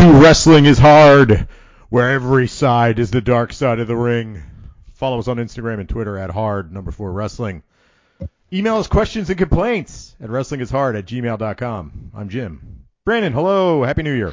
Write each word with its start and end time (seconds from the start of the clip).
To 0.00 0.12
Wrestling 0.12 0.64
is 0.64 0.78
Hard, 0.78 1.46
where 1.90 2.10
every 2.10 2.48
side 2.48 2.98
is 2.98 3.10
the 3.10 3.20
dark 3.20 3.52
side 3.52 3.80
of 3.80 3.86
the 3.86 3.94
ring. 3.94 4.42
Follow 4.94 5.18
us 5.18 5.28
on 5.28 5.36
Instagram 5.36 5.78
and 5.78 5.86
Twitter 5.86 6.16
at 6.16 6.30
hard 6.30 6.72
number 6.72 6.90
four 6.90 7.12
wrestling. 7.12 7.62
Email 8.50 8.78
us 8.78 8.86
questions 8.86 9.28
and 9.28 9.36
complaints 9.36 10.16
at 10.18 10.30
wrestlingishard 10.30 10.96
at 10.98 11.04
gmail.com. 11.04 12.12
I'm 12.14 12.30
Jim. 12.30 12.86
Brandon, 13.04 13.34
hello. 13.34 13.84
Happy 13.84 14.02
New 14.02 14.14
Year. 14.14 14.32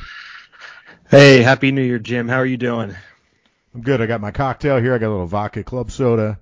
Hey, 1.09 1.41
happy 1.41 1.73
New 1.73 1.84
Year, 1.84 1.99
Jim. 1.99 2.30
How 2.30 2.38
are 2.38 2.45
you 2.45 2.55
doing? 2.55 2.95
I'm 3.75 3.81
good. 3.81 4.02
I 4.02 4.05
got 4.05 4.22
my 4.22 4.31
cocktail 4.31 4.77
here. 4.77 4.94
I 4.94 4.99
got 4.99 5.09
a 5.09 5.11
little 5.11 5.27
vodka 5.27 5.66
club 5.66 5.91
soda. 5.91 6.39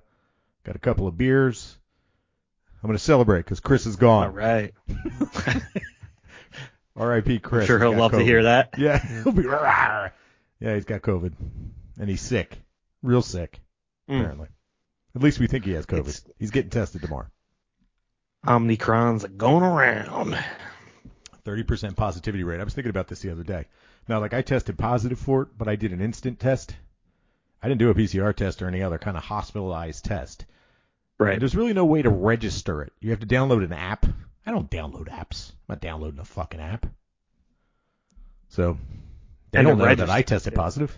Got 0.62 0.76
a 0.76 0.78
couple 0.78 1.08
of 1.08 1.18
beers. 1.18 1.76
I'm 2.80 2.86
going 2.86 2.96
to 2.96 3.02
celebrate 3.02 3.40
because 3.40 3.58
Chris 3.58 3.86
is 3.86 3.96
gone. 3.96 4.34
right. 4.34 4.72
R.I.P. 6.96 7.38
Chris. 7.40 7.62
I'm 7.62 7.66
sure, 7.66 7.78
he'll 7.78 7.96
love 7.96 8.12
to 8.12 8.22
hear 8.24 8.44
that. 8.44 8.70
Yeah, 8.78 8.98
he'll 9.22 9.32
be. 9.32 9.42
Yeah, 10.58 10.74
he's 10.74 10.86
got 10.86 11.02
COVID, 11.02 11.32
and 12.00 12.08
he's 12.08 12.22
sick, 12.22 12.58
real 13.02 13.20
sick, 13.22 13.60
Mm. 14.08 14.20
apparently. 14.20 14.48
At 15.14 15.22
least 15.22 15.38
we 15.38 15.46
think 15.48 15.64
he 15.66 15.72
has 15.72 15.84
COVID. 15.86 16.00
It's- 16.00 16.24
He's 16.38 16.50
getting 16.50 16.70
tested 16.70 17.02
tomorrow. 17.02 17.26
Omnicrons 18.46 19.36
going 19.36 19.62
around. 19.62 20.38
Thirty 21.44 21.62
percent 21.62 21.96
positivity 21.96 22.44
rate. 22.44 22.60
I 22.60 22.64
was 22.64 22.74
thinking 22.74 22.90
about 22.90 23.08
this 23.08 23.20
the 23.20 23.30
other 23.30 23.42
day. 23.42 23.66
Now, 24.08 24.20
like 24.20 24.34
I 24.34 24.42
tested 24.42 24.78
positive 24.78 25.18
for 25.18 25.42
it, 25.42 25.48
but 25.58 25.68
I 25.68 25.76
did 25.76 25.92
an 25.92 26.00
instant 26.00 26.38
test. 26.40 26.74
I 27.62 27.68
didn't 27.68 27.80
do 27.80 27.90
a 27.90 27.94
PCR 27.94 28.34
test 28.34 28.62
or 28.62 28.68
any 28.68 28.82
other 28.82 28.98
kind 28.98 29.16
of 29.16 29.24
hospitalized 29.24 30.04
test. 30.04 30.44
Right. 31.18 31.32
And 31.34 31.40
there's 31.42 31.56
really 31.56 31.72
no 31.72 31.84
way 31.84 32.02
to 32.02 32.10
register 32.10 32.82
it. 32.82 32.92
You 33.00 33.10
have 33.10 33.20
to 33.20 33.26
download 33.26 33.64
an 33.64 33.72
app. 33.72 34.06
I 34.46 34.52
don't 34.52 34.70
download 34.70 35.08
apps. 35.08 35.50
I'm 35.50 35.74
not 35.74 35.80
downloading 35.80 36.20
a 36.20 36.24
fucking 36.24 36.60
app. 36.60 36.86
So 38.48 38.78
they 39.50 39.58
And 39.58 39.66
don't 39.66 39.78
know 39.78 39.94
that 39.94 40.08
I 40.08 40.22
tested 40.22 40.54
positive. 40.54 40.96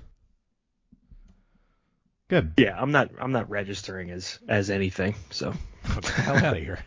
Good. 2.29 2.53
Yeah, 2.59 2.79
I'm 2.79 2.93
not. 2.93 3.11
I'm 3.19 3.33
not 3.33 3.49
registering 3.49 4.11
as 4.11 4.39
as 4.47 4.69
anything. 4.69 5.15
So 5.31 5.55
Get 5.95 6.05
the 6.05 6.13
hell 6.13 6.37
out 6.37 6.57
of 6.59 6.63
here. 6.63 6.79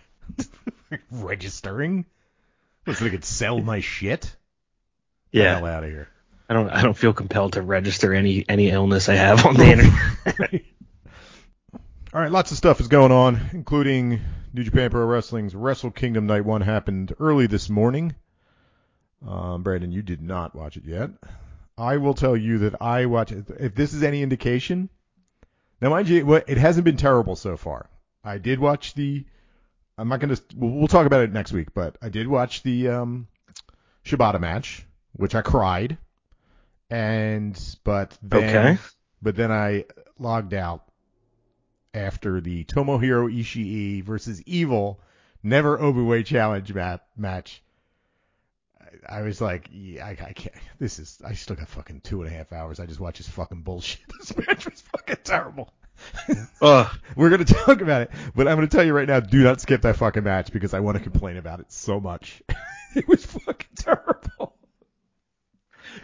Registering? 1.11 2.05
What, 2.85 2.97
so 2.97 3.05
they 3.05 3.09
could 3.09 3.25
sell 3.25 3.59
my 3.59 3.79
shit? 3.79 4.35
The 5.31 5.43
hell 5.43 5.61
yeah, 5.61 5.77
out 5.77 5.83
of 5.83 5.89
here. 5.89 6.09
I 6.47 6.53
don't. 6.53 6.69
I 6.69 6.83
don't 6.83 6.97
feel 6.97 7.13
compelled 7.13 7.53
to 7.53 7.63
register 7.63 8.13
any 8.13 8.45
any 8.47 8.69
illness 8.69 9.09
I 9.09 9.15
have 9.15 9.45
on 9.45 9.55
the 9.55 9.65
internet. 9.71 10.61
All 12.13 12.19
right, 12.21 12.31
lots 12.31 12.51
of 12.51 12.57
stuff 12.57 12.81
is 12.81 12.87
going 12.89 13.11
on, 13.13 13.39
including 13.53 14.19
New 14.53 14.63
Japan 14.63 14.89
Pro 14.89 15.05
Wrestling's 15.05 15.55
Wrestle 15.55 15.91
Kingdom 15.91 16.27
Night 16.27 16.43
1 16.43 16.61
happened 16.61 17.13
early 17.19 17.47
this 17.47 17.69
morning. 17.69 18.15
Um, 19.25 19.63
Brandon, 19.63 19.93
you 19.93 20.01
did 20.01 20.21
not 20.21 20.53
watch 20.53 20.75
it 20.75 20.83
yet. 20.85 21.11
I 21.77 21.97
will 21.97 22.13
tell 22.13 22.35
you 22.35 22.59
that 22.59 22.81
I 22.81 23.05
watch 23.05 23.31
it. 23.31 23.45
If 23.59 23.75
this 23.75 23.93
is 23.93 24.03
any 24.03 24.23
indication, 24.23 24.89
now 25.79 25.89
mind 25.89 26.09
you, 26.09 26.33
it 26.35 26.57
hasn't 26.57 26.83
been 26.83 26.97
terrible 26.97 27.37
so 27.37 27.55
far. 27.55 27.89
I 28.25 28.39
did 28.39 28.59
watch 28.59 28.93
the. 28.93 29.25
I'm 29.97 30.09
not 30.09 30.19
going 30.19 30.35
to. 30.35 30.41
We'll, 30.55 30.71
we'll 30.71 30.87
talk 30.89 31.05
about 31.05 31.21
it 31.21 31.31
next 31.31 31.53
week, 31.53 31.73
but 31.73 31.97
I 32.01 32.09
did 32.09 32.27
watch 32.27 32.61
the 32.61 32.89
um, 32.89 33.27
Shibata 34.03 34.39
match, 34.39 34.85
which 35.13 35.33
I 35.33 35.41
cried, 35.41 35.97
and 36.89 37.57
but 37.85 38.17
then 38.21 38.67
Okay. 38.67 38.81
but 39.21 39.35
then 39.37 39.51
I 39.51 39.85
logged 40.19 40.53
out 40.53 40.83
after 41.93 42.41
the 42.41 42.63
Tomohiro 42.65 43.33
Ishii 43.33 44.03
versus 44.03 44.41
Evil 44.45 44.99
Never 45.43 45.77
Openweight 45.77 46.25
Challenge 46.25 46.73
mat- 46.73 47.05
match. 47.17 47.63
I, 48.79 49.19
I 49.19 49.21
was 49.21 49.41
like, 49.41 49.69
yeah, 49.71 50.05
I, 50.05 50.11
I 50.11 50.33
can't. 50.33 50.55
This 50.79 50.99
is. 50.99 51.19
I 51.25 51.33
still 51.33 51.55
got 51.55 51.67
fucking 51.67 52.01
two 52.01 52.21
and 52.21 52.31
a 52.31 52.35
half 52.35 52.53
hours. 52.53 52.79
I 52.79 52.85
just 52.85 52.99
watched 52.99 53.17
this 53.17 53.29
fucking 53.29 53.61
bullshit. 53.61 54.01
This 54.19 54.37
match 54.37 54.65
was 54.69 54.81
fucking 54.81 55.17
terrible. 55.23 55.73
Ugh. 56.61 56.99
We're 57.15 57.29
gonna 57.29 57.45
talk 57.45 57.81
about 57.81 58.03
it, 58.03 58.11
but 58.35 58.47
I'm 58.47 58.55
gonna 58.57 58.67
tell 58.67 58.83
you 58.83 58.93
right 58.93 59.07
now, 59.07 59.19
do 59.19 59.43
not 59.43 59.61
skip 59.61 59.81
that 59.81 59.97
fucking 59.97 60.23
match 60.23 60.51
because 60.51 60.73
I 60.73 60.79
want 60.79 60.97
to 60.97 61.03
complain 61.03 61.37
about 61.37 61.59
it 61.59 61.71
so 61.71 61.99
much. 61.99 62.41
it 62.95 63.07
was 63.07 63.25
fucking 63.25 63.69
terrible. 63.75 64.55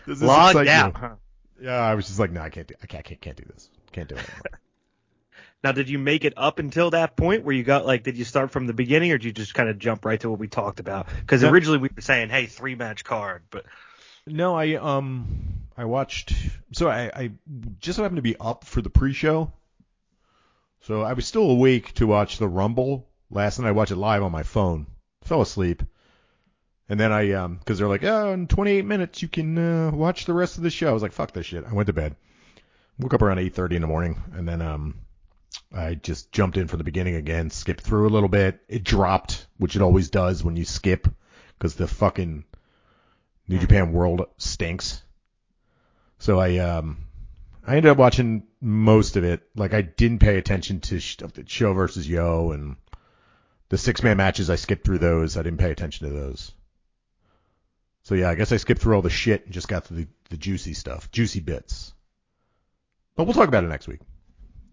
Logged 0.07 0.65
you? 0.65 0.71
out. 0.71 1.19
Yeah, 1.61 1.77
I 1.77 1.95
was 1.95 2.07
just 2.07 2.19
like, 2.19 2.31
no, 2.31 2.41
I 2.41 2.49
can't 2.49 2.67
do. 2.67 2.75
I 2.81 2.85
can't. 2.87 3.03
Can't, 3.03 3.21
can't 3.21 3.37
do 3.37 3.45
this. 3.45 3.69
Can't 3.91 4.07
do 4.09 4.15
it. 4.15 4.29
Now, 5.63 5.71
did 5.71 5.89
you 5.89 5.97
make 5.97 6.23
it 6.23 6.33
up 6.37 6.59
until 6.59 6.91
that 6.91 7.15
point 7.17 7.43
where 7.43 7.55
you 7.55 7.63
got 7.63 7.85
like? 7.85 8.03
Did 8.03 8.15
you 8.17 8.23
start 8.25 8.51
from 8.51 8.67
the 8.67 8.73
beginning, 8.73 9.11
or 9.11 9.17
did 9.17 9.25
you 9.25 9.31
just 9.31 9.53
kind 9.55 9.69
of 9.69 9.79
jump 9.79 10.05
right 10.05 10.19
to 10.21 10.29
what 10.29 10.39
we 10.39 10.47
talked 10.47 10.79
about? 10.79 11.07
Because 11.09 11.43
originally 11.43 11.79
we 11.79 11.89
were 11.95 12.01
saying, 12.01 12.29
hey, 12.29 12.45
three 12.45 12.75
match 12.75 13.03
card, 13.03 13.43
but 13.49 13.65
No, 14.27 14.55
I 14.55 14.75
um 14.75 15.25
I 15.75 15.85
watched 15.85 16.33
so 16.73 16.87
I, 16.89 17.11
I 17.13 17.31
just 17.79 17.97
so 17.97 18.03
happened 18.03 18.17
to 18.17 18.21
be 18.21 18.35
up 18.39 18.65
for 18.65 18.81
the 18.81 18.89
pre-show. 18.89 19.51
So 20.81 21.01
I 21.01 21.13
was 21.13 21.25
still 21.25 21.49
awake 21.49 21.93
to 21.95 22.07
watch 22.07 22.37
the 22.37 22.47
Rumble. 22.47 23.09
Last 23.31 23.59
night 23.59 23.67
I 23.67 23.71
watched 23.71 23.91
it 23.91 23.97
live 23.97 24.23
on 24.23 24.31
my 24.31 24.43
phone. 24.43 24.85
Fell 25.23 25.41
asleep. 25.41 25.81
And 26.87 26.99
then 26.99 27.11
I 27.11 27.31
um 27.31 27.59
cuz 27.65 27.79
they're 27.79 27.89
like, 27.89 28.03
"Oh, 28.03 28.31
in 28.31 28.47
28 28.47 28.85
minutes 28.85 29.21
you 29.23 29.27
can 29.27 29.57
uh, 29.57 29.91
watch 29.91 30.25
the 30.25 30.33
rest 30.33 30.57
of 30.57 30.63
the 30.63 30.69
show." 30.69 30.89
I 30.89 30.93
was 30.93 31.01
like, 31.01 31.13
"Fuck 31.13 31.33
this 31.33 31.47
shit." 31.47 31.65
I 31.65 31.73
went 31.73 31.87
to 31.87 31.93
bed. 31.93 32.15
Woke 32.99 33.15
up 33.15 33.21
around 33.23 33.39
8:30 33.39 33.75
in 33.75 33.81
the 33.81 33.87
morning 33.87 34.21
and 34.33 34.47
then 34.47 34.61
um 34.61 34.99
I 35.73 35.95
just 35.95 36.31
jumped 36.31 36.57
in 36.57 36.67
from 36.67 36.77
the 36.77 36.83
beginning 36.83 37.15
again, 37.15 37.49
skipped 37.49 37.81
through 37.81 38.07
a 38.07 38.09
little 38.09 38.29
bit. 38.29 38.61
It 38.67 38.83
dropped, 38.83 39.47
which 39.57 39.75
it 39.75 39.81
always 39.81 40.09
does 40.09 40.43
when 40.43 40.55
you 40.55 40.65
skip 40.65 41.07
cuz 41.59 41.75
the 41.75 41.87
fucking 41.87 42.45
New 43.47 43.59
Japan 43.59 43.91
World 43.91 44.25
stinks. 44.37 45.01
So 46.19 46.39
I 46.39 46.57
um 46.57 47.05
I 47.65 47.75
ended 47.75 47.91
up 47.91 47.97
watching 47.97 48.43
most 48.61 49.17
of 49.17 49.23
it. 49.23 49.43
Like 49.55 49.73
I 49.73 49.81
didn't 49.81 50.19
pay 50.19 50.37
attention 50.37 50.79
to 50.81 50.95
the 50.95 51.43
SHO 51.45 51.73
versus 51.73 52.07
YOH 52.07 52.51
and 52.51 52.77
the 53.69 53.77
six 53.77 54.01
man 54.01 54.17
matches. 54.17 54.49
I 54.49 54.55
skipped 54.55 54.85
through 54.85 54.99
those. 54.99 55.35
I 55.35 55.43
didn't 55.43 55.59
pay 55.59 55.71
attention 55.71 56.07
to 56.07 56.13
those. 56.13 56.53
So 58.03 58.15
yeah, 58.15 58.29
I 58.29 58.35
guess 58.35 58.53
I 58.53 58.57
skipped 58.57 58.81
through 58.81 58.95
all 58.95 59.01
the 59.01 59.09
shit 59.09 59.43
and 59.43 59.53
just 59.53 59.67
got 59.67 59.85
to 59.85 59.93
the, 59.93 60.07
the 60.29 60.37
juicy 60.37 60.73
stuff, 60.73 61.11
juicy 61.11 61.41
bits. 61.41 61.93
But 63.15 63.25
we'll 63.25 63.33
talk 63.33 63.49
about 63.49 63.65
it 63.65 63.67
next 63.67 63.87
week. 63.87 63.99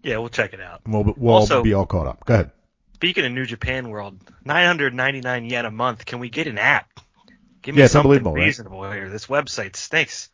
Yeah, 0.05 0.17
we'll 0.19 0.29
check 0.29 0.53
it 0.53 0.61
out. 0.61 0.81
And 0.85 0.93
We'll, 0.93 1.13
we'll 1.17 1.35
Also- 1.35 1.63
be 1.63 1.73
all 1.73 1.85
caught 1.85 2.07
up. 2.07 2.25
Go 2.25 2.35
ahead. 2.35 2.51
Speaking 2.93 3.25
of 3.25 3.31
New 3.33 3.45
Japan 3.45 3.89
World, 3.89 4.17
999 4.45 5.45
yen 5.49 5.65
a 5.65 5.71
month. 5.71 6.05
Can 6.05 6.19
we 6.19 6.29
get 6.29 6.47
an 6.47 6.57
app? 6.57 6.87
Give 7.61 7.75
me 7.75 7.81
Yeah, 7.81 7.87
something 7.87 8.09
unbelievable, 8.11 8.33
right? 8.35 8.45
reasonable 8.45 8.89
here. 8.91 9.09
This 9.09 9.25
website 9.27 9.75
stinks. 9.75 10.29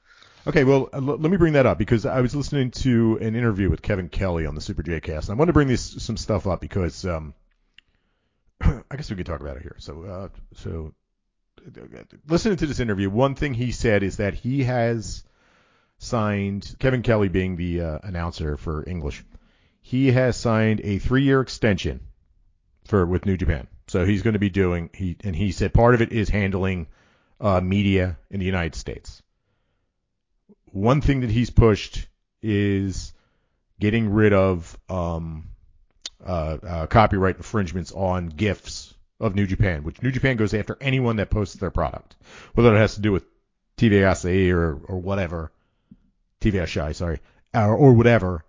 Okay, 0.45 0.63
well, 0.63 0.89
uh, 0.93 0.99
let 0.99 1.31
me 1.31 1.37
bring 1.37 1.53
that 1.53 1.65
up 1.65 1.77
because 1.77 2.05
I 2.05 2.21
was 2.21 2.35
listening 2.35 2.71
to 2.71 3.17
an 3.21 3.35
interview 3.35 3.69
with 3.69 3.81
Kevin 3.81 4.09
Kelly 4.09 4.45
on 4.45 4.55
the 4.55 4.61
Super 4.61 4.83
J 4.83 4.99
Cast, 4.99 5.29
and 5.29 5.35
I 5.35 5.39
wanted 5.39 5.49
to 5.49 5.53
bring 5.53 5.67
this 5.67 5.81
some 6.03 6.17
stuff 6.17 6.45
up 6.47 6.61
because 6.61 7.05
um, 7.05 7.33
I 8.61 8.95
guess 8.95 9.09
we 9.09 9.15
could 9.15 9.25
talk 9.25 9.39
about 9.41 9.57
it 9.57 9.61
here. 9.63 9.75
So, 9.79 10.03
uh, 10.03 10.27
so 10.55 10.93
listening 12.27 12.57
to 12.57 12.65
this 12.67 12.79
interview, 12.79 13.09
one 13.09 13.35
thing 13.35 13.53
he 13.53 13.71
said 13.71 14.03
is 14.03 14.17
that 14.17 14.33
he 14.33 14.63
has 14.63 15.23
signed 15.99 16.75
Kevin 16.79 17.01
Kelly 17.03 17.29
being 17.29 17.55
the 17.55 17.81
uh, 17.81 17.99
announcer 18.03 18.57
for 18.57 18.87
English. 18.87 19.23
He 19.81 20.11
has 20.11 20.37
signed 20.37 20.81
a 20.83 20.99
three-year 20.99 21.41
extension 21.41 21.99
for 22.85 23.05
with 23.05 23.25
New 23.25 23.37
Japan. 23.37 23.67
So 23.87 24.05
he's 24.05 24.21
going 24.21 24.33
to 24.33 24.39
be 24.39 24.49
doing 24.49 24.89
he 24.93 25.17
and 25.23 25.35
he 25.35 25.51
said 25.51 25.73
part 25.73 25.95
of 25.95 26.01
it 26.01 26.11
is 26.11 26.29
handling 26.29 26.87
uh, 27.39 27.59
media 27.59 28.17
in 28.29 28.39
the 28.39 28.45
United 28.45 28.75
States 28.75 29.21
one 30.71 31.01
thing 31.01 31.21
that 31.21 31.29
he's 31.29 31.49
pushed 31.49 32.07
is 32.41 33.13
getting 33.79 34.09
rid 34.09 34.33
of 34.33 34.77
um, 34.89 35.49
uh, 36.25 36.57
uh, 36.65 36.87
copyright 36.87 37.37
infringements 37.37 37.91
on 37.91 38.27
GIFs 38.27 38.93
of 39.19 39.35
New 39.35 39.45
Japan, 39.45 39.83
which 39.83 40.01
New 40.01 40.11
Japan 40.11 40.37
goes 40.37 40.53
after 40.53 40.77
anyone 40.81 41.17
that 41.17 41.29
posts 41.29 41.55
their 41.55 41.71
product, 41.71 42.15
whether 42.53 42.75
it 42.75 42.79
has 42.79 42.95
to 42.95 43.01
do 43.01 43.11
with 43.11 43.25
TV 43.77 44.51
or 44.51 44.73
or 44.87 44.99
whatever, 44.99 45.51
TV 46.39 46.95
sorry, 46.95 47.19
or, 47.53 47.75
or 47.75 47.93
whatever. 47.93 48.43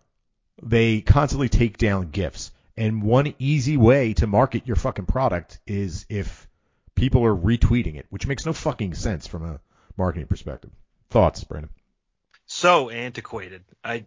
They 0.63 1.01
constantly 1.01 1.49
take 1.49 1.77
down 1.77 2.11
GIFs, 2.11 2.53
and 2.77 3.03
one 3.03 3.35
easy 3.39 3.77
way 3.77 4.15
to 4.15 4.27
market 4.27 4.67
your 4.67 4.77
fucking 4.77 5.07
product 5.07 5.59
is 5.67 6.07
if 6.09 6.49
people 6.95 7.25
are 7.25 7.35
retweeting 7.35 7.97
it, 7.97 8.07
which 8.11 8.27
makes 8.27 8.47
no 8.47 8.53
fucking 8.53 8.95
sense 8.95 9.27
from 9.27 9.45
a 9.45 9.61
marketing 9.97 10.29
perspective. 10.29 10.71
Thoughts, 11.11 11.45
Brandon? 11.45 11.71
So 12.47 12.91
antiquated. 12.91 13.65
I 13.85 14.05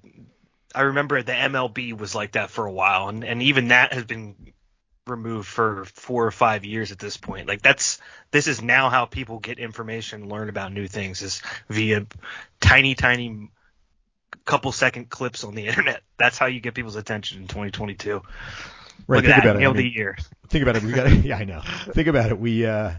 I 0.74 0.82
remember 0.82 1.22
the 1.22 1.32
MLB 1.32 1.98
was 1.98 2.16
like 2.16 2.34
that 2.34 2.50
for 2.50 2.66
a 2.66 2.72
while, 2.72 3.10
and 3.10 3.24
and 3.24 3.42
even 3.44 3.70
that 3.70 3.94
has 3.94 4.06
been 4.06 4.54
removed 5.08 5.48
for 5.48 5.86
four 5.86 6.26
or 6.26 6.32
five 6.32 6.66
years 6.66 6.92
at 6.92 7.00
this 7.00 7.18
point. 7.18 7.48
Like 7.48 7.62
that's 7.62 8.00
this 8.32 8.48
is 8.48 8.62
now 8.62 8.90
how 8.90 9.06
people 9.06 9.40
get 9.40 9.60
information, 9.60 10.30
learn 10.30 10.50
about 10.50 10.74
new 10.74 10.88
things 10.88 11.22
is 11.22 11.42
via 11.70 12.06
tiny, 12.60 12.96
tiny 12.96 13.50
couple 14.46 14.72
second 14.72 15.10
clips 15.10 15.44
on 15.44 15.56
the 15.56 15.68
internet. 15.68 16.02
That's 16.18 16.38
how 16.38 16.46
you 16.46 16.60
get 16.60 16.74
people's 16.74 16.96
attention 16.96 17.42
in 17.42 17.48
2022. 17.48 18.22
Right. 19.08 19.18
Look 19.18 19.26
think 19.26 19.38
at 19.38 19.44
that, 19.44 19.50
about 19.52 19.62
it. 19.62 19.66
I 19.66 19.68
mean, 19.68 19.78
the 19.78 19.90
year. 19.90 20.18
think 20.50 20.64
about 20.64 20.78
it. 20.78 20.84
We 20.84 20.92
got. 20.94 21.12
Yeah, 21.26 21.38
I 21.38 21.44
know. 21.44 21.62
Think 21.92 22.08
about 22.08 22.32
it. 22.32 22.40
We. 22.40 22.66
uh 22.66 22.94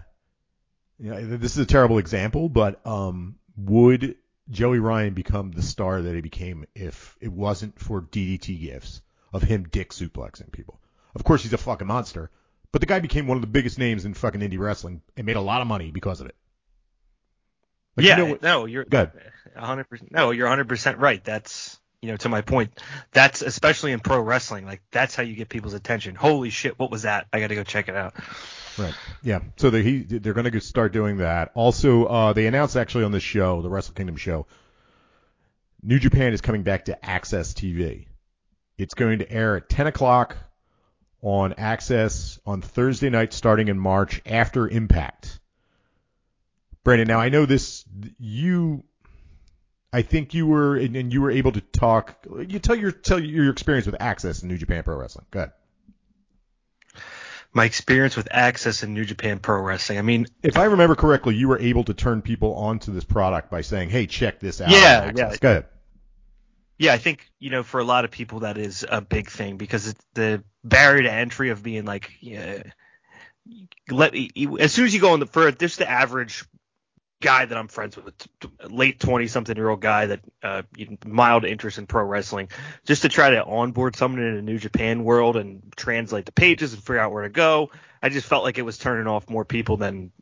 you 0.99 1.11
know, 1.11 1.37
this 1.37 1.53
is 1.53 1.59
a 1.59 1.67
terrible 1.67 1.99
example, 1.99 2.49
but 2.49 2.81
um, 2.87 3.37
would 3.57 4.17
Joey 4.49 4.79
Ryan 4.79 5.15
become 5.15 5.53
the 5.53 5.63
star 5.63 6.01
that 6.01 6.15
he 6.15 6.21
became 6.21 6.65
if 6.75 7.17
it 7.21 7.31
wasn't 7.31 7.79
for 7.79 8.01
DDT 8.01 8.61
GIFs 8.61 9.03
of 9.33 9.43
him 9.43 9.65
dick 9.65 9.91
suplexing 9.91 10.53
people. 10.53 10.81
Of 11.15 11.25
course, 11.25 11.43
he's 11.43 11.53
a 11.53 11.59
fucking 11.59 11.87
monster, 11.87 12.31
but 12.73 12.81
the 12.81 12.87
guy 12.87 13.01
became 13.01 13.27
one 13.27 13.37
of 13.37 13.41
the 13.41 13.47
biggest 13.49 13.79
names 13.79 14.05
in 14.05 14.15
fucking 14.15 14.41
indie 14.41 14.59
wrestling 14.59 15.03
and 15.17 15.27
made 15.27 15.37
a 15.37 15.41
lot 15.41 15.61
of 15.61 15.67
money 15.67 15.91
because 15.91 16.21
of 16.21 16.29
it. 16.29 16.37
Like, 17.97 18.07
yeah, 18.07 18.19
you 18.19 18.29
know 18.29 18.39
no, 18.43 18.65
you're 18.67 18.85
good. 18.85 19.11
100%. 19.57 20.11
No, 20.11 20.31
you're 20.31 20.49
100% 20.49 20.99
right. 20.99 21.23
That's 21.25 21.79
you 22.03 22.11
know, 22.11 22.17
to 22.19 22.29
my 22.29 22.43
point, 22.43 22.79
that's 23.11 23.43
especially 23.43 23.93
in 23.93 24.01
pro 24.01 24.21
wrestling, 24.21 24.67
like 24.67 24.83
that's 24.91 25.17
how 25.17 25.23
you 25.23 25.35
get 25.35 25.49
people's 25.49 25.75
attention. 25.75 26.15
Holy 26.15 26.51
shit, 26.51 26.79
what 26.79 26.91
was 26.91 27.03
that? 27.03 27.27
I 27.33 27.41
got 27.41 27.49
to 27.49 27.55
go 27.55 27.65
check 27.65 27.89
it 27.89 27.97
out. 27.97 28.15
Right. 28.79 28.95
Yeah. 29.23 29.41
So 29.57 29.71
they 29.71 29.83
he, 29.83 30.03
they're 30.03 30.35
going 30.35 30.51
to 30.51 30.61
start 30.61 30.93
doing 30.93 31.17
that. 31.19 31.51
Also, 31.55 32.05
uh, 32.05 32.33
they 32.33 32.47
announced 32.47 32.77
actually 32.77 33.05
on 33.05 33.13
the 33.13 33.21
show, 33.21 33.63
the 33.63 33.71
Wrestle 33.71 33.95
Kingdom 33.95 34.17
show, 34.17 34.47
New 35.83 35.99
Japan 35.99 36.33
is 36.33 36.41
coming 36.41 36.63
back 36.63 36.85
to 36.87 36.99
AXS 37.03 37.55
TV. 37.55 38.07
It's 38.79 38.95
going 38.95 39.21
to 39.21 39.33
air 39.33 39.57
at 39.57 39.69
10 39.69 39.87
o'clock 39.87 40.37
on 41.23 41.55
AXS 41.55 42.39
on 42.45 42.61
Thursday 42.61 43.09
night 43.09 43.33
starting 43.33 43.69
in 43.69 43.79
March 43.79 44.21
after 44.27 44.69
Impact. 44.69 45.41
Brandon, 46.85 47.09
now 47.09 47.19
I 47.19 47.31
know 47.31 47.47
this, 47.47 47.85
you, 48.19 48.85
I 49.97 50.03
think 50.03 50.35
you 50.35 50.47
were, 50.47 50.77
and 50.77 51.11
you 51.11 51.23
were 51.23 51.31
able 51.31 51.53
to 51.53 51.63
talk, 51.63 52.27
you 52.47 52.59
tell 52.59 52.77
your, 52.77 52.93
tell 52.93 53.19
your 53.19 53.51
experience 53.51 53.87
with 53.87 53.95
AXS 53.99 54.43
in 54.43 54.49
New 54.51 54.59
Japan 54.59 54.83
Pro 54.83 54.95
Wrestling. 54.95 55.25
Go 55.31 55.39
ahead. 55.39 55.53
My 57.55 57.65
experience 57.65 58.15
with 58.15 58.29
AXS 58.29 58.83
in 58.83 58.93
New 58.93 59.07
Japan 59.07 59.39
Pro 59.39 59.63
Wrestling. 59.63 59.99
I 59.99 60.03
mean, 60.03 60.27
if 60.43 60.59
I 60.59 60.65
remember 60.65 60.97
correctly, 60.97 61.35
you 61.35 61.49
were 61.49 61.59
able 61.59 61.83
to 61.85 61.95
turn 61.95 62.21
people 62.21 62.57
onto 62.57 62.93
this 62.93 63.05
product 63.05 63.51
by 63.51 63.63
saying, 63.63 63.89
"Hey, 63.89 64.07
check 64.07 64.39
this 64.39 64.61
out." 64.61 64.69
Yeah, 64.69 65.13
yeah. 65.17 65.35
Go 65.41 65.51
ahead. 65.51 65.65
Yeah, 66.77 66.93
I 66.93 66.99
think 66.99 67.27
you 67.39 67.49
know 67.49 67.63
for 67.63 67.81
a 67.81 67.85
lot 67.85 68.05
of 68.05 68.11
people 68.11 68.41
that 68.41 68.59
is 68.59 68.85
a 68.87 69.01
big 69.01 69.31
thing 69.31 69.57
because 69.57 69.89
it's 69.89 70.05
the 70.13 70.45
barrier 70.63 71.05
to 71.05 71.11
entry 71.11 71.49
of 71.49 71.63
being 71.63 71.87
like, 71.87 72.13
yeah, 72.21 72.65
let 73.91 74.15
as 74.61 74.73
soon 74.75 74.85
as 74.85 74.93
you 74.93 75.01
go 75.01 75.15
on 75.15 75.21
the 75.21 75.27
for 75.27 75.51
just 75.53 75.79
the 75.79 75.91
average 75.91 76.45
guy 77.21 77.45
that 77.45 77.57
I'm 77.57 77.69
friends 77.69 77.97
with, 77.97 78.15
late 78.69 79.01
20 79.01 79.27
something 79.27 79.57
year 79.57 79.69
old 79.69 79.81
guy 79.81 80.07
that 80.07 80.21
uh, 80.43 80.63
mild 81.07 81.45
interest 81.45 81.79
in 81.79 81.87
pro 81.87 82.05
wrestling, 82.05 82.49
just 82.85 83.03
to 83.03 83.09
try 83.09 83.31
to 83.31 83.45
onboard 83.45 83.97
someone 83.97 84.23
in 84.23 84.37
a 84.37 84.43
New 84.43 84.59
Japan 84.59 85.05
world 85.05 85.37
and 85.37 85.73
translate 85.77 86.27
the 86.27 86.33
pages 86.33 86.73
and 86.73 86.83
figure 86.83 86.99
out 86.99 87.13
where 87.13 87.23
to 87.23 87.29
go. 87.29 87.71
I 88.03 88.09
just 88.09 88.27
felt 88.27 88.45
like 88.45 88.59
it 88.59 88.63
was 88.63 88.79
turning 88.79 89.07
off 89.07 89.31
more 89.31 89.45
people 89.45 89.77
than 89.77 90.13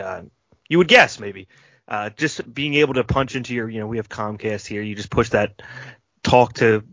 uh, 0.00 0.22
you 0.68 0.78
would 0.78 0.88
guess 0.88 1.20
maybe. 1.20 1.48
Uh, 1.86 2.10
just 2.10 2.52
being 2.52 2.74
able 2.74 2.94
to 2.94 3.04
punch 3.04 3.34
into 3.34 3.54
your, 3.54 3.68
you 3.68 3.80
know, 3.80 3.86
we 3.86 3.96
have 3.96 4.08
Comcast 4.08 4.66
here. 4.66 4.82
You 4.82 4.94
just 4.94 5.10
push 5.10 5.30
that 5.30 5.62
talk 6.22 6.52
to 6.54 6.84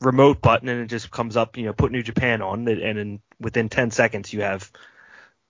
remote 0.00 0.40
button 0.40 0.68
and 0.68 0.80
it 0.80 0.86
just 0.86 1.10
comes 1.10 1.36
up, 1.36 1.56
you 1.56 1.64
know, 1.64 1.72
put 1.72 1.92
New 1.92 2.02
Japan 2.02 2.42
on 2.42 2.66
and 2.66 2.98
then 2.98 3.20
within 3.38 3.68
10 3.68 3.90
seconds 3.90 4.32
you 4.32 4.42
have 4.42 4.70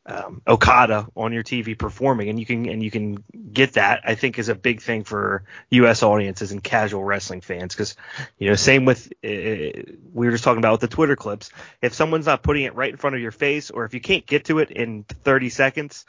um, 0.05 0.43
Okada 0.47 1.07
on 1.15 1.33
your 1.33 1.45
TV 1.45 1.79
performing 1.79 2.29
and 2.29 2.39
you 2.39 2.47
can 2.47 2.69
and 2.69 2.83
you 2.83 2.91
can 2.91 3.23
get 3.53 3.75
that 3.75 4.01
I 4.05 4.17
think 4.17 4.39
is 4.39 4.49
a 4.49 4.55
big 4.55 4.81
thing 4.81 5.05
for 5.05 5.45
US 5.71 6.03
audiences 6.03 6.51
and 6.51 6.63
casual 6.63 7.05
wrestling 7.05 7.41
fans 7.41 7.75
cuz 7.77 7.95
you 8.37 8.49
know 8.49 8.57
same 8.57 8.85
with 8.85 9.13
uh, 9.25 9.29
we 10.13 10.27
were 10.27 10.33
just 10.33 10.43
talking 10.43 10.59
about 10.59 10.73
with 10.73 10.81
the 10.81 10.95
Twitter 10.95 11.15
clips 11.15 11.51
if 11.81 11.95
someone's 11.95 12.27
not 12.27 12.43
putting 12.43 12.65
it 12.65 12.75
right 12.75 12.91
in 12.91 12.97
front 12.97 13.15
of 13.15 13.23
your 13.23 13.31
face 13.31 13.71
or 13.71 13.85
if 13.85 13.95
you 13.95 14.01
can't 14.01 14.27
get 14.27 14.47
to 14.47 14.59
it 14.59 14.73
in 14.73 15.05
30 15.05 15.51
seconds 15.51 16.05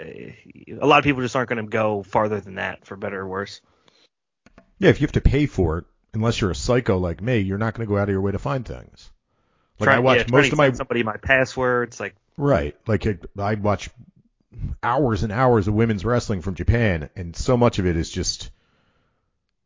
uh, 0.00 0.04
a 0.04 0.86
lot 0.86 0.98
of 0.98 1.04
people 1.04 1.22
just 1.22 1.36
aren't 1.36 1.48
going 1.48 1.64
to 1.64 1.68
go 1.68 2.02
farther 2.02 2.40
than 2.40 2.56
that 2.56 2.86
for 2.86 2.96
better 2.96 3.20
or 3.20 3.28
worse. 3.28 3.60
Yeah, 4.78 4.90
if 4.90 5.00
you 5.00 5.06
have 5.06 5.12
to 5.12 5.20
pay 5.20 5.46
for 5.46 5.78
it, 5.78 5.84
unless 6.14 6.40
you're 6.40 6.50
a 6.50 6.56
psycho 6.56 6.98
like 6.98 7.20
me, 7.20 7.38
you're 7.38 7.58
not 7.58 7.74
going 7.74 7.86
to 7.86 7.90
go 7.90 7.98
out 7.98 8.04
of 8.04 8.10
your 8.10 8.20
way 8.20 8.32
to 8.32 8.38
find 8.38 8.66
things. 8.66 9.10
Like 9.78 9.88
Try, 9.88 9.96
I 9.96 9.98
watch 10.00 10.18
yeah, 10.18 10.24
most 10.30 10.52
of 10.52 10.58
my 10.58 10.72
somebody 10.72 11.02
my 11.02 11.16
passwords 11.16 11.98
like 11.98 12.14
right. 12.36 12.76
Like 12.86 13.06
I 13.38 13.54
watch 13.54 13.90
hours 14.82 15.22
and 15.22 15.32
hours 15.32 15.68
of 15.68 15.74
women's 15.74 16.04
wrestling 16.04 16.42
from 16.42 16.54
Japan, 16.54 17.10
and 17.16 17.34
so 17.34 17.56
much 17.56 17.78
of 17.78 17.86
it 17.86 17.96
is 17.96 18.10
just 18.10 18.50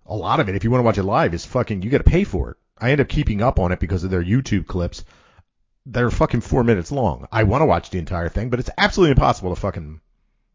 a 0.06 0.14
lot 0.16 0.40
of 0.40 0.48
it. 0.48 0.54
If 0.54 0.64
you 0.64 0.70
want 0.70 0.80
to 0.80 0.84
watch 0.84 0.98
it 0.98 1.02
live, 1.02 1.34
is 1.34 1.44
fucking 1.44 1.82
you 1.82 1.90
got 1.90 1.98
to 1.98 2.04
pay 2.04 2.24
for 2.24 2.52
it. 2.52 2.56
I 2.78 2.90
end 2.90 3.00
up 3.00 3.08
keeping 3.08 3.42
up 3.42 3.58
on 3.58 3.72
it 3.72 3.80
because 3.80 4.04
of 4.04 4.10
their 4.10 4.22
YouTube 4.22 4.66
clips. 4.66 5.04
They're 5.86 6.10
fucking 6.10 6.40
four 6.40 6.64
minutes 6.64 6.92
long. 6.92 7.28
I 7.30 7.44
want 7.44 7.62
to 7.62 7.66
watch 7.66 7.90
the 7.90 7.98
entire 7.98 8.28
thing, 8.28 8.50
but 8.50 8.60
it's 8.60 8.70
absolutely 8.76 9.12
impossible 9.12 9.54
to 9.54 9.60
fucking 9.60 10.00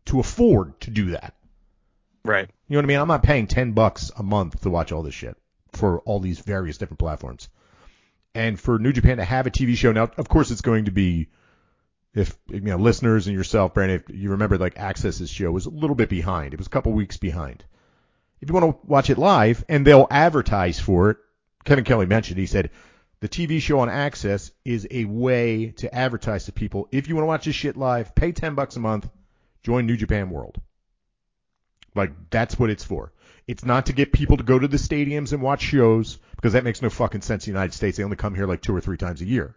to 0.05 0.19
afford 0.19 0.79
to 0.81 0.91
do 0.91 1.11
that. 1.11 1.35
Right. 2.23 2.49
You 2.67 2.75
know 2.75 2.79
what 2.79 2.85
I 2.85 2.87
mean? 2.87 2.99
I'm 2.99 3.07
not 3.07 3.23
paying 3.23 3.47
ten 3.47 3.71
bucks 3.71 4.11
a 4.15 4.23
month 4.23 4.61
to 4.61 4.69
watch 4.69 4.91
all 4.91 5.03
this 5.03 5.15
shit 5.15 5.37
for 5.73 5.99
all 6.01 6.19
these 6.19 6.39
various 6.39 6.77
different 6.77 6.99
platforms. 6.99 7.49
And 8.33 8.59
for 8.59 8.79
New 8.79 8.93
Japan 8.93 9.17
to 9.17 9.25
have 9.25 9.47
a 9.47 9.51
TV 9.51 9.75
show 9.75 9.91
now, 9.91 10.09
of 10.17 10.29
course, 10.29 10.51
it's 10.51 10.61
going 10.61 10.85
to 10.85 10.91
be 10.91 11.27
if 12.13 12.37
you 12.49 12.59
know 12.61 12.77
listeners 12.77 13.27
and 13.27 13.35
yourself, 13.35 13.73
Brandon, 13.73 14.03
if 14.07 14.15
you 14.15 14.31
remember, 14.31 14.57
like 14.57 14.75
AXS's 14.75 15.29
show 15.29 15.51
was 15.51 15.65
a 15.65 15.69
little 15.69 15.95
bit 15.95 16.09
behind. 16.09 16.53
It 16.53 16.57
was 16.57 16.67
a 16.67 16.71
couple 16.71 16.91
weeks 16.91 17.17
behind. 17.17 17.63
If 18.41 18.49
you 18.49 18.53
want 18.53 18.81
to 18.81 18.87
watch 18.87 19.09
it 19.09 19.17
live, 19.17 19.63
and 19.69 19.85
they'll 19.85 20.07
advertise 20.09 20.79
for 20.79 21.11
it, 21.11 21.17
Kevin 21.63 21.85
Kelly 21.85 22.07
mentioned. 22.07 22.39
He 22.39 22.47
said 22.47 22.71
the 23.19 23.29
TV 23.29 23.61
show 23.61 23.79
on 23.79 23.87
AXS 23.87 24.51
is 24.65 24.87
a 24.89 25.05
way 25.05 25.71
to 25.77 25.93
advertise 25.93 26.45
to 26.45 26.51
people. 26.51 26.89
If 26.91 27.07
you 27.07 27.15
want 27.15 27.23
to 27.23 27.27
watch 27.27 27.45
this 27.45 27.55
shit 27.55 27.77
live, 27.77 28.15
pay 28.15 28.31
ten 28.31 28.55
bucks 28.55 28.75
a 28.75 28.79
month, 28.79 29.09
join 29.63 29.85
New 29.85 29.95
Japan 29.97 30.31
World. 30.31 30.59
Like 31.95 32.11
that's 32.29 32.59
what 32.59 32.69
it's 32.69 32.83
for. 32.83 33.13
It's 33.47 33.65
not 33.65 33.87
to 33.87 33.93
get 33.93 34.11
people 34.11 34.37
to 34.37 34.43
go 34.43 34.59
to 34.59 34.67
the 34.67 34.77
stadiums 34.77 35.33
and 35.33 35.41
watch 35.41 35.61
shows 35.61 36.19
because 36.35 36.53
that 36.53 36.63
makes 36.63 36.81
no 36.81 36.89
fucking 36.89 37.21
sense 37.21 37.47
in 37.47 37.53
the 37.53 37.57
United 37.57 37.73
States. 37.73 37.97
They 37.97 38.03
only 38.03 38.17
come 38.17 38.35
here 38.35 38.47
like 38.47 38.61
two 38.61 38.75
or 38.75 38.81
three 38.81 38.97
times 38.97 39.21
a 39.21 39.25
year. 39.25 39.55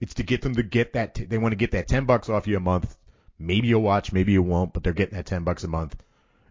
It's 0.00 0.14
to 0.14 0.22
get 0.22 0.42
them 0.42 0.54
to 0.54 0.62
get 0.62 0.94
that. 0.94 1.14
T- 1.14 1.24
they 1.24 1.38
want 1.38 1.52
to 1.52 1.56
get 1.56 1.72
that 1.72 1.88
ten 1.88 2.06
bucks 2.06 2.28
off 2.28 2.46
you 2.46 2.56
a 2.56 2.60
month. 2.60 2.96
Maybe 3.38 3.68
you'll 3.68 3.82
watch, 3.82 4.12
maybe 4.12 4.32
you 4.32 4.42
won't, 4.42 4.72
but 4.72 4.82
they're 4.82 4.92
getting 4.92 5.16
that 5.16 5.26
ten 5.26 5.44
bucks 5.44 5.64
a 5.64 5.68
month. 5.68 5.96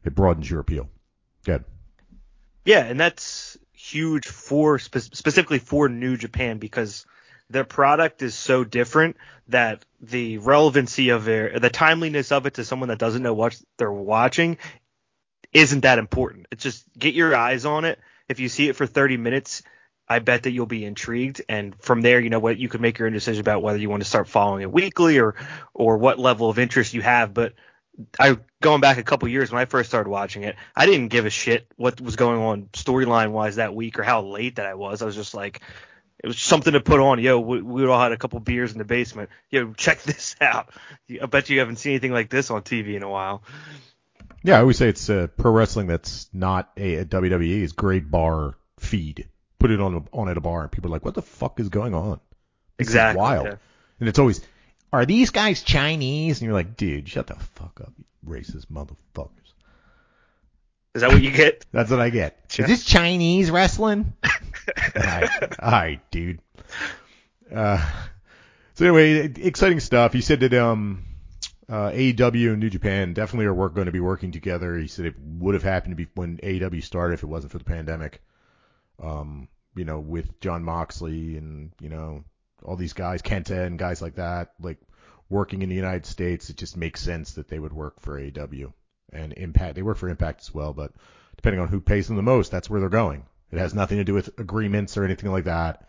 It 0.05 0.15
broadens 0.15 0.49
your 0.49 0.59
appeal. 0.59 0.89
Good. 1.45 1.65
Yeah, 2.65 2.83
and 2.83 2.99
that's 2.99 3.57
huge 3.73 4.27
for 4.27 4.79
spe- 4.79 4.97
specifically 4.97 5.59
for 5.59 5.89
New 5.89 6.17
Japan 6.17 6.57
because 6.57 7.05
their 7.49 7.63
product 7.63 8.21
is 8.21 8.35
so 8.35 8.63
different 8.63 9.17
that 9.47 9.83
the 10.01 10.37
relevancy 10.37 11.09
of 11.09 11.27
it, 11.27 11.59
the 11.61 11.69
timeliness 11.69 12.31
of 12.31 12.45
it 12.45 12.55
to 12.55 12.63
someone 12.63 12.89
that 12.89 12.99
doesn't 12.99 13.23
know 13.23 13.33
what 13.33 13.59
they're 13.77 13.91
watching 13.91 14.57
isn't 15.51 15.81
that 15.81 15.97
important. 15.97 16.47
It's 16.51 16.63
just 16.63 16.85
get 16.97 17.15
your 17.15 17.35
eyes 17.35 17.65
on 17.65 17.85
it. 17.85 17.99
If 18.27 18.39
you 18.39 18.49
see 18.49 18.69
it 18.69 18.75
for 18.75 18.85
30 18.85 19.17
minutes, 19.17 19.63
I 20.09 20.19
bet 20.19 20.43
that 20.43 20.51
you'll 20.51 20.65
be 20.65 20.85
intrigued, 20.85 21.43
and 21.47 21.75
from 21.81 22.01
there, 22.01 22.19
you 22.19 22.29
know 22.29 22.39
what 22.39 22.57
you 22.57 22.67
could 22.67 22.81
make 22.81 22.97
your 22.97 23.07
own 23.07 23.13
decision 23.13 23.41
about 23.41 23.61
whether 23.61 23.77
you 23.77 23.89
want 23.89 24.01
to 24.01 24.09
start 24.09 24.27
following 24.27 24.63
it 24.63 24.71
weekly 24.71 25.19
or 25.19 25.35
or 25.73 25.97
what 25.97 26.17
level 26.17 26.49
of 26.49 26.57
interest 26.57 26.93
you 26.93 27.01
have. 27.01 27.33
But 27.33 27.53
I 28.19 28.37
going 28.61 28.81
back 28.81 28.97
a 28.97 29.03
couple 29.03 29.27
years 29.27 29.51
when 29.51 29.61
I 29.61 29.65
first 29.65 29.89
started 29.89 30.09
watching 30.09 30.43
it, 30.43 30.55
I 30.75 30.85
didn't 30.85 31.09
give 31.09 31.25
a 31.25 31.29
shit 31.29 31.71
what 31.75 32.01
was 32.01 32.15
going 32.15 32.39
on 32.39 32.63
storyline 32.73 33.31
wise 33.31 33.57
that 33.57 33.75
week 33.75 33.99
or 33.99 34.03
how 34.03 34.21
late 34.21 34.55
that 34.55 34.65
I 34.65 34.73
was. 34.73 35.01
I 35.01 35.05
was 35.05 35.15
just 35.15 35.33
like, 35.33 35.61
it 36.23 36.27
was 36.27 36.39
something 36.39 36.73
to 36.73 36.81
put 36.81 36.99
on. 36.99 37.19
Yo, 37.19 37.39
we, 37.39 37.61
we 37.61 37.85
all 37.85 37.99
had 37.99 38.11
a 38.11 38.17
couple 38.17 38.39
beers 38.39 38.71
in 38.71 38.77
the 38.77 38.85
basement. 38.85 39.29
Yo, 39.49 39.73
check 39.73 40.01
this 40.03 40.35
out. 40.41 40.69
I 41.21 41.25
bet 41.25 41.49
you 41.49 41.59
haven't 41.59 41.77
seen 41.77 41.93
anything 41.93 42.13
like 42.13 42.29
this 42.29 42.49
on 42.51 42.61
TV 42.61 42.95
in 42.95 43.03
a 43.03 43.09
while. 43.09 43.43
Yeah, 44.43 44.57
I 44.57 44.61
always 44.61 44.77
say 44.77 44.87
it's 44.87 45.09
uh, 45.09 45.27
pro 45.37 45.51
wrestling 45.51 45.87
that's 45.87 46.29
not 46.33 46.71
a, 46.77 46.95
a 46.95 47.05
WWE 47.05 47.61
is 47.61 47.73
great 47.73 48.09
bar 48.09 48.55
feed. 48.79 49.27
Put 49.59 49.71
it 49.71 49.81
on 49.81 49.95
a, 49.95 50.17
on 50.17 50.29
at 50.29 50.37
a 50.37 50.41
bar, 50.41 50.61
and 50.61 50.71
people 50.71 50.89
are 50.89 50.93
like, 50.93 51.05
"What 51.05 51.15
the 51.15 51.21
fuck 51.21 51.59
is 51.59 51.69
going 51.69 51.93
on?" 51.93 52.19
This 52.77 52.87
exactly. 52.87 53.19
wild. 53.19 53.47
Yeah. 53.47 53.55
And 53.99 54.09
it's 54.09 54.19
always, 54.19 54.41
"Are 54.93 55.05
these 55.05 55.31
guys 55.31 55.61
Chinese?" 55.61 56.39
And 56.39 56.45
you're 56.45 56.53
like, 56.53 56.77
"Dude, 56.77 57.07
shut 57.07 57.27
the 57.27 57.35
fuck 57.35 57.81
up, 57.81 57.93
you 57.97 58.05
racist 58.29 58.67
motherfuckers." 58.67 59.29
Is 60.95 61.01
that 61.01 61.11
what 61.11 61.21
you 61.21 61.31
get? 61.31 61.65
That's 61.71 61.91
what 61.91 61.99
I 61.99 62.09
get. 62.09 62.55
Is 62.57 62.65
this 62.65 62.83
Chinese 62.85 63.51
wrestling? 63.51 64.13
all, 64.23 65.01
right. 65.03 65.59
all 65.59 65.71
right, 65.71 66.11
dude. 66.11 66.39
Uh, 67.53 67.85
so 68.75 68.85
anyway, 68.85 69.31
exciting 69.35 69.79
stuff. 69.79 70.13
He 70.13 70.21
said 70.21 70.39
that 70.39 70.53
um 70.53 71.03
uh, 71.69 71.91
AEW 71.91 72.49
and 72.49 72.59
New 72.59 72.69
Japan 72.69 73.13
definitely 73.13 73.45
are 73.45 73.53
work, 73.53 73.75
going 73.75 73.85
to 73.85 73.91
be 73.91 73.99
working 73.99 74.31
together. 74.31 74.75
He 74.77 74.87
said 74.87 75.05
it 75.05 75.15
would 75.19 75.53
have 75.53 75.63
happened 75.63 75.91
to 75.91 75.95
be 75.95 76.09
when 76.15 76.37
AEW 76.37 76.83
started 76.83 77.13
if 77.13 77.23
it 77.23 77.27
wasn't 77.27 77.51
for 77.51 77.59
the 77.59 77.63
pandemic. 77.63 78.21
Um, 79.01 79.47
you 79.75 79.85
know, 79.85 79.99
with 79.99 80.39
Jon 80.41 80.63
Moxley 80.63 81.37
and 81.37 81.71
you 81.79 81.89
know 81.89 82.23
all 82.63 82.75
these 82.75 82.93
guys, 82.93 83.21
Kenta 83.21 83.65
and 83.65 83.79
guys 83.79 84.01
like 84.01 84.15
that, 84.15 84.53
like 84.59 84.77
working 85.29 85.61
in 85.61 85.69
the 85.69 85.75
United 85.75 86.05
States, 86.05 86.49
it 86.49 86.57
just 86.57 86.75
makes 86.75 87.01
sense 87.01 87.33
that 87.33 87.47
they 87.47 87.59
would 87.59 87.73
work 87.73 88.01
for 88.01 88.19
AEW 88.19 88.73
and 89.13 89.33
Impact. 89.33 89.75
They 89.75 89.81
work 89.81 89.97
for 89.97 90.09
Impact 90.09 90.41
as 90.41 90.53
well, 90.53 90.73
but 90.73 90.91
depending 91.37 91.61
on 91.61 91.67
who 91.67 91.79
pays 91.79 92.07
them 92.07 92.17
the 92.17 92.23
most, 92.23 92.51
that's 92.51 92.69
where 92.69 92.79
they're 92.79 92.89
going. 92.89 93.25
It 93.51 93.59
has 93.59 93.73
nothing 93.73 93.97
to 93.97 94.03
do 94.03 94.13
with 94.13 94.39
agreements 94.39 94.97
or 94.97 95.05
anything 95.05 95.31
like 95.31 95.45
that. 95.45 95.87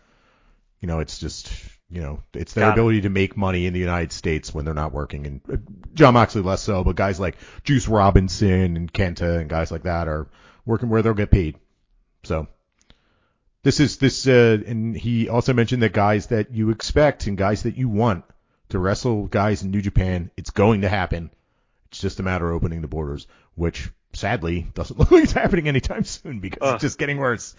You 0.80 0.86
know, 0.86 1.00
it's 1.00 1.18
just 1.18 1.50
you 1.90 2.00
know, 2.00 2.22
it's 2.34 2.52
their 2.52 2.66
Got 2.66 2.74
ability 2.74 2.98
it. 2.98 3.02
to 3.02 3.10
make 3.10 3.36
money 3.36 3.66
in 3.66 3.72
the 3.72 3.80
United 3.80 4.12
States 4.12 4.54
when 4.54 4.64
they're 4.64 4.74
not 4.74 4.92
working. 4.92 5.26
And 5.26 5.90
Jon 5.94 6.14
Moxley 6.14 6.42
less 6.42 6.62
so, 6.62 6.84
but 6.84 6.94
guys 6.94 7.18
like 7.18 7.36
Juice 7.64 7.88
Robinson 7.88 8.76
and 8.76 8.92
Kenta 8.92 9.40
and 9.40 9.50
guys 9.50 9.72
like 9.72 9.82
that 9.82 10.06
are 10.06 10.28
working 10.64 10.88
where 10.88 11.02
they'll 11.02 11.14
get 11.14 11.32
paid. 11.32 11.58
So 12.22 12.46
this 13.62 13.80
is 13.80 13.98
this, 13.98 14.26
uh, 14.26 14.58
and 14.66 14.96
he 14.96 15.28
also 15.28 15.52
mentioned 15.52 15.82
that 15.82 15.92
guys 15.92 16.28
that 16.28 16.50
you 16.52 16.70
expect 16.70 17.26
and 17.26 17.36
guys 17.36 17.64
that 17.64 17.76
you 17.76 17.88
want 17.88 18.24
to 18.70 18.78
wrestle 18.78 19.26
guys 19.26 19.62
in 19.62 19.70
New 19.70 19.82
Japan, 19.82 20.30
it's 20.36 20.50
going 20.50 20.82
to 20.82 20.88
happen. 20.88 21.30
It's 21.88 22.00
just 22.00 22.20
a 22.20 22.22
matter 22.22 22.48
of 22.48 22.56
opening 22.56 22.80
the 22.80 22.88
borders, 22.88 23.26
which 23.54 23.90
sadly 24.12 24.66
doesn't 24.74 24.98
look 24.98 25.10
like 25.10 25.24
it's 25.24 25.32
happening 25.32 25.68
anytime 25.68 26.04
soon 26.04 26.40
because 26.40 26.58
Ugh. 26.62 26.74
it's 26.74 26.82
just 26.82 26.98
getting 26.98 27.18
worse. 27.18 27.54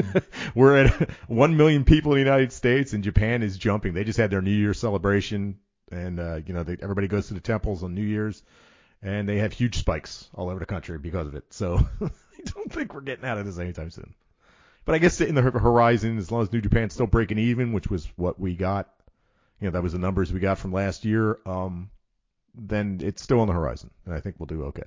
We're 0.54 0.84
at 0.84 1.10
1 1.28 1.56
million 1.56 1.84
people 1.84 2.12
in 2.12 2.16
the 2.16 2.24
United 2.24 2.52
States 2.52 2.92
and 2.92 3.02
Japan 3.02 3.42
is 3.42 3.56
jumping. 3.56 3.94
They 3.94 4.04
just 4.04 4.18
had 4.18 4.30
their 4.30 4.42
New 4.42 4.50
Year's 4.50 4.78
celebration 4.78 5.58
and, 5.90 6.20
uh, 6.20 6.40
you 6.44 6.52
know, 6.52 6.62
they, 6.62 6.76
everybody 6.82 7.08
goes 7.08 7.28
to 7.28 7.34
the 7.34 7.40
temples 7.40 7.82
on 7.82 7.94
New 7.94 8.04
Year's 8.04 8.42
and 9.00 9.28
they 9.28 9.38
have 9.38 9.52
huge 9.52 9.78
spikes 9.78 10.28
all 10.34 10.50
over 10.50 10.58
the 10.58 10.66
country 10.66 10.98
because 10.98 11.28
of 11.28 11.34
it. 11.34 11.44
So 11.50 11.88
I 12.02 12.10
don't 12.44 12.72
think 12.72 12.94
we're 12.94 13.00
getting 13.00 13.24
out 13.24 13.38
of 13.38 13.46
this 13.46 13.58
anytime 13.58 13.90
soon. 13.90 14.14
But 14.88 14.94
I 14.94 14.98
guess 15.00 15.20
in 15.20 15.34
the 15.34 15.42
horizon, 15.42 16.16
as 16.16 16.32
long 16.32 16.40
as 16.40 16.50
New 16.50 16.62
Japan's 16.62 16.94
still 16.94 17.06
breaking 17.06 17.36
even, 17.36 17.74
which 17.74 17.90
was 17.90 18.06
what 18.16 18.40
we 18.40 18.54
got, 18.54 18.88
you 19.60 19.66
know, 19.66 19.72
that 19.72 19.82
was 19.82 19.92
the 19.92 19.98
numbers 19.98 20.32
we 20.32 20.40
got 20.40 20.56
from 20.56 20.72
last 20.72 21.04
year, 21.04 21.38
um, 21.44 21.90
then 22.54 22.98
it's 23.02 23.20
still 23.20 23.40
on 23.40 23.48
the 23.48 23.52
horizon, 23.52 23.90
and 24.06 24.14
I 24.14 24.20
think 24.20 24.36
we'll 24.38 24.46
do 24.46 24.62
okay. 24.68 24.84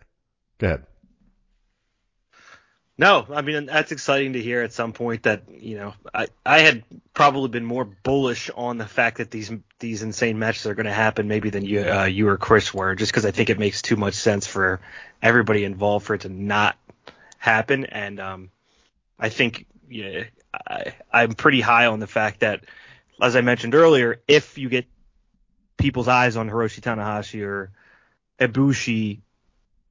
Go 0.57 0.65
ahead. 0.65 0.87
No, 2.97 3.27
I 3.31 3.43
mean 3.43 3.67
that's 3.67 3.91
exciting 3.91 4.33
to 4.33 4.41
hear 4.41 4.63
at 4.63 4.73
some 4.73 4.91
point 4.91 5.21
that 5.21 5.43
you 5.51 5.77
know 5.77 5.93
I 6.11 6.29
I 6.43 6.61
had 6.61 6.83
probably 7.13 7.49
been 7.49 7.65
more 7.65 7.85
bullish 7.85 8.49
on 8.55 8.79
the 8.79 8.87
fact 8.87 9.19
that 9.19 9.29
these 9.29 9.51
these 9.77 10.01
insane 10.01 10.39
matches 10.39 10.65
are 10.65 10.73
going 10.73 10.87
to 10.87 10.91
happen 10.91 11.27
maybe 11.27 11.51
than 11.51 11.63
you 11.63 11.81
uh, 11.81 12.05
you 12.05 12.27
or 12.27 12.37
Chris 12.37 12.73
were 12.73 12.95
just 12.95 13.11
because 13.11 13.27
I 13.27 13.31
think 13.31 13.51
it 13.51 13.59
makes 13.59 13.83
too 13.83 13.97
much 13.97 14.15
sense 14.15 14.47
for 14.47 14.81
everybody 15.21 15.63
involved 15.63 16.07
for 16.07 16.15
it 16.15 16.21
to 16.21 16.29
not 16.29 16.75
happen 17.37 17.85
and 17.85 18.19
um 18.19 18.49
I 19.19 19.29
think 19.29 19.67
yeah 19.91 20.23
I 20.53 20.93
I'm 21.11 21.33
pretty 21.33 21.61
high 21.61 21.87
on 21.87 21.99
the 21.99 22.07
fact 22.07 22.39
that 22.41 22.63
as 23.21 23.35
I 23.35 23.41
mentioned 23.41 23.75
earlier 23.75 24.21
if 24.27 24.57
you 24.57 24.69
get 24.69 24.85
people's 25.77 26.07
eyes 26.07 26.37
on 26.37 26.49
Hiroshi 26.49 26.81
Tanahashi 26.81 27.43
or 27.45 27.71
Ibushi 28.39 29.21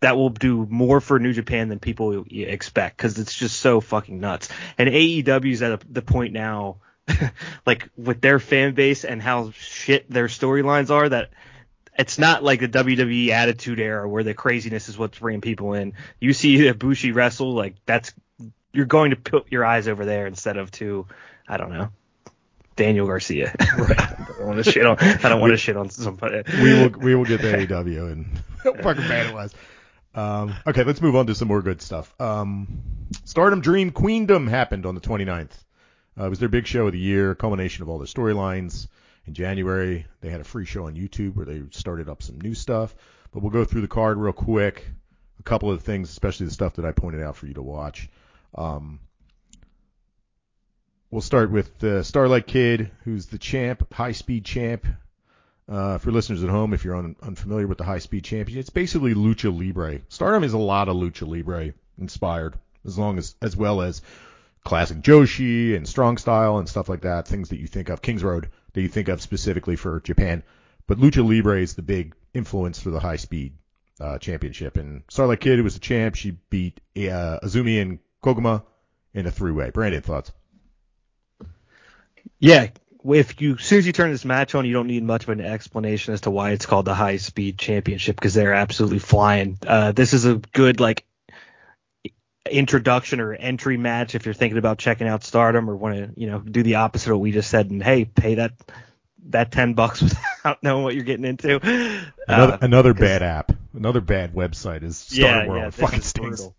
that 0.00 0.16
will 0.16 0.30
do 0.30 0.66
more 0.68 1.00
for 1.00 1.18
New 1.18 1.32
Japan 1.32 1.68
than 1.68 1.78
people 1.78 2.24
expect 2.30 2.96
because 2.96 3.18
it's 3.18 3.34
just 3.34 3.60
so 3.60 3.80
fucking 3.80 4.18
nuts. 4.18 4.48
And 4.78 4.88
AEW 4.88 5.52
is 5.52 5.62
at 5.62 5.72
a, 5.72 5.80
the 5.90 6.02
point 6.02 6.32
now, 6.32 6.78
like 7.66 7.88
with 7.96 8.20
their 8.20 8.38
fan 8.38 8.74
base 8.74 9.04
and 9.04 9.20
how 9.20 9.50
shit 9.50 10.10
their 10.10 10.26
storylines 10.26 10.90
are, 10.90 11.08
that 11.08 11.30
it's 11.98 12.18
not 12.18 12.42
like 12.42 12.60
the 12.60 12.68
WWE 12.68 13.28
Attitude 13.28 13.78
Era 13.78 14.08
where 14.08 14.24
the 14.24 14.32
craziness 14.32 14.88
is 14.88 14.96
what's 14.96 15.18
bringing 15.18 15.42
people 15.42 15.74
in. 15.74 15.92
You 16.18 16.32
see 16.32 16.56
Ibushi 16.56 17.14
wrestle, 17.14 17.52
like 17.52 17.74
that's 17.84 18.14
you're 18.72 18.86
going 18.86 19.10
to 19.10 19.16
put 19.16 19.50
your 19.50 19.64
eyes 19.64 19.88
over 19.88 20.04
there 20.04 20.26
instead 20.26 20.56
of 20.56 20.70
to, 20.72 21.06
I 21.48 21.56
don't 21.56 21.72
know. 21.72 21.90
Daniel 22.76 23.06
Garcia. 23.06 23.54
Right. 23.76 24.00
I 24.00 24.26
don't 24.38 24.46
want 24.46 24.64
to 24.64 24.70
shit 24.70 24.86
on. 24.86 24.98
I 24.98 25.28
don't 25.28 25.40
want 25.40 25.52
to 25.52 25.56
shit 25.56 25.76
on 25.76 25.90
somebody. 25.90 26.42
We 26.62 26.72
will 26.74 26.90
we 26.90 27.14
will 27.14 27.24
get 27.24 27.42
the 27.42 27.48
AEW 27.66 28.12
and 28.12 28.42
fucking 28.82 29.08
bad 29.08 29.26
it 29.26 29.34
was. 29.34 29.54
Um, 30.14 30.54
okay, 30.66 30.82
let's 30.84 31.00
move 31.00 31.14
on 31.14 31.26
to 31.26 31.34
some 31.34 31.48
more 31.48 31.62
good 31.62 31.82
stuff. 31.82 32.14
Um, 32.18 32.82
Stardom 33.24 33.60
Dream 33.60 33.90
Queendom 33.90 34.48
happened 34.48 34.86
on 34.86 34.94
the 34.94 35.00
29th. 35.00 35.52
Uh, 36.18 36.26
it 36.26 36.30
was 36.30 36.38
their 36.38 36.48
big 36.48 36.66
show 36.66 36.86
of 36.86 36.92
the 36.92 36.98
year, 36.98 37.34
culmination 37.34 37.82
of 37.82 37.88
all 37.88 37.98
their 37.98 38.06
storylines. 38.06 38.88
In 39.26 39.34
January, 39.34 40.06
they 40.20 40.30
had 40.30 40.40
a 40.40 40.44
free 40.44 40.64
show 40.64 40.86
on 40.86 40.94
YouTube 40.94 41.36
where 41.36 41.46
they 41.46 41.62
started 41.70 42.08
up 42.08 42.22
some 42.22 42.40
new 42.40 42.54
stuff. 42.54 42.94
But 43.32 43.42
we'll 43.42 43.52
go 43.52 43.64
through 43.64 43.82
the 43.82 43.88
card 43.88 44.16
real 44.18 44.32
quick. 44.32 44.86
A 45.38 45.42
couple 45.42 45.70
of 45.70 45.82
things, 45.82 46.10
especially 46.10 46.46
the 46.46 46.52
stuff 46.52 46.74
that 46.74 46.84
I 46.84 46.92
pointed 46.92 47.22
out 47.22 47.36
for 47.36 47.46
you 47.46 47.54
to 47.54 47.62
watch. 47.62 48.08
Um, 48.54 49.00
we'll 51.10 51.20
start 51.20 51.50
with 51.50 52.04
Starlight 52.04 52.46
Kid, 52.46 52.90
who's 53.04 53.26
the 53.26 53.38
champ, 53.38 53.92
high 53.92 54.12
speed 54.12 54.44
champ. 54.44 54.86
Uh, 55.68 55.98
for 55.98 56.10
listeners 56.10 56.42
at 56.42 56.50
home, 56.50 56.74
if 56.74 56.84
you're 56.84 56.96
un- 56.96 57.14
unfamiliar 57.22 57.68
with 57.68 57.78
the 57.78 57.84
high 57.84 58.00
speed 58.00 58.24
champion, 58.24 58.58
it's 58.58 58.70
basically 58.70 59.14
lucha 59.14 59.56
libre. 59.56 60.00
Stardom 60.08 60.42
is 60.42 60.52
a 60.52 60.58
lot 60.58 60.88
of 60.88 60.96
lucha 60.96 61.28
libre 61.28 61.72
inspired, 61.96 62.58
as 62.84 62.98
long 62.98 63.18
as 63.18 63.36
as 63.40 63.56
well 63.56 63.80
as 63.80 64.02
classic 64.64 64.98
Joshi 64.98 65.76
and 65.76 65.86
strong 65.86 66.18
style 66.18 66.58
and 66.58 66.68
stuff 66.68 66.88
like 66.88 67.02
that. 67.02 67.28
Things 67.28 67.50
that 67.50 67.60
you 67.60 67.68
think 67.68 67.88
of, 67.88 68.02
Kings 68.02 68.24
Road 68.24 68.48
that 68.72 68.82
you 68.82 68.88
think 68.88 69.08
of 69.08 69.22
specifically 69.22 69.76
for 69.76 70.00
Japan. 70.00 70.42
But 70.88 70.98
lucha 70.98 71.24
libre 71.24 71.60
is 71.60 71.74
the 71.74 71.82
big 71.82 72.14
influence 72.34 72.80
for 72.80 72.90
the 72.90 73.00
high 73.00 73.16
speed 73.16 73.52
uh, 74.00 74.18
championship. 74.18 74.76
And 74.76 75.02
Starlight 75.08 75.40
Kid 75.40 75.60
was 75.62 75.74
the 75.74 75.80
champ. 75.80 76.16
She 76.16 76.32
beat 76.50 76.80
uh, 76.96 77.38
Azumi 77.44 77.80
and 77.80 78.00
Koguma 78.22 78.62
in 79.14 79.26
a 79.26 79.30
three 79.30 79.52
way. 79.52 79.70
Brandon, 79.70 80.02
thoughts? 80.02 80.32
Yeah, 82.38 82.68
if 83.04 83.40
you 83.40 83.54
as 83.56 83.64
soon 83.64 83.78
as 83.78 83.86
you 83.86 83.92
turn 83.92 84.10
this 84.10 84.24
match 84.24 84.54
on, 84.54 84.64
you 84.64 84.72
don't 84.72 84.86
need 84.86 85.02
much 85.02 85.24
of 85.24 85.28
an 85.30 85.40
explanation 85.40 86.14
as 86.14 86.22
to 86.22 86.30
why 86.30 86.50
it's 86.50 86.66
called 86.66 86.84
the 86.86 86.94
High 86.94 87.16
Speed 87.18 87.58
Championship 87.58 88.16
because 88.16 88.34
they're 88.34 88.54
absolutely 88.54 88.98
flying. 88.98 89.58
Uh, 89.66 89.92
this 89.92 90.12
is 90.12 90.24
a 90.24 90.36
good 90.52 90.80
like 90.80 91.04
introduction 92.50 93.20
or 93.20 93.32
entry 93.34 93.76
match 93.76 94.14
if 94.14 94.24
you're 94.24 94.34
thinking 94.34 94.58
about 94.58 94.78
checking 94.78 95.06
out 95.06 95.22
Stardom 95.22 95.68
or 95.68 95.76
want 95.76 95.94
to 95.96 96.10
you 96.20 96.26
know 96.26 96.38
do 96.40 96.62
the 96.62 96.76
opposite 96.76 97.10
of 97.10 97.16
what 97.16 97.22
we 97.22 97.32
just 97.32 97.50
said 97.50 97.70
and 97.70 97.82
hey 97.82 98.04
pay 98.06 98.36
that 98.36 98.52
that 99.28 99.52
ten 99.52 99.74
bucks 99.74 100.00
without 100.42 100.62
knowing 100.62 100.82
what 100.82 100.94
you're 100.94 101.04
getting 101.04 101.26
into. 101.26 101.60
Another, 102.26 102.54
Uh, 102.54 102.58
another 102.62 102.94
bad 102.94 103.22
app, 103.22 103.52
another 103.74 104.00
bad 104.00 104.34
website 104.34 104.82
is 104.82 104.96
Stardom 104.96 105.42
yeah, 105.42 105.46
World. 105.48 105.62
yeah, 105.64 105.70
fucking 105.70 106.00
stinks. 106.00 106.40
brutal. 106.40 106.56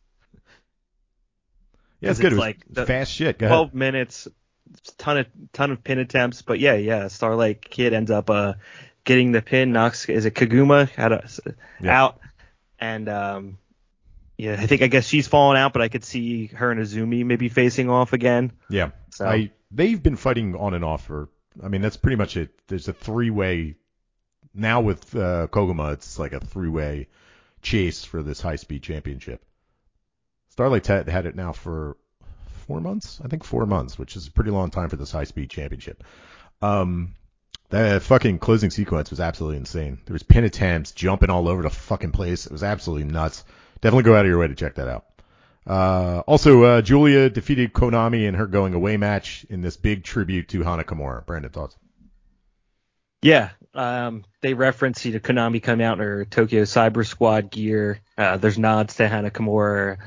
Yeah, 2.02 2.10
it's 2.12 2.20
good. 2.20 2.34
it's 2.34 2.38
it 2.38 2.40
like 2.40 2.58
the- 2.70 2.86
fast 2.86 3.12
shit. 3.12 3.38
Go 3.40 3.46
ahead. 3.46 3.56
12 3.56 3.74
minutes, 3.74 4.28
ton 4.98 5.18
of 5.20 5.28
ton 5.54 5.72
of 5.72 5.84
pin 5.84 6.00
attempts, 6.00 6.42
but 6.42 6.60
yeah, 6.60 6.74
yeah, 6.74 7.08
Starlight 7.08 7.62
Kid 7.70 7.94
ends 7.94 8.12
up 8.12 8.30
uh 8.30 8.54
getting 9.04 9.32
the 9.32 9.42
pin, 9.42 9.72
knocks 9.72 10.08
is 10.10 10.26
it 10.26 10.34
Koguma 10.36 10.90
a, 10.98 11.84
Yeah. 11.84 12.02
out, 12.04 12.20
and 12.80 13.08
um 13.10 13.58
yeah, 14.38 14.54
I 14.60 14.66
think 14.66 14.82
I 14.82 14.88
guess 14.88 15.06
she's 15.06 15.28
fallen 15.28 15.56
out, 15.58 15.72
but 15.74 15.84
I 15.84 15.88
could 15.90 16.04
see 16.04 16.48
her 16.48 16.72
and 16.72 16.80
Azumi 16.82 17.24
maybe 17.24 17.48
facing 17.50 17.90
off 17.90 18.14
again. 18.14 18.52
Yeah. 18.70 18.90
So 19.12 19.26
I 19.28 19.52
they've 19.70 20.02
been 20.02 20.16
fighting 20.16 20.56
on 20.56 20.74
and 20.74 20.84
off 20.84 21.06
for. 21.06 21.30
I 21.62 21.68
mean, 21.68 21.82
that's 21.82 21.98
pretty 21.98 22.16
much 22.16 22.38
it. 22.38 22.50
There's 22.68 22.88
a 22.88 22.94
three 22.94 23.30
way 23.30 23.76
now 24.56 24.82
with 24.82 25.14
uh, 25.16 25.48
Koguma. 25.52 25.94
It's 25.94 26.18
like 26.18 26.32
a 26.34 26.40
three 26.40 26.70
way 26.70 27.08
chase 27.62 28.04
for 28.06 28.24
this 28.24 28.40
high 28.42 28.56
speed 28.56 28.82
championship. 28.84 29.44
Starlight 30.52 30.86
had, 30.86 31.08
had 31.08 31.26
it 31.26 31.36
now 31.36 31.54
for 31.54 31.96
four 32.68 32.82
months, 32.82 33.22
I 33.24 33.30
think 33.30 33.46
four 33.46 33.66
months, 33.66 33.98
which 33.98 34.18
is 34.18 34.28
a 34.28 34.32
pretty 34.32 34.52
long 34.52 34.70
time 34.70 34.90
for 34.90 34.98
this 34.98 35.12
high 35.12 35.24
speed 35.24 35.50
championship. 35.50 36.04
Um, 36.62 37.16
that 37.70 38.02
fucking 38.04 38.40
closing 38.40 38.70
sequence 38.70 39.10
was 39.12 39.22
absolutely 39.22 39.60
insane. 39.60 40.00
There 40.06 40.14
was 40.14 40.24
pin 40.24 40.44
attempts, 40.44 40.92
jumping 40.92 41.30
all 41.30 41.48
over 41.48 41.62
the 41.62 41.70
fucking 41.70 42.12
place. 42.12 42.46
It 42.46 42.52
was 42.52 42.64
absolutely 42.64 43.10
nuts. 43.10 43.46
Definitely 43.80 44.04
go 44.04 44.16
out 44.16 44.26
of 44.26 44.30
your 44.30 44.40
way 44.40 44.50
to 44.50 44.56
check 44.56 44.76
that 44.76 44.90
out. 44.90 45.06
Uh, 45.66 46.20
also, 46.28 46.64
uh, 46.64 46.82
Julia 46.82 47.30
defeated 47.30 47.72
Konami 47.72 48.28
in 48.28 48.34
her 48.34 48.46
going 48.46 48.74
away 48.74 48.98
match 48.98 49.46
in 49.50 49.62
this 49.62 49.78
big 49.78 50.04
tribute 50.04 50.50
to 50.50 50.64
Hana 50.64 50.84
Kimura. 50.84 51.26
Brandon, 51.26 51.50
thoughts? 51.50 51.78
Yeah, 53.22 53.52
um, 53.74 54.26
they 54.42 54.54
reference 54.54 55.06
you 55.06 55.14
know, 55.14 55.20
Konami 55.20 55.64
coming 55.64 55.86
out 55.86 55.94
in 55.94 56.04
her 56.04 56.26
Tokyo 56.26 56.64
Cyber 56.64 57.08
Squad 57.08 57.52
gear. 57.52 58.02
Uh, 58.18 58.36
there's 58.36 58.58
nods 58.60 58.96
to 58.96 59.08
Hana 59.08 59.32
Kimura 59.32 59.98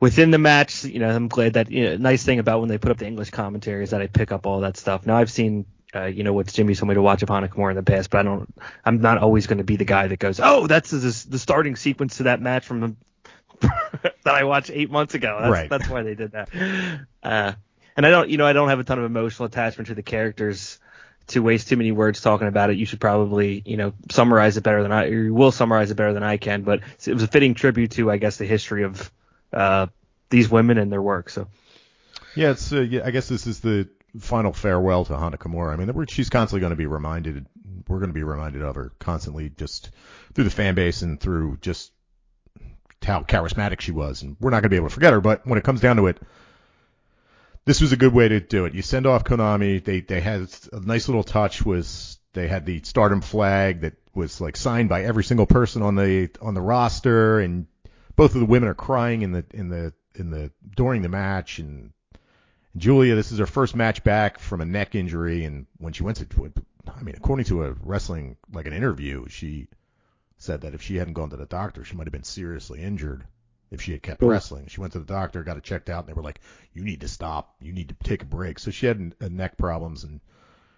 within 0.00 0.30
the 0.30 0.38
match. 0.38 0.84
You 0.84 0.98
know, 1.00 1.08
I'm 1.10 1.28
glad 1.28 1.54
that 1.54 1.70
you 1.70 1.84
know, 1.90 1.96
nice 1.96 2.22
thing 2.24 2.38
about 2.38 2.60
when 2.60 2.68
they 2.68 2.78
put 2.78 2.90
up 2.90 2.98
the 2.98 3.06
English 3.06 3.30
commentary 3.30 3.84
is 3.84 3.90
that 3.90 4.00
I 4.02 4.06
pick 4.06 4.32
up 4.32 4.46
all 4.46 4.60
that 4.60 4.76
stuff. 4.76 5.06
Now 5.06 5.16
I've 5.16 5.30
seen. 5.30 5.66
Uh, 5.94 6.04
you 6.04 6.22
know 6.22 6.34
what 6.34 6.46
Jimmy 6.52 6.74
told 6.74 6.90
me 6.90 6.94
to 6.94 7.00
watch 7.00 7.22
Hana 7.26 7.48
Kimura 7.48 7.70
in 7.70 7.76
the 7.76 7.82
past, 7.82 8.10
but 8.10 8.18
I 8.18 8.22
don't. 8.22 8.54
I'm 8.84 9.00
not 9.00 9.16
always 9.16 9.46
going 9.46 9.56
to 9.56 9.64
be 9.64 9.76
the 9.76 9.86
guy 9.86 10.06
that 10.06 10.18
goes, 10.18 10.38
"Oh, 10.38 10.66
that's 10.66 10.90
the, 10.90 10.98
the 11.30 11.38
starting 11.38 11.76
sequence 11.76 12.18
to 12.18 12.24
that 12.24 12.42
match 12.42 12.66
from 12.66 12.80
the, 12.80 12.96
that 14.24 14.34
I 14.34 14.44
watched 14.44 14.70
eight 14.70 14.90
months 14.90 15.14
ago." 15.14 15.38
That's, 15.40 15.50
Right. 15.50 15.70
that's 15.70 15.88
why 15.88 16.02
they 16.02 16.14
did 16.14 16.32
that. 16.32 16.50
Uh, 17.22 17.52
and 17.96 18.04
I 18.04 18.10
don't, 18.10 18.28
you 18.28 18.36
know, 18.36 18.46
I 18.46 18.52
don't 18.52 18.68
have 18.68 18.80
a 18.80 18.84
ton 18.84 18.98
of 18.98 19.06
emotional 19.06 19.46
attachment 19.46 19.88
to 19.88 19.94
the 19.94 20.02
characters 20.02 20.78
to 21.28 21.40
waste 21.42 21.68
too 21.68 21.76
many 21.78 21.90
words 21.92 22.20
talking 22.20 22.48
about 22.48 22.68
it. 22.68 22.76
You 22.76 22.84
should 22.84 23.00
probably, 23.00 23.62
you 23.64 23.78
know, 23.78 23.94
summarize 24.10 24.58
it 24.58 24.62
better 24.64 24.82
than 24.82 24.92
I. 24.92 25.04
Or 25.06 25.22
you 25.24 25.34
will 25.34 25.52
summarize 25.52 25.90
it 25.90 25.94
better 25.94 26.12
than 26.12 26.22
I 26.22 26.36
can. 26.36 26.62
But 26.62 26.80
it 27.06 27.14
was 27.14 27.22
a 27.22 27.26
fitting 27.28 27.54
tribute 27.54 27.92
to, 27.92 28.10
I 28.10 28.18
guess, 28.18 28.36
the 28.36 28.44
history 28.46 28.82
of 28.84 29.10
uh, 29.52 29.86
these 30.30 30.48
women 30.48 30.78
and 30.78 30.92
their 30.92 31.02
work. 31.02 31.30
So 31.30 31.48
Yeah, 32.34 32.50
it's. 32.50 32.72
Uh, 32.72 32.80
yeah, 32.80 33.02
I 33.04 33.10
guess 33.10 33.28
this 33.28 33.46
is 33.46 33.60
the 33.60 33.88
final 34.18 34.52
farewell 34.52 35.04
to 35.04 35.16
Hana 35.16 35.38
Kimura. 35.38 35.72
I 35.72 35.76
mean, 35.76 36.06
she's 36.06 36.30
constantly 36.30 36.60
going 36.60 36.70
to 36.70 36.76
be 36.76 36.86
reminded. 36.86 37.46
We're 37.86 37.98
going 37.98 38.10
to 38.10 38.14
be 38.14 38.24
reminded 38.24 38.62
of 38.62 38.74
her 38.74 38.92
constantly, 38.98 39.50
just 39.50 39.90
through 40.34 40.44
the 40.44 40.50
fan 40.50 40.74
base 40.74 41.02
and 41.02 41.20
through 41.20 41.58
just 41.60 41.92
how 43.02 43.22
charismatic 43.22 43.80
she 43.80 43.92
was. 43.92 44.22
And 44.22 44.36
we're 44.40 44.50
not 44.50 44.56
going 44.56 44.64
to 44.64 44.68
be 44.70 44.76
able 44.76 44.88
to 44.88 44.94
forget 44.94 45.12
her. 45.12 45.20
But 45.20 45.46
when 45.46 45.58
it 45.58 45.64
comes 45.64 45.80
down 45.80 45.96
to 45.96 46.06
it, 46.06 46.20
this 47.64 47.80
was 47.80 47.92
a 47.92 47.96
good 47.96 48.12
way 48.12 48.28
to 48.28 48.40
do 48.40 48.64
it. 48.64 48.74
You 48.74 48.82
send 48.82 49.06
off 49.06 49.24
Konami. 49.24 49.84
They 49.84 50.00
they 50.00 50.20
had 50.20 50.48
a 50.72 50.80
nice 50.80 51.08
little 51.08 51.24
touch. 51.24 51.64
Was 51.64 52.18
they 52.32 52.48
had 52.48 52.66
the 52.66 52.80
Stardom 52.82 53.20
flag 53.20 53.82
that 53.82 53.94
was 54.14 54.40
like 54.40 54.56
signed 54.56 54.88
by 54.88 55.04
every 55.04 55.24
single 55.24 55.46
person 55.46 55.82
on 55.82 55.94
the 55.94 56.30
on 56.40 56.54
the 56.54 56.60
roster, 56.60 57.40
and 57.40 57.66
both 58.18 58.34
of 58.34 58.40
the 58.40 58.46
women 58.46 58.68
are 58.68 58.74
crying 58.74 59.22
in 59.22 59.30
the 59.30 59.44
in 59.54 59.68
the 59.68 59.92
in 60.16 60.30
the 60.30 60.50
during 60.76 61.02
the 61.02 61.08
match 61.08 61.60
and 61.60 61.92
Julia, 62.76 63.14
this 63.14 63.32
is 63.32 63.38
her 63.38 63.46
first 63.46 63.76
match 63.76 64.02
back 64.04 64.38
from 64.38 64.60
a 64.60 64.64
neck 64.64 64.94
injury, 64.94 65.44
and 65.44 65.66
when 65.78 65.92
she 65.92 66.02
went 66.02 66.18
to, 66.18 66.52
I 66.94 67.02
mean, 67.02 67.14
according 67.16 67.46
to 67.46 67.64
a 67.64 67.72
wrestling 67.72 68.36
like 68.52 68.66
an 68.66 68.72
interview, 68.72 69.26
she 69.28 69.68
said 70.36 70.60
that 70.60 70.74
if 70.74 70.82
she 70.82 70.96
hadn't 70.96 71.14
gone 71.14 71.30
to 71.30 71.36
the 71.36 71.46
doctor, 71.46 71.84
she 71.84 71.96
might 71.96 72.06
have 72.06 72.12
been 72.12 72.24
seriously 72.24 72.80
injured 72.80 73.24
if 73.70 73.80
she 73.80 73.92
had 73.92 74.02
kept 74.02 74.20
mm-hmm. 74.20 74.30
wrestling. 74.30 74.66
She 74.66 74.80
went 74.80 74.92
to 74.94 74.98
the 74.98 75.04
doctor, 75.04 75.42
got 75.42 75.56
it 75.56 75.62
checked 75.62 75.88
out, 75.88 76.00
and 76.00 76.08
they 76.08 76.12
were 76.12 76.22
like, 76.22 76.40
"You 76.72 76.84
need 76.84 77.00
to 77.02 77.08
stop. 77.08 77.54
You 77.60 77.72
need 77.72 77.88
to 77.88 77.96
take 78.02 78.22
a 78.22 78.26
break." 78.26 78.58
So 78.58 78.70
she 78.72 78.86
had 78.86 79.14
a 79.20 79.26
uh, 79.26 79.28
neck 79.28 79.56
problems, 79.56 80.02
and 80.04 80.20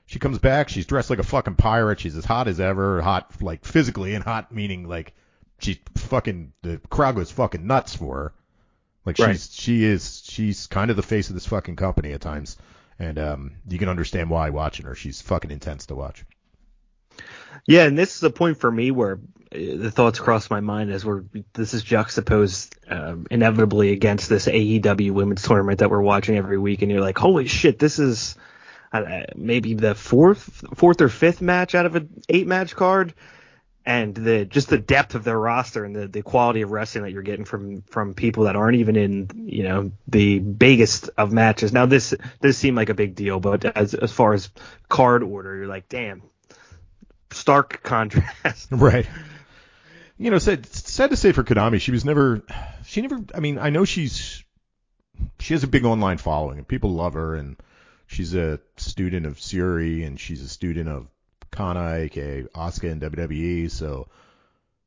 she 0.06 0.18
comes 0.18 0.38
back. 0.38 0.68
She's 0.68 0.86
dressed 0.86 1.10
like 1.10 1.18
a 1.18 1.24
fucking 1.24 1.56
pirate. 1.56 2.00
She's 2.00 2.16
as 2.16 2.24
hot 2.24 2.48
as 2.48 2.60
ever, 2.60 3.00
hot 3.00 3.42
like 3.42 3.64
physically, 3.64 4.14
and 4.14 4.22
hot 4.22 4.52
meaning 4.52 4.86
like 4.86 5.14
she's 5.60 5.78
fucking 5.96 6.52
the 6.62 6.80
crowd 6.90 7.16
goes 7.16 7.30
fucking 7.30 7.66
nuts 7.66 7.94
for 7.94 8.14
her. 8.16 8.32
Like 9.06 9.16
she's 9.16 9.26
Right. 9.26 9.48
she 9.50 9.84
is 9.84 10.22
she's 10.24 10.66
kind 10.66 10.90
of 10.90 10.96
the 10.96 11.02
face 11.02 11.28
of 11.28 11.34
this 11.34 11.46
fucking 11.46 11.76
company 11.76 12.12
at 12.12 12.20
times, 12.20 12.56
and 12.98 13.18
um 13.18 13.52
you 13.68 13.78
can 13.78 13.88
understand 13.88 14.30
why 14.30 14.50
watching 14.50 14.86
her. 14.86 14.94
She's 14.94 15.22
fucking 15.22 15.50
intense 15.50 15.86
to 15.86 15.94
watch. 15.94 16.24
Yeah, 17.66 17.84
and 17.84 17.98
this 17.98 18.16
is 18.16 18.22
a 18.22 18.30
point 18.30 18.58
for 18.58 18.70
me 18.70 18.90
where 18.90 19.20
uh, 19.52 19.58
the 19.58 19.90
thoughts 19.90 20.18
cross 20.18 20.48
my 20.50 20.60
mind 20.60 20.90
as 20.90 21.04
we're 21.04 21.24
this 21.52 21.74
is 21.74 21.82
juxtaposed 21.82 22.76
um, 22.88 23.26
inevitably 23.30 23.92
against 23.92 24.28
this 24.28 24.46
AEW 24.46 25.10
women's 25.12 25.42
tournament 25.42 25.80
that 25.80 25.90
we're 25.90 26.00
watching 26.02 26.36
every 26.36 26.58
week, 26.58 26.82
and 26.82 26.90
you're 26.90 27.00
like, 27.00 27.18
holy 27.18 27.46
shit, 27.46 27.78
this 27.78 27.98
is 27.98 28.36
uh, 28.92 29.22
maybe 29.36 29.74
the 29.74 29.94
fourth, 29.94 30.64
fourth 30.74 31.00
or 31.00 31.08
fifth 31.08 31.40
match 31.42 31.74
out 31.74 31.86
of 31.86 31.96
an 31.96 32.08
eight 32.28 32.46
match 32.46 32.74
card, 32.74 33.14
and 33.86 34.14
the 34.14 34.44
just 34.44 34.68
the 34.68 34.78
depth 34.78 35.14
of 35.14 35.24
their 35.24 35.38
roster 35.38 35.84
and 35.84 35.96
the, 35.96 36.06
the 36.06 36.22
quality 36.22 36.62
of 36.62 36.70
wrestling 36.70 37.04
that 37.04 37.12
you're 37.12 37.22
getting 37.22 37.44
from 37.44 37.82
from 37.82 38.14
people 38.14 38.44
that 38.44 38.56
aren't 38.56 38.76
even 38.76 38.96
in 38.96 39.30
you 39.34 39.62
know 39.62 39.92
the 40.08 40.38
biggest 40.38 41.10
of 41.16 41.32
matches. 41.32 41.72
Now 41.72 41.86
this 41.86 42.14
this 42.40 42.58
seemed 42.58 42.76
like 42.76 42.88
a 42.88 42.94
big 42.94 43.14
deal, 43.14 43.40
but 43.40 43.64
as 43.64 43.94
as 43.94 44.12
far 44.12 44.34
as 44.34 44.50
card 44.88 45.22
order, 45.22 45.56
you're 45.56 45.66
like, 45.66 45.88
damn 45.88 46.22
stark 47.32 47.82
contrast. 47.82 48.68
Right. 48.70 49.06
You 50.18 50.30
know, 50.30 50.38
sad, 50.38 50.66
sad 50.66 51.10
to 51.10 51.16
say 51.16 51.32
for 51.32 51.42
Konami, 51.42 51.80
she 51.80 51.92
was 51.92 52.04
never, 52.04 52.42
she 52.84 53.00
never. 53.00 53.20
I 53.34 53.40
mean, 53.40 53.58
I 53.58 53.70
know 53.70 53.86
she's, 53.86 54.44
she 55.38 55.54
has 55.54 55.64
a 55.64 55.66
big 55.66 55.86
online 55.86 56.18
following 56.18 56.58
and 56.58 56.68
people 56.68 56.90
love 56.90 57.14
her, 57.14 57.34
and 57.36 57.56
she's 58.06 58.34
a 58.34 58.60
student 58.76 59.24
of 59.24 59.38
Syuri 59.38 60.06
and 60.06 60.20
she's 60.20 60.42
a 60.42 60.48
student 60.48 60.90
of 60.90 61.06
Kana, 61.50 61.94
aka 61.94 62.44
Asuka 62.54 62.90
in 62.90 63.00
WWE. 63.00 63.70
So 63.70 64.08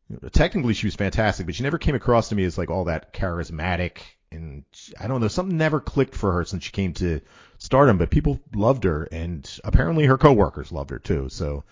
you 0.10 0.20
know, 0.22 0.30
technically, 0.30 0.74
she 0.74 0.88
was 0.88 0.96
fantastic, 0.96 1.46
but 1.46 1.56
she 1.56 1.64
never 1.64 1.78
came 1.78 1.96
across 1.96 2.30
to 2.30 2.36
me 2.36 2.44
as 2.44 2.58
like 2.58 2.70
all 2.70 2.86
that 2.86 3.14
charismatic. 3.14 4.00
And 4.32 4.64
I 5.00 5.08
don't 5.08 5.22
know, 5.22 5.28
something 5.28 5.58
never 5.58 5.80
clicked 5.80 6.16
for 6.16 6.32
her 6.34 6.46
since 6.46 6.64
she 6.64 6.72
came 6.72 6.94
to 6.94 7.22
Stardom. 7.58 7.98
But 7.98 8.10
people 8.10 8.40
loved 8.54 8.84
her, 8.84 9.08
and 9.12 9.50
apparently 9.64 10.06
her 10.06 10.18
coworkers 10.18 10.72
loved 10.72 10.90
her 10.90 11.00
too. 11.00 11.30
So 11.30 11.64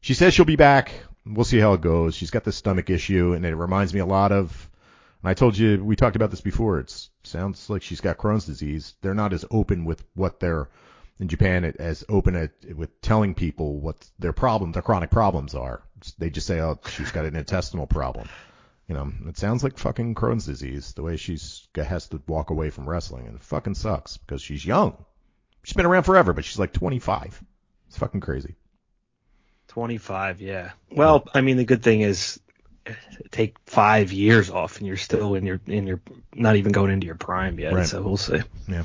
she 0.00 0.14
says 0.14 0.34
she'll 0.34 0.44
be 0.44 0.56
back. 0.56 0.92
We'll 1.24 1.44
see 1.44 1.58
how 1.58 1.74
it 1.74 1.80
goes. 1.80 2.16
She's 2.16 2.30
got 2.30 2.44
this 2.44 2.56
stomach 2.56 2.90
issue, 2.90 3.32
and 3.32 3.46
it 3.46 3.54
reminds 3.54 3.94
me 3.94 4.00
a 4.00 4.06
lot 4.06 4.32
of. 4.32 4.68
And 5.22 5.30
I 5.30 5.34
told 5.34 5.56
you 5.56 5.82
we 5.82 5.94
talked 5.94 6.16
about 6.16 6.30
this 6.30 6.40
before. 6.40 6.80
It 6.80 7.08
sounds 7.22 7.70
like 7.70 7.82
she's 7.82 8.00
got 8.00 8.18
Crohn's 8.18 8.44
disease. 8.44 8.94
They're 9.00 9.14
not 9.14 9.32
as 9.32 9.44
open 9.50 9.84
with 9.84 10.04
what 10.14 10.40
they're 10.40 10.68
in 11.20 11.28
Japan 11.28 11.64
it 11.64 11.76
as 11.76 12.04
open 12.08 12.34
at, 12.34 12.50
with 12.74 13.00
telling 13.00 13.34
people 13.34 13.80
what 13.80 14.08
their 14.18 14.32
problems, 14.32 14.74
their 14.74 14.82
chronic 14.82 15.10
problems 15.10 15.54
are. 15.54 15.82
They 16.18 16.30
just 16.30 16.46
say, 16.46 16.60
"Oh, 16.60 16.78
she's 16.88 17.12
got 17.12 17.26
an 17.26 17.36
intestinal 17.36 17.86
problem." 17.86 18.28
You 18.88 18.96
know, 18.96 19.12
it 19.26 19.38
sounds 19.38 19.62
like 19.62 19.78
fucking 19.78 20.14
Crohn's 20.14 20.46
disease. 20.46 20.92
The 20.92 21.02
way 21.02 21.16
she's 21.16 21.68
has 21.76 22.08
to 22.08 22.20
walk 22.26 22.50
away 22.50 22.70
from 22.70 22.88
wrestling, 22.88 23.26
and 23.26 23.36
it 23.36 23.42
fucking 23.42 23.74
sucks 23.74 24.16
because 24.16 24.42
she's 24.42 24.66
young. 24.66 24.96
She's 25.62 25.74
been 25.74 25.86
around 25.86 26.02
forever, 26.02 26.32
but 26.32 26.44
she's 26.44 26.58
like 26.58 26.72
25. 26.72 27.42
It's 27.86 27.98
fucking 27.98 28.20
crazy. 28.20 28.56
25, 29.68 30.40
yeah. 30.40 30.72
Well, 30.90 31.24
I 31.32 31.40
mean, 31.40 31.56
the 31.56 31.64
good 31.64 31.82
thing 31.82 32.00
is 32.00 32.40
take 33.30 33.56
five 33.66 34.12
years 34.12 34.50
off 34.50 34.78
and 34.78 34.86
you're 34.86 34.96
still 34.96 35.34
in 35.34 35.46
your 35.46 35.60
in 35.66 35.86
your 35.86 36.00
not 36.34 36.56
even 36.56 36.72
going 36.72 36.90
into 36.90 37.06
your 37.06 37.14
prime 37.14 37.58
yet. 37.58 37.72
Right. 37.72 37.86
So 37.86 38.02
we'll 38.02 38.16
see. 38.16 38.40
Yeah. 38.68 38.82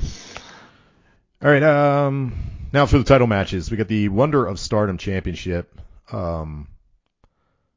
All 1.42 1.50
right. 1.50 1.62
Um. 1.62 2.34
Now 2.72 2.84
for 2.86 2.98
the 2.98 3.04
title 3.04 3.26
matches, 3.26 3.70
we 3.70 3.76
got 3.76 3.88
the 3.88 4.08
Wonder 4.08 4.44
of 4.44 4.58
Stardom 4.58 4.98
Championship. 4.98 5.80
Um. 6.10 6.68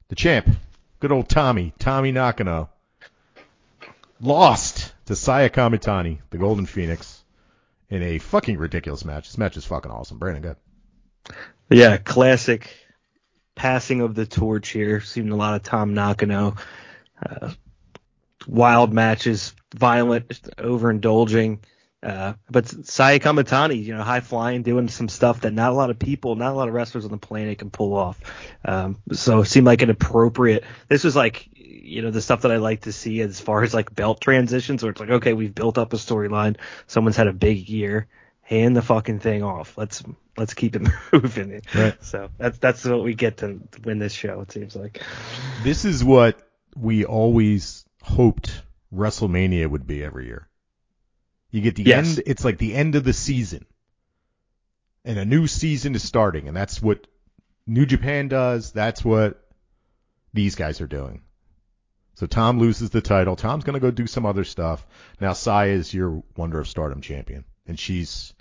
The 0.09 0.15
champ, 0.15 0.49
good 0.99 1.13
old 1.13 1.29
Tommy, 1.29 1.71
Tommy 1.79 2.11
Nakano, 2.11 2.69
lost 4.19 4.93
to 5.05 5.15
Saya 5.15 5.49
Kamitani, 5.49 6.17
the 6.31 6.37
Golden 6.37 6.65
Phoenix, 6.65 7.23
in 7.89 8.03
a 8.03 8.17
fucking 8.17 8.57
ridiculous 8.57 9.05
match. 9.05 9.29
This 9.29 9.37
match 9.37 9.55
is 9.55 9.63
fucking 9.63 9.89
awesome. 9.89 10.17
Brandon, 10.17 10.43
good. 10.43 11.35
Yeah, 11.69 11.95
classic 11.95 12.75
passing 13.55 14.01
of 14.01 14.13
the 14.13 14.25
torch 14.25 14.67
here. 14.67 14.99
Seen 14.99 15.29
a 15.29 15.35
lot 15.37 15.55
of 15.55 15.63
Tam 15.63 15.93
Nakano. 15.93 16.57
Uh, 17.25 17.51
wild 18.45 18.91
matches, 18.91 19.53
violent, 19.73 20.27
overindulging. 20.57 21.59
Uh, 22.03 22.33
but 22.49 22.67
Saya 22.87 23.19
Kamitani, 23.19 23.83
you 23.83 23.95
know, 23.95 24.01
high 24.01 24.21
flying, 24.21 24.63
doing 24.63 24.87
some 24.87 25.07
stuff 25.07 25.41
that 25.41 25.53
not 25.53 25.71
a 25.71 25.75
lot 25.75 25.91
of 25.91 25.99
people, 25.99 26.35
not 26.35 26.51
a 26.51 26.55
lot 26.55 26.67
of 26.67 26.73
wrestlers 26.73 27.05
on 27.05 27.11
the 27.11 27.17
planet 27.17 27.59
can 27.59 27.69
pull 27.69 27.95
off. 27.95 28.19
Um, 28.65 28.97
so 29.11 29.41
it 29.41 29.45
seemed 29.45 29.67
like 29.67 29.83
an 29.83 29.91
appropriate. 29.91 30.63
This 30.87 31.03
was 31.03 31.15
like, 31.15 31.47
you 31.53 32.01
know, 32.01 32.09
the 32.09 32.21
stuff 32.21 32.41
that 32.41 32.51
I 32.51 32.57
like 32.57 32.81
to 32.81 32.91
see 32.91 33.21
as 33.21 33.39
far 33.39 33.61
as 33.61 33.73
like 33.73 33.93
belt 33.93 34.19
transitions, 34.19 34.81
where 34.81 34.91
it's 34.91 34.99
like, 34.99 35.11
okay, 35.11 35.33
we've 35.33 35.53
built 35.53 35.77
up 35.77 35.93
a 35.93 35.97
storyline. 35.97 36.57
Someone's 36.87 37.17
had 37.17 37.27
a 37.27 37.33
big 37.33 37.69
year. 37.69 38.07
Hand 38.41 38.75
the 38.75 38.81
fucking 38.81 39.19
thing 39.19 39.43
off. 39.43 39.77
Let's 39.77 40.03
let's 40.37 40.55
keep 40.55 40.75
it 40.75 40.81
moving. 41.13 41.61
Right. 41.73 42.03
So 42.03 42.29
that's 42.37 42.57
that's 42.57 42.83
what 42.83 43.03
we 43.03 43.13
get 43.13 43.37
to 43.37 43.61
win 43.83 43.99
this 43.99 44.13
show. 44.13 44.41
It 44.41 44.51
seems 44.51 44.75
like. 44.75 45.01
This 45.63 45.85
is 45.85 46.03
what 46.03 46.41
we 46.75 47.05
always 47.05 47.85
hoped 48.01 48.63
WrestleMania 48.93 49.69
would 49.69 49.85
be 49.85 50.03
every 50.03 50.25
year. 50.25 50.47
You 51.51 51.61
get 51.61 51.75
the 51.75 51.83
Yes. 51.83 52.17
end, 52.17 52.23
it's 52.25 52.45
like 52.45 52.57
the 52.57 52.73
end 52.73 52.95
of 52.95 53.03
the 53.03 53.13
season. 53.13 53.65
And 55.03 55.17
a 55.17 55.25
new 55.25 55.47
season 55.47 55.95
is 55.95 56.03
starting, 56.03 56.47
and 56.47 56.55
that's 56.55 56.81
what 56.81 57.07
New 57.67 57.85
Japan 57.85 58.27
does. 58.27 58.71
That's 58.71 59.03
what 59.03 59.43
these 60.33 60.55
guys 60.55 60.79
are 60.79 60.87
doing. 60.87 61.21
So 62.15 62.27
Tam 62.27 62.59
loses 62.59 62.91
the 62.91 63.01
title. 63.01 63.35
Tam's 63.35 63.63
going 63.63 63.73
to 63.73 63.79
go 63.79 63.89
do 63.91 64.05
some 64.05 64.25
other 64.25 64.43
stuff. 64.43 64.85
Now 65.19 65.33
Saya 65.33 65.71
is 65.71 65.93
your 65.93 66.23
Wonder 66.37 66.59
of 66.59 66.67
Stardom 66.67 67.01
champion, 67.01 67.45
and 67.65 67.79
she's 67.79 68.33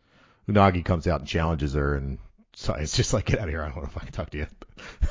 Unagi 0.48 0.84
comes 0.84 1.06
out 1.06 1.20
and 1.20 1.28
challenges 1.28 1.74
her, 1.74 1.94
and 1.94 2.18
Saya's 2.54 2.92
just 2.92 3.12
like, 3.14 3.26
get 3.26 3.38
out 3.38 3.44
of 3.44 3.50
here. 3.50 3.62
I 3.62 3.66
don't 3.66 3.76
want 3.76 3.88
to 3.88 3.94
fucking 3.94 4.12
talk 4.12 4.30
to 4.30 4.38
you. 4.38 4.46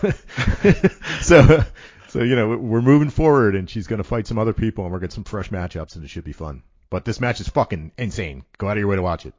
so, 1.21 1.63
so 2.09 2.23
you 2.23 2.35
know, 2.35 2.57
we're 2.57 2.81
moving 2.81 3.09
forward, 3.09 3.55
and 3.55 3.69
she's 3.69 3.87
going 3.87 3.97
to 3.97 4.03
fight 4.03 4.27
some 4.27 4.37
other 4.37 4.53
people, 4.53 4.83
and 4.83 4.91
we're 4.91 4.99
going 4.99 5.09
to 5.09 5.13
get 5.13 5.15
some 5.15 5.23
fresh 5.23 5.49
matchups, 5.49 5.95
and 5.95 6.03
it 6.03 6.09
should 6.09 6.25
be 6.25 6.33
fun. 6.33 6.61
But 6.89 7.05
this 7.05 7.19
match 7.19 7.39
is 7.39 7.47
fucking 7.47 7.91
insane. 7.97 8.43
Go 8.57 8.67
out 8.67 8.77
of 8.77 8.79
your 8.79 8.87
way 8.87 8.95
to 8.95 9.01
watch 9.01 9.25
it. 9.25 9.33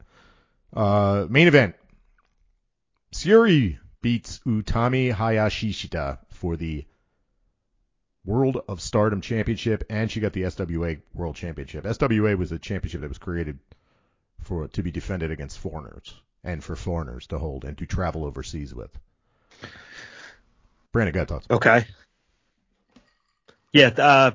Uh, 0.72 1.26
main 1.28 1.48
event. 1.48 1.74
Syuri 3.12 3.78
beats 4.02 4.40
Utami 4.46 5.12
Hayashishita 5.12 6.18
for 6.30 6.56
the 6.56 6.84
World 8.24 8.62
of 8.68 8.80
Stardom 8.80 9.20
Championship, 9.20 9.84
and 9.90 10.10
she 10.10 10.20
got 10.20 10.32
the 10.32 10.42
SWA 10.42 11.00
World 11.14 11.34
Championship. 11.34 11.84
SWA 11.84 12.36
was 12.36 12.52
a 12.52 12.58
championship 12.58 13.00
that 13.00 13.08
was 13.08 13.18
created 13.18 13.58
for 14.42 14.68
to 14.68 14.82
be 14.82 14.90
defended 14.90 15.30
against 15.30 15.58
foreigners 15.58 16.14
and 16.44 16.62
for 16.62 16.76
foreigners 16.76 17.26
to 17.28 17.38
hold 17.38 17.64
and 17.64 17.76
to 17.78 17.86
travel 17.86 18.24
overseas 18.24 18.74
with. 18.74 18.90
Brandon, 20.92 21.14
got 21.14 21.28
thoughts? 21.28 21.46
Okay. 21.50 21.86
Yeah, 23.72 23.88
uh, 23.88 24.30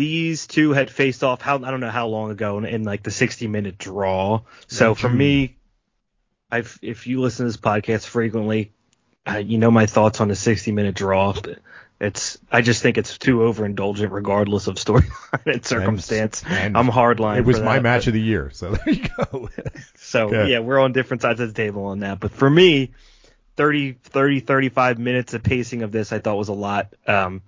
these 0.00 0.46
two 0.46 0.72
had 0.72 0.90
faced 0.90 1.22
off 1.22 1.42
how 1.42 1.56
I 1.56 1.70
don't 1.70 1.80
know 1.80 1.90
how 1.90 2.06
long 2.06 2.30
ago 2.30 2.56
in, 2.56 2.64
in 2.64 2.84
like 2.84 3.02
the 3.02 3.10
60 3.10 3.46
minute 3.48 3.76
draw. 3.76 4.40
So 4.66 4.94
for 4.94 5.10
me, 5.10 5.56
I've 6.50 6.78
if 6.80 7.06
you 7.06 7.20
listen 7.20 7.44
to 7.44 7.52
this 7.52 7.58
podcast 7.60 8.06
frequently, 8.06 8.72
uh, 9.28 9.36
you 9.36 9.58
know 9.58 9.70
my 9.70 9.84
thoughts 9.84 10.22
on 10.22 10.28
the 10.28 10.34
60 10.36 10.72
minute 10.72 10.94
draw. 10.94 11.34
It's 12.00 12.38
I 12.50 12.62
just 12.62 12.80
think 12.82 12.96
it's 12.96 13.18
too 13.18 13.40
overindulgent 13.40 14.10
regardless 14.10 14.68
of 14.68 14.76
storyline 14.76 15.44
and 15.44 15.66
circumstance. 15.66 16.42
and 16.48 16.78
I'm 16.78 16.88
hardline. 16.88 17.36
It 17.36 17.44
was 17.44 17.58
for 17.58 17.64
my 17.64 17.80
match 17.80 18.02
but- 18.02 18.08
of 18.08 18.14
the 18.14 18.22
year, 18.22 18.50
so 18.54 18.70
there 18.86 18.94
you 18.94 19.06
go. 19.18 19.50
So 19.96 20.26
Okay. 20.32 20.50
yeah, 20.52 20.60
we're 20.60 20.78
on 20.80 20.92
different 20.94 21.20
sides 21.20 21.40
of 21.40 21.48
the 21.52 21.62
table 21.62 21.84
on 21.84 21.98
that. 21.98 22.20
But 22.20 22.30
for 22.30 22.48
me, 22.48 22.92
30, 23.56 23.92
30, 24.02 24.40
35 24.40 24.98
minutes 24.98 25.34
of 25.34 25.42
pacing 25.42 25.82
of 25.82 25.92
this, 25.92 26.10
I 26.10 26.20
thought 26.20 26.38
was 26.38 26.48
a 26.48 26.54
lot. 26.54 26.94
Um, 27.06 27.42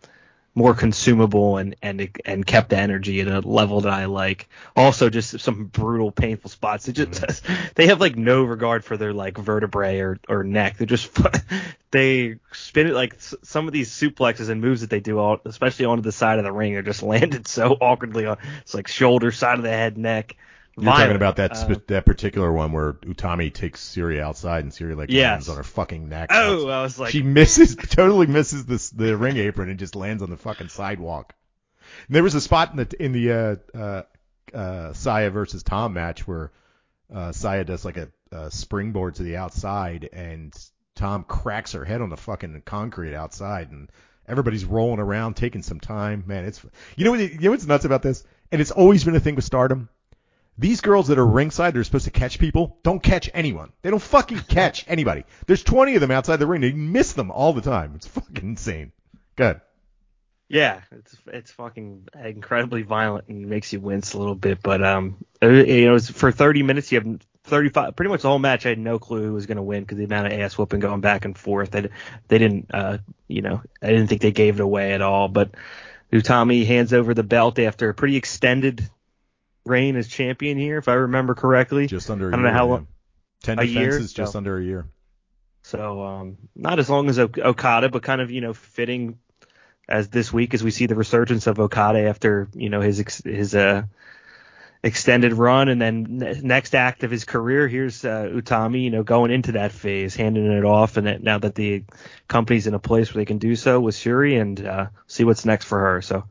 more 0.54 0.74
consumable 0.74 1.56
and 1.56 1.76
and 1.82 2.10
and 2.24 2.44
kept 2.46 2.70
the 2.70 2.76
energy 2.76 3.20
at 3.20 3.28
a 3.28 3.40
level 3.40 3.80
that 3.82 3.92
I 3.92 4.04
like. 4.04 4.48
Also, 4.76 5.08
just 5.08 5.40
some 5.40 5.64
brutal, 5.64 6.10
painful 6.10 6.50
spots. 6.50 6.86
They 6.86 6.92
just 6.92 7.10
mm-hmm. 7.12 7.68
they 7.74 7.86
have 7.86 8.00
like 8.00 8.16
no 8.16 8.42
regard 8.44 8.84
for 8.84 8.96
their 8.96 9.12
like 9.12 9.38
vertebrae 9.38 10.00
or 10.00 10.18
or 10.28 10.44
neck. 10.44 10.76
They 10.76 10.86
just 10.86 11.10
they 11.90 12.36
spin 12.52 12.88
it 12.88 12.94
like 12.94 13.16
some 13.18 13.66
of 13.66 13.72
these 13.72 13.90
suplexes 13.90 14.50
and 14.50 14.60
moves 14.60 14.82
that 14.82 14.90
they 14.90 15.00
do, 15.00 15.18
all 15.18 15.40
especially 15.44 15.86
onto 15.86 16.02
the 16.02 16.12
side 16.12 16.38
of 16.38 16.44
the 16.44 16.52
ring, 16.52 16.76
are 16.76 16.82
just 16.82 17.02
landed 17.02 17.48
so 17.48 17.76
awkwardly 17.80 18.26
on 18.26 18.36
it's 18.60 18.74
like 18.74 18.88
shoulder, 18.88 19.32
side 19.32 19.58
of 19.58 19.64
the 19.64 19.70
head, 19.70 19.96
neck. 19.96 20.36
You're 20.76 20.84
Violent. 20.84 21.00
talking 21.00 21.16
about 21.16 21.36
that 21.36 21.52
uh, 21.52 21.74
that 21.88 22.06
particular 22.06 22.50
one 22.50 22.72
where 22.72 22.94
Utami 22.94 23.52
takes 23.52 23.86
Syuri 23.86 24.20
outside 24.20 24.64
and 24.64 24.72
Syuri 24.72 24.96
like 24.96 25.10
yes. 25.10 25.30
lands 25.30 25.48
on 25.50 25.56
her 25.58 25.62
fucking 25.62 26.08
neck. 26.08 26.30
Oh, 26.32 26.66
I 26.68 26.82
was 26.82 26.98
like, 26.98 27.12
she 27.12 27.22
misses, 27.22 27.76
totally 27.90 28.26
misses 28.26 28.64
this 28.64 28.88
the 28.88 29.14
ring 29.16 29.36
apron 29.36 29.68
and 29.68 29.78
just 29.78 29.94
lands 29.94 30.22
on 30.22 30.30
the 30.30 30.38
fucking 30.38 30.68
sidewalk. 30.68 31.34
And 32.06 32.16
there 32.16 32.22
was 32.22 32.34
a 32.34 32.40
spot 32.40 32.70
in 32.70 32.78
the 32.78 32.96
in 32.98 33.12
the 33.12 33.32
uh, 33.32 33.56
uh, 33.78 34.02
uh, 34.56 34.92
Saya 34.94 35.28
versus 35.28 35.62
Tam 35.62 35.92
match 35.92 36.26
where 36.26 36.52
uh, 37.14 37.32
Saya 37.32 37.64
does 37.64 37.84
like 37.84 37.98
a, 37.98 38.08
a 38.30 38.50
springboard 38.50 39.16
to 39.16 39.24
the 39.24 39.36
outside 39.36 40.08
and 40.10 40.54
Tam 40.94 41.24
cracks 41.24 41.72
her 41.72 41.84
head 41.84 42.00
on 42.00 42.08
the 42.08 42.16
fucking 42.16 42.62
concrete 42.64 43.14
outside 43.14 43.70
and 43.72 43.90
everybody's 44.26 44.64
rolling 44.64 45.00
around 45.00 45.34
taking 45.34 45.60
some 45.60 45.80
time. 45.80 46.24
Man, 46.26 46.46
it's 46.46 46.64
you 46.96 47.04
know 47.04 47.10
what 47.10 47.20
you 47.20 47.38
know 47.40 47.50
what's 47.50 47.66
nuts 47.66 47.84
about 47.84 48.02
this? 48.02 48.24
And 48.50 48.62
it's 48.62 48.70
always 48.70 49.04
been 49.04 49.16
a 49.16 49.20
thing 49.20 49.34
with 49.34 49.44
Stardom 49.44 49.90
these 50.58 50.80
girls 50.80 51.08
that 51.08 51.18
are 51.18 51.26
ringside, 51.26 51.74
they're 51.74 51.84
supposed 51.84 52.04
to 52.04 52.10
catch 52.10 52.38
people, 52.38 52.78
don't 52.82 53.02
catch 53.02 53.30
anyone. 53.32 53.72
They 53.82 53.90
don't 53.90 54.02
fucking 54.02 54.38
catch 54.48 54.84
anybody. 54.88 55.24
There's 55.46 55.62
20 55.62 55.94
of 55.94 56.00
them 56.00 56.10
outside 56.10 56.36
the 56.36 56.46
ring. 56.46 56.60
They 56.60 56.72
miss 56.72 57.12
them 57.12 57.30
all 57.30 57.52
the 57.52 57.62
time. 57.62 57.92
It's 57.96 58.06
fucking 58.06 58.50
insane. 58.50 58.92
Good. 59.36 59.60
Yeah, 60.48 60.82
it's 60.90 61.16
it's 61.28 61.50
fucking 61.52 62.08
incredibly 62.22 62.82
violent 62.82 63.26
and 63.28 63.46
makes 63.46 63.72
you 63.72 63.80
wince 63.80 64.12
a 64.12 64.18
little 64.18 64.34
bit. 64.34 64.58
But 64.62 64.84
um, 64.84 65.24
uh, 65.42 65.48
you 65.48 65.86
know, 65.86 65.98
for 65.98 66.30
30 66.30 66.62
minutes, 66.62 66.92
you 66.92 67.00
have 67.00 67.20
35, 67.44 67.96
pretty 67.96 68.10
much 68.10 68.20
the 68.20 68.28
whole 68.28 68.38
match. 68.38 68.66
I 68.66 68.70
had 68.70 68.78
no 68.78 68.98
clue 68.98 69.22
who 69.22 69.32
was 69.32 69.46
going 69.46 69.56
to 69.56 69.62
win 69.62 69.82
because 69.82 69.96
the 69.96 70.04
amount 70.04 70.26
of 70.26 70.38
ass 70.38 70.58
whooping 70.58 70.80
going 70.80 71.00
back 71.00 71.24
and 71.24 71.38
forth. 71.38 71.70
They 71.70 71.88
they 72.28 72.36
didn't, 72.36 72.66
uh, 72.74 72.98
you 73.28 73.40
know, 73.40 73.62
I 73.80 73.86
didn't 73.86 74.08
think 74.08 74.20
they 74.20 74.32
gave 74.32 74.56
it 74.56 74.62
away 74.62 74.92
at 74.92 75.00
all. 75.00 75.28
But 75.28 75.52
Utami 76.12 76.66
hands 76.66 76.92
over 76.92 77.14
the 77.14 77.22
belt 77.22 77.58
after 77.58 77.88
a 77.88 77.94
pretty 77.94 78.16
extended 78.16 78.90
reign 79.64 79.96
as 79.96 80.08
champion 80.08 80.58
here, 80.58 80.78
if 80.78 80.88
I 80.88 80.94
remember 80.94 81.34
correctly. 81.34 81.86
Just 81.86 82.10
under 82.10 82.26
a 82.26 82.28
I 82.28 82.30
don't 82.32 82.40
year, 82.40 82.52
know 82.52 82.56
how 82.56 82.66
long. 82.66 82.86
Ten 83.42 83.58
a 83.58 83.66
defenses, 83.66 84.16
year? 84.16 84.24
just 84.24 84.32
so, 84.32 84.38
under 84.38 84.58
a 84.58 84.62
year. 84.62 84.86
So 85.62 86.02
um, 86.02 86.38
not 86.54 86.78
as 86.78 86.90
long 86.90 87.08
as 87.08 87.18
Okada, 87.18 87.88
but 87.88 88.02
kind 88.02 88.20
of 88.20 88.30
you 88.30 88.40
know 88.40 88.52
fitting 88.52 89.18
as 89.88 90.08
this 90.08 90.32
week 90.32 90.54
as 90.54 90.62
we 90.62 90.70
see 90.70 90.86
the 90.86 90.94
resurgence 90.94 91.46
of 91.46 91.58
Okada 91.58 92.08
after 92.08 92.48
you 92.54 92.70
know 92.70 92.80
his 92.80 93.22
his 93.24 93.54
uh 93.54 93.82
extended 94.84 95.32
run 95.32 95.68
and 95.68 95.80
then 95.80 96.40
next 96.42 96.74
act 96.74 97.04
of 97.04 97.10
his 97.10 97.24
career 97.24 97.68
here's 97.68 98.04
uh, 98.04 98.24
Utami 98.24 98.82
you 98.82 98.90
know 98.90 99.04
going 99.04 99.30
into 99.30 99.52
that 99.52 99.70
phase 99.70 100.16
handing 100.16 100.50
it 100.50 100.64
off 100.64 100.96
and 100.96 101.06
that 101.06 101.22
now 101.22 101.38
that 101.38 101.54
the 101.54 101.84
company's 102.26 102.66
in 102.66 102.74
a 102.74 102.80
place 102.80 103.14
where 103.14 103.20
they 103.20 103.24
can 103.24 103.38
do 103.38 103.54
so 103.54 103.78
with 103.78 103.94
Syuri 103.94 104.40
and 104.40 104.66
uh, 104.66 104.86
see 105.06 105.22
what's 105.22 105.44
next 105.44 105.66
for 105.66 105.78
her 105.78 106.02
so 106.02 106.24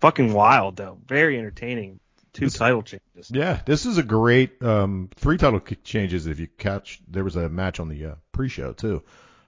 fucking 0.00 0.32
wild 0.32 0.76
though 0.76 0.98
very 1.08 1.36
entertaining 1.36 1.98
two 2.36 2.46
this, 2.46 2.54
title 2.54 2.82
changes. 2.82 3.30
Yeah, 3.30 3.60
this 3.64 3.86
is 3.86 3.98
a 3.98 4.02
great 4.02 4.62
um, 4.62 5.10
three 5.16 5.38
title 5.38 5.60
changes. 5.60 6.26
If 6.26 6.38
you 6.38 6.48
catch, 6.58 7.00
there 7.08 7.24
was 7.24 7.36
a 7.36 7.48
match 7.48 7.80
on 7.80 7.88
the 7.88 8.06
uh, 8.06 8.14
pre-show 8.32 8.72
too. 8.72 9.02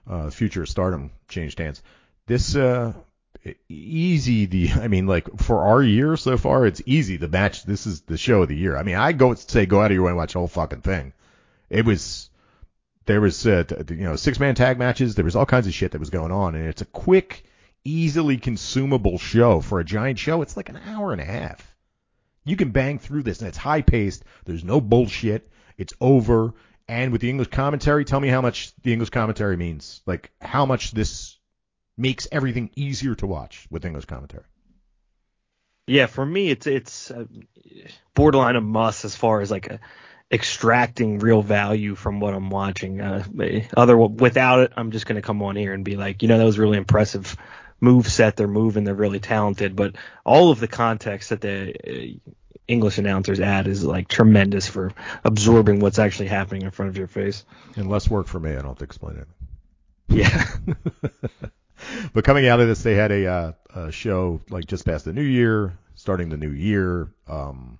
Uh, 0.07 0.29
Future 0.29 0.65
Stardom 0.65 1.11
changed 1.27 1.59
hands. 1.59 1.83
This 2.25 2.55
uh, 2.55 2.93
easy. 3.67 4.45
The 4.45 4.71
I 4.73 4.87
mean, 4.87 5.07
like 5.07 5.39
for 5.39 5.63
our 5.63 5.83
year 5.83 6.17
so 6.17 6.37
far, 6.37 6.65
it's 6.65 6.81
easy. 6.85 7.17
The 7.17 7.29
match. 7.29 7.63
This 7.63 7.85
is 7.85 8.01
the 8.01 8.17
show 8.17 8.41
of 8.41 8.49
the 8.49 8.57
year. 8.57 8.75
I 8.75 8.83
mean, 8.83 8.95
I 8.95 9.11
go 9.11 9.33
say 9.35 9.65
go 9.65 9.81
out 9.81 9.91
of 9.91 9.95
your 9.95 10.03
way 10.03 10.09
and 10.09 10.17
watch 10.17 10.33
the 10.33 10.39
whole 10.39 10.47
fucking 10.47 10.81
thing. 10.81 11.13
It 11.69 11.85
was 11.85 12.29
there 13.05 13.21
was 13.21 13.45
uh, 13.45 13.63
you 13.89 14.03
know 14.03 14.15
six 14.15 14.39
man 14.39 14.55
tag 14.55 14.79
matches. 14.79 15.15
There 15.15 15.25
was 15.25 15.35
all 15.35 15.45
kinds 15.45 15.67
of 15.67 15.73
shit 15.73 15.91
that 15.91 15.99
was 15.99 16.09
going 16.09 16.31
on, 16.31 16.55
and 16.55 16.67
it's 16.67 16.81
a 16.81 16.85
quick, 16.85 17.43
easily 17.83 18.37
consumable 18.37 19.17
show 19.17 19.61
for 19.61 19.79
a 19.79 19.85
giant 19.85 20.19
show. 20.19 20.41
It's 20.41 20.57
like 20.57 20.69
an 20.69 20.79
hour 20.87 21.11
and 21.11 21.21
a 21.21 21.25
half. 21.25 21.68
You 22.45 22.55
can 22.55 22.71
bang 22.71 22.99
through 22.99 23.23
this, 23.23 23.39
and 23.39 23.47
it's 23.47 23.57
high 23.57 23.81
paced. 23.81 24.23
There's 24.45 24.63
no 24.63 24.81
bullshit. 24.81 25.49
It's 25.77 25.93
over. 26.01 26.53
And 26.87 27.11
with 27.11 27.21
the 27.21 27.29
English 27.29 27.49
commentary, 27.49 28.05
tell 28.05 28.19
me 28.19 28.29
how 28.29 28.41
much 28.41 28.73
the 28.81 28.91
English 28.93 29.11
commentary 29.11 29.57
means. 29.57 30.01
Like 30.05 30.31
how 30.41 30.65
much 30.65 30.91
this 30.91 31.37
makes 31.97 32.27
everything 32.31 32.71
easier 32.75 33.13
to 33.15 33.27
watch 33.27 33.67
with 33.69 33.85
English 33.85 34.05
commentary. 34.05 34.45
Yeah, 35.85 36.05
for 36.05 36.25
me, 36.25 36.49
it's 36.49 36.67
it's 36.67 37.11
uh, 37.11 37.25
borderline 38.13 38.55
a 38.55 38.61
must 38.61 39.05
as 39.05 39.15
far 39.15 39.41
as 39.41 39.51
like 39.51 39.67
a, 39.67 39.79
extracting 40.31 41.19
real 41.19 41.41
value 41.41 41.95
from 41.95 42.19
what 42.19 42.33
I'm 42.33 42.49
watching. 42.49 43.01
Uh, 43.01 43.23
eh, 43.41 43.65
other 43.75 43.97
without 43.97 44.59
it, 44.59 44.73
I'm 44.77 44.91
just 44.91 45.05
gonna 45.05 45.21
come 45.21 45.41
on 45.41 45.55
here 45.55 45.73
and 45.73 45.83
be 45.83 45.95
like, 45.95 46.21
you 46.21 46.27
know, 46.27 46.37
that 46.37 46.45
was 46.45 46.59
really 46.59 46.77
impressive 46.77 47.35
move 47.81 48.11
set 48.11 48.35
they're 48.35 48.47
moving, 48.47 48.83
they're 48.83 48.93
really 48.93 49.19
talented, 49.19 49.75
but 49.75 49.95
all 50.25 50.51
of 50.51 50.59
the 50.59 50.67
context 50.67 51.29
that 51.29 51.41
the 51.41 51.75
uh, 51.87 52.31
English 52.67 52.97
announcers 52.99 53.39
add 53.39 53.67
is 53.67 53.83
like 53.83 54.07
tremendous 54.07 54.67
for 54.67 54.93
absorbing 55.23 55.79
what's 55.79 55.99
actually 55.99 56.27
happening 56.27 56.61
in 56.61 56.71
front 56.71 56.89
of 56.89 56.97
your 56.97 57.07
face. 57.07 57.43
And 57.75 57.89
less 57.89 58.09
work 58.09 58.27
for 58.27 58.39
me, 58.39 58.51
I 58.51 58.55
don't 58.55 58.67
have 58.67 58.77
to 58.77 58.83
explain 58.83 59.17
it. 59.17 59.27
Yeah. 60.07 60.45
but 62.13 62.23
coming 62.23 62.47
out 62.47 62.59
of 62.59 62.67
this, 62.67 62.83
they 62.83 62.95
had 62.95 63.11
a, 63.11 63.25
uh, 63.25 63.51
a, 63.75 63.91
show 63.91 64.41
like 64.49 64.65
just 64.65 64.85
past 64.85 65.05
the 65.05 65.13
new 65.13 65.23
year, 65.23 65.77
starting 65.95 66.29
the 66.29 66.37
new 66.37 66.51
year. 66.51 67.11
Um, 67.27 67.79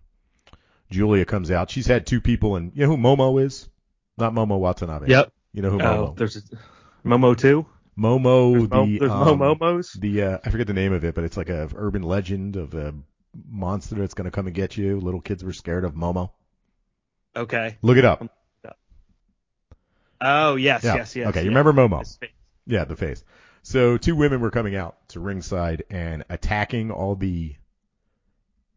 Julia 0.90 1.26
comes 1.26 1.52
out. 1.52 1.70
She's 1.70 1.86
had 1.86 2.08
two 2.08 2.20
people, 2.20 2.56
and 2.56 2.72
you 2.74 2.86
know 2.86 2.96
who 2.96 2.98
Momo 2.98 3.44
is? 3.44 3.70
Not 4.18 4.34
Momo 4.34 4.60
Watanabe. 4.60 5.08
Yep. 5.08 5.32
You 5.54 5.62
know 5.62 5.70
who 5.70 5.78
Momo? 5.78 6.10
Oh, 6.10 6.14
there's 6.18 6.36
a, 6.36 6.42
Momo 7.08 7.38
too. 7.38 7.66
Momo, 8.00 8.54
there's 8.54 8.70
the 8.70 9.00
there's 9.00 9.12
um, 9.12 9.40
Momos. 9.40 10.00
The 10.00 10.24
uh, 10.24 10.38
I 10.44 10.50
forget 10.50 10.68
the 10.68 10.74
name 10.74 10.94
of 10.94 11.04
it, 11.04 11.16
but 11.16 11.24
it's 11.24 11.38
like 11.38 11.50
a 11.50 11.70
urban 11.76 12.04
legend 12.04 12.56
of 12.56 12.74
a 12.74 12.94
monster 13.50 13.96
that's 13.96 14.14
gonna 14.14 14.32
come 14.32 14.48
and 14.48 14.56
get 14.56 14.78
you. 14.78 15.00
Little 15.00 15.22
kids 15.22 15.44
were 15.44 15.54
scared 15.54 15.84
of 15.84 15.94
Momo. 15.94 16.32
Okay. 17.36 17.78
Look 17.82 17.98
it 17.98 18.06
up. 18.06 18.26
Oh 20.22 20.56
yes, 20.56 20.84
yeah. 20.84 20.96
yes, 20.96 21.16
yes. 21.16 21.28
Okay, 21.30 21.44
you 21.44 21.50
remember 21.50 21.74
Momo? 21.74 22.06
Yeah, 22.66 22.86
the 22.86 22.96
face. 22.96 23.24
So 23.64 23.98
two 23.98 24.16
women 24.16 24.42
were 24.42 24.52
coming 24.52 24.76
out 24.76 24.98
to 25.10 25.20
ringside 25.20 25.84
and 25.90 26.24
attacking 26.30 26.92
all 26.92 27.16
the 27.16 27.56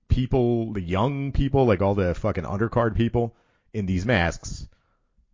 people, 0.09 0.73
the 0.73 0.81
young 0.81 1.33
people, 1.33 1.65
like 1.65 1.83
all 1.83 1.95
the 1.95 2.15
fucking 2.15 2.45
undercard 2.45 2.97
people 2.97 3.35
in 3.73 3.87
these 3.87 4.05
masks. 4.05 4.69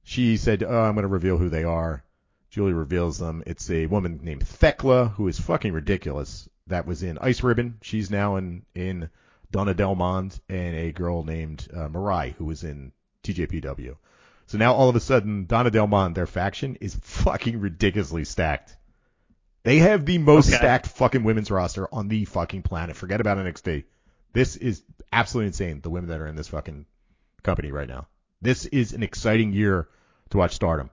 She 0.02 0.36
said, 0.36 0.62
"Oh, 0.62 0.82
I'm 0.82 0.94
going 0.94 1.02
to 1.02 1.08
reveal 1.08 1.38
who 1.38 1.48
they 1.48 1.64
are." 1.64 2.02
Julie 2.58 2.72
reveals 2.72 3.18
them. 3.18 3.44
It's 3.46 3.70
a 3.70 3.86
woman 3.86 4.18
named 4.20 4.44
Thekla 4.44 5.12
who 5.12 5.28
is 5.28 5.38
fucking 5.38 5.72
ridiculous. 5.72 6.48
That 6.66 6.86
was 6.86 7.04
in 7.04 7.16
Ice 7.18 7.44
Ribbon. 7.44 7.78
She's 7.82 8.10
now 8.10 8.34
in 8.34 8.66
in 8.74 9.10
Donna 9.52 9.74
Del 9.74 9.94
Mondo, 9.94 10.34
and 10.48 10.74
a 10.74 10.90
girl 10.90 11.22
named 11.22 11.68
uh, 11.72 11.86
Mirai 11.86 12.34
who 12.34 12.46
was 12.46 12.64
in 12.64 12.90
TJPW. 13.22 13.94
So 14.46 14.58
now 14.58 14.74
all 14.74 14.88
of 14.88 14.96
a 14.96 15.00
sudden, 15.00 15.46
Donna 15.46 15.70
Del 15.70 15.86
Mondo, 15.86 16.16
their 16.16 16.26
faction 16.26 16.76
is 16.80 16.98
fucking 17.00 17.60
ridiculously 17.60 18.24
stacked. 18.24 18.76
They 19.62 19.78
have 19.78 20.04
the 20.04 20.18
most 20.18 20.48
okay. 20.48 20.56
stacked 20.56 20.88
fucking 20.88 21.22
women's 21.22 21.52
roster 21.52 21.86
on 21.94 22.08
the 22.08 22.24
fucking 22.24 22.62
planet. 22.62 22.96
Forget 22.96 23.20
about 23.20 23.38
NXT. 23.38 23.84
This 24.32 24.56
is 24.56 24.82
absolutely 25.12 25.46
insane. 25.46 25.80
The 25.80 25.90
women 25.90 26.10
that 26.10 26.20
are 26.20 26.26
in 26.26 26.34
this 26.34 26.48
fucking 26.48 26.86
company 27.44 27.70
right 27.70 27.88
now. 27.88 28.08
This 28.42 28.66
is 28.66 28.94
an 28.94 29.04
exciting 29.04 29.52
year 29.52 29.86
to 30.30 30.38
watch 30.38 30.56
Stardom 30.56 30.90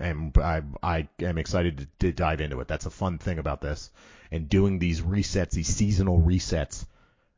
and 0.00 0.36
I 0.38 0.62
I 0.82 1.08
am 1.20 1.38
excited 1.38 1.78
to, 1.78 1.86
to, 2.06 2.12
dive 2.12 2.40
into 2.40 2.60
it. 2.60 2.68
That's 2.68 2.86
a 2.86 2.90
fun 2.90 3.18
thing 3.18 3.38
about 3.38 3.60
this, 3.60 3.90
and 4.32 4.48
doing 4.48 4.78
these 4.78 5.02
resets, 5.02 5.50
these 5.50 5.68
seasonal 5.68 6.20
resets, 6.20 6.84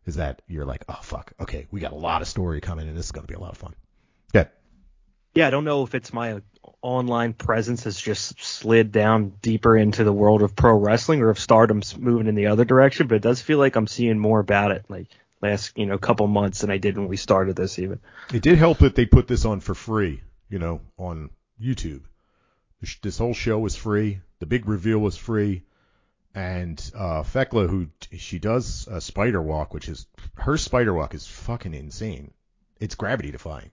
is 0.07 0.17
that 0.17 0.43
you're 0.47 0.65
like, 0.65 0.85
oh 0.89 0.99
fuck, 1.03 1.33
okay, 1.41 1.67
we 1.71 1.81
got 1.81 1.93
a 1.93 1.97
lot 1.97 2.23
of 2.23 2.29
story 2.29 2.61
coming, 2.61 2.89
and 2.89 2.97
this 2.97 3.07
is 3.07 3.13
going 3.13 3.27
to 3.27 3.33
be 3.33 3.37
a 3.37 3.41
lot 3.41 3.53
of 3.53 3.59
fun. 3.59 3.75
Good. 4.33 4.49
Yeah, 5.35 5.49
I 5.49 5.51
don't 5.51 5.65
know 5.65 5.83
if 5.83 5.95
it's 5.95 6.13
my 6.13 6.41
online 6.81 7.33
presence 7.33 7.85
has 7.85 8.01
just 8.01 8.41
slid 8.43 8.93
down 8.93 9.33
deeper 9.43 9.77
into 9.77 10.05
the 10.05 10.13
world 10.13 10.43
of 10.43 10.55
pro 10.55 10.77
wrestling, 10.77 11.21
or 11.21 11.31
if 11.31 11.39
Stardom's 11.39 11.97
moving 11.97 12.29
in 12.29 12.35
the 12.35 12.47
other 12.47 12.65
direction, 12.65 13.09
but 13.09 13.17
it 13.17 13.23
does 13.23 13.43
feel 13.43 13.59
like 13.59 13.77
I'm 13.77 13.87
seeing 13.89 14.19
more 14.19 14.41
about 14.41 14.71
it, 14.71 14.85
like 14.89 15.09
last 15.41 15.77
you 15.77 15.87
know 15.87 15.99
couple 15.99 16.27
months 16.29 16.61
than 16.61 16.71
I 16.71 16.79
did 16.79 16.97
when 16.97 17.09
we 17.09 17.17
started 17.17 17.57
this 17.57 17.79
even. 17.81 17.99
It 18.33 18.43
did 18.43 18.59
help 18.59 18.79
that 18.79 18.95
they 18.95 19.07
put 19.07 19.27
this 19.27 19.45
on 19.45 19.61
for 19.61 19.75
free, 19.75 20.23
you 20.49 20.61
know, 20.61 20.81
on 20.97 21.31
YouTube 21.61 22.03
this 23.03 23.19
whole 23.19 23.35
show 23.35 23.59
was 23.59 23.77
free. 23.77 24.21
The 24.41 24.47
big 24.47 24.69
reveal 24.69 24.99
was 24.99 25.17
free. 25.17 25.63
And 26.35 26.79
uh, 26.95 27.23
Thekla, 27.23 27.69
who 27.69 27.89
she 28.17 28.39
does 28.39 28.89
a 28.91 29.01
spider 29.01 29.43
walk, 29.43 29.75
which 29.75 29.89
is 29.89 30.07
her 30.35 30.57
spider 30.57 30.95
walk 30.95 31.15
is 31.15 31.27
fucking 31.27 31.75
insane. 31.75 32.33
It's 32.81 32.95
gravity 32.95 33.31
defying. 33.31 33.71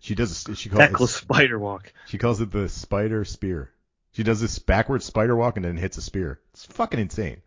She 0.00 0.16
does 0.16 0.48
a, 0.48 0.56
she 0.56 0.68
calls 0.68 0.82
Thekla 0.82 1.08
spider 1.08 1.58
walk. 1.58 1.92
She 2.06 2.18
calls 2.18 2.40
it 2.40 2.50
the 2.50 2.68
spider 2.68 3.24
spear. 3.24 3.70
She 4.12 4.24
does 4.24 4.40
this 4.40 4.58
backward 4.58 5.02
spider 5.02 5.36
walk 5.36 5.56
and 5.56 5.64
then 5.64 5.76
hits 5.76 5.96
a 5.96 6.02
spear. 6.02 6.40
It's 6.52 6.64
fucking 6.66 7.00
insane. 7.00 7.40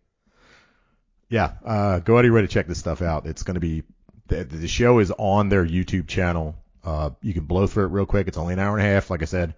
yeah, 1.30 1.54
uh, 1.66 2.00
go 2.00 2.16
out 2.16 2.20
of 2.20 2.26
your 2.26 2.36
way 2.36 2.42
to 2.42 2.48
check 2.48 2.68
this 2.68 2.80
stuff 2.80 3.02
out. 3.02 3.26
It's 3.26 3.44
going 3.44 3.56
to 3.56 3.62
be 3.62 3.84
the, 4.28 4.44
the 4.44 4.68
show 4.68 5.00
is 5.00 5.12
on 5.18 5.50
their 5.50 5.66
YouTube 5.66 6.08
channel. 6.08 6.56
Uh, 6.84 7.12
you 7.22 7.34
can 7.34 7.46
blow 7.46 7.68
through 7.68 7.86
it 7.86 7.92
real 7.92 8.06
quick. 8.06 8.28
It's 8.28 8.38
only 8.38 8.54
an 8.54 8.60
hour 8.60 8.78
and 8.78 8.86
a 8.86 8.90
half, 8.90 9.10
like 9.10 9.22
I 9.22 9.26
said. 9.26 9.56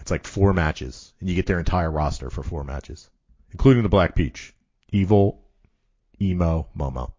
It's 0.00 0.10
like 0.10 0.26
four 0.26 0.52
matches, 0.52 1.12
and 1.20 1.28
you 1.28 1.34
get 1.34 1.46
their 1.46 1.58
entire 1.58 1.90
roster 1.90 2.30
for 2.30 2.42
four 2.42 2.64
matches, 2.64 3.08
including 3.52 3.82
the 3.82 3.88
Black 3.88 4.14
Peach, 4.14 4.54
Evil, 4.90 5.42
Emo, 6.20 6.68
Momo. 6.76 7.12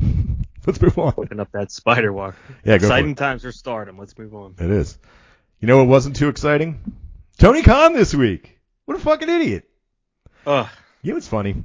Let's 0.66 0.80
move 0.80 0.98
on. 0.98 1.14
Open 1.16 1.40
up 1.40 1.52
that 1.52 1.70
spider 1.70 2.12
walk. 2.12 2.34
Yeah, 2.64 2.78
go 2.78 2.86
Exciting 2.86 3.14
for 3.14 3.20
times 3.20 3.42
for 3.42 3.52
stardom. 3.52 3.98
Let's 3.98 4.16
move 4.18 4.34
on. 4.34 4.54
it. 4.58 4.64
It 4.64 4.70
is. 4.70 4.98
You 5.60 5.68
know 5.68 5.78
what 5.78 5.88
wasn't 5.88 6.16
too 6.16 6.28
exciting? 6.28 6.80
Tony 7.38 7.62
Khan 7.62 7.94
this 7.94 8.14
week. 8.14 8.58
What 8.84 8.96
a 8.96 9.00
fucking 9.00 9.28
idiot. 9.28 9.68
Ugh. 10.46 10.68
You 11.02 11.12
know 11.12 11.16
what's 11.16 11.28
funny? 11.28 11.62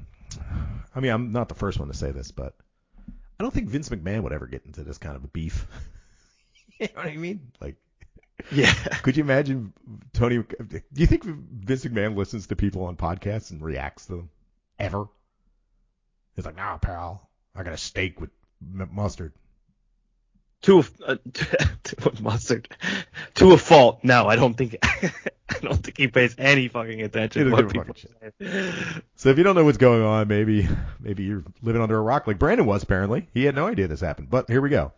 I 0.96 1.00
mean, 1.00 1.12
I'm 1.12 1.32
not 1.32 1.50
the 1.50 1.56
first 1.56 1.80
one 1.80 1.90
to 1.90 1.94
say 1.94 2.12
this, 2.12 2.32
but 2.32 2.56
I 3.40 3.44
don't 3.44 3.54
think 3.54 3.68
Vince 3.68 3.90
McMahon 3.90 4.24
would 4.24 4.32
ever 4.32 4.48
get 4.48 4.66
into 4.66 4.84
this 4.84 4.98
kind 4.98 5.16
of 5.16 5.24
a 5.24 5.28
beef. 5.28 5.68
you 6.80 6.88
know 6.88 7.02
what 7.02 7.08
I 7.08 7.18
mean? 7.18 7.52
Like, 7.60 7.76
Yeah. 8.52 8.74
could 9.04 9.18
you 9.18 9.24
imagine 9.24 9.74
Tony? 10.14 10.38
Do 10.40 10.82
you 10.96 11.08
think 11.08 11.24
Vince 11.24 11.86
McMahon 11.86 12.16
listens 12.16 12.48
to 12.48 12.56
people 12.56 12.86
on 12.86 12.96
podcasts 12.96 13.52
and 13.52 13.62
reacts 13.62 14.08
to 14.08 14.14
them 14.14 14.30
ever? 14.80 15.08
He's 16.36 16.46
like, 16.46 16.58
nah, 16.58 16.78
pal, 16.78 17.30
I 17.56 17.64
got 17.64 17.74
a 17.74 17.78
steak 17.78 18.20
with 18.20 18.30
m- 18.62 18.90
mustard. 18.92 19.34
To 20.64 20.80
a, 20.80 20.84
uh, 21.06 21.16
to 21.34 22.10
a 22.10 22.22
mustard. 22.22 22.68
To 23.36 23.54
a 23.54 23.58
fault. 23.58 24.00
No, 24.04 24.28
I 24.28 24.36
don't 24.36 24.56
think. 24.56 24.78
I 24.84 25.60
don't 25.62 25.78
think 25.78 25.98
he 25.98 26.08
pays 26.08 26.34
any 26.40 26.68
fucking 26.68 27.02
attention 27.04 27.46
to 27.46 27.52
what 27.52 27.72
people 27.72 27.96
say. 27.96 28.74
So 29.16 29.30
if 29.30 29.38
you 29.38 29.44
don't 29.44 29.56
know 29.56 29.64
what's 29.64 29.78
going 29.78 30.02
on, 30.02 30.28
maybe 30.28 30.68
maybe 31.00 31.24
you're 31.24 31.44
living 31.62 31.82
under 31.84 31.98
a 31.98 32.02
rock 32.02 32.26
like 32.26 32.40
Brandon 32.40 32.66
was 32.66 32.82
apparently. 32.82 33.30
He 33.34 33.46
had 33.46 33.54
no 33.54 33.68
idea 33.68 33.88
this 33.88 34.02
happened. 34.02 34.30
But 34.30 34.50
here 34.50 34.60
we 34.62 34.70
go. 34.70 34.92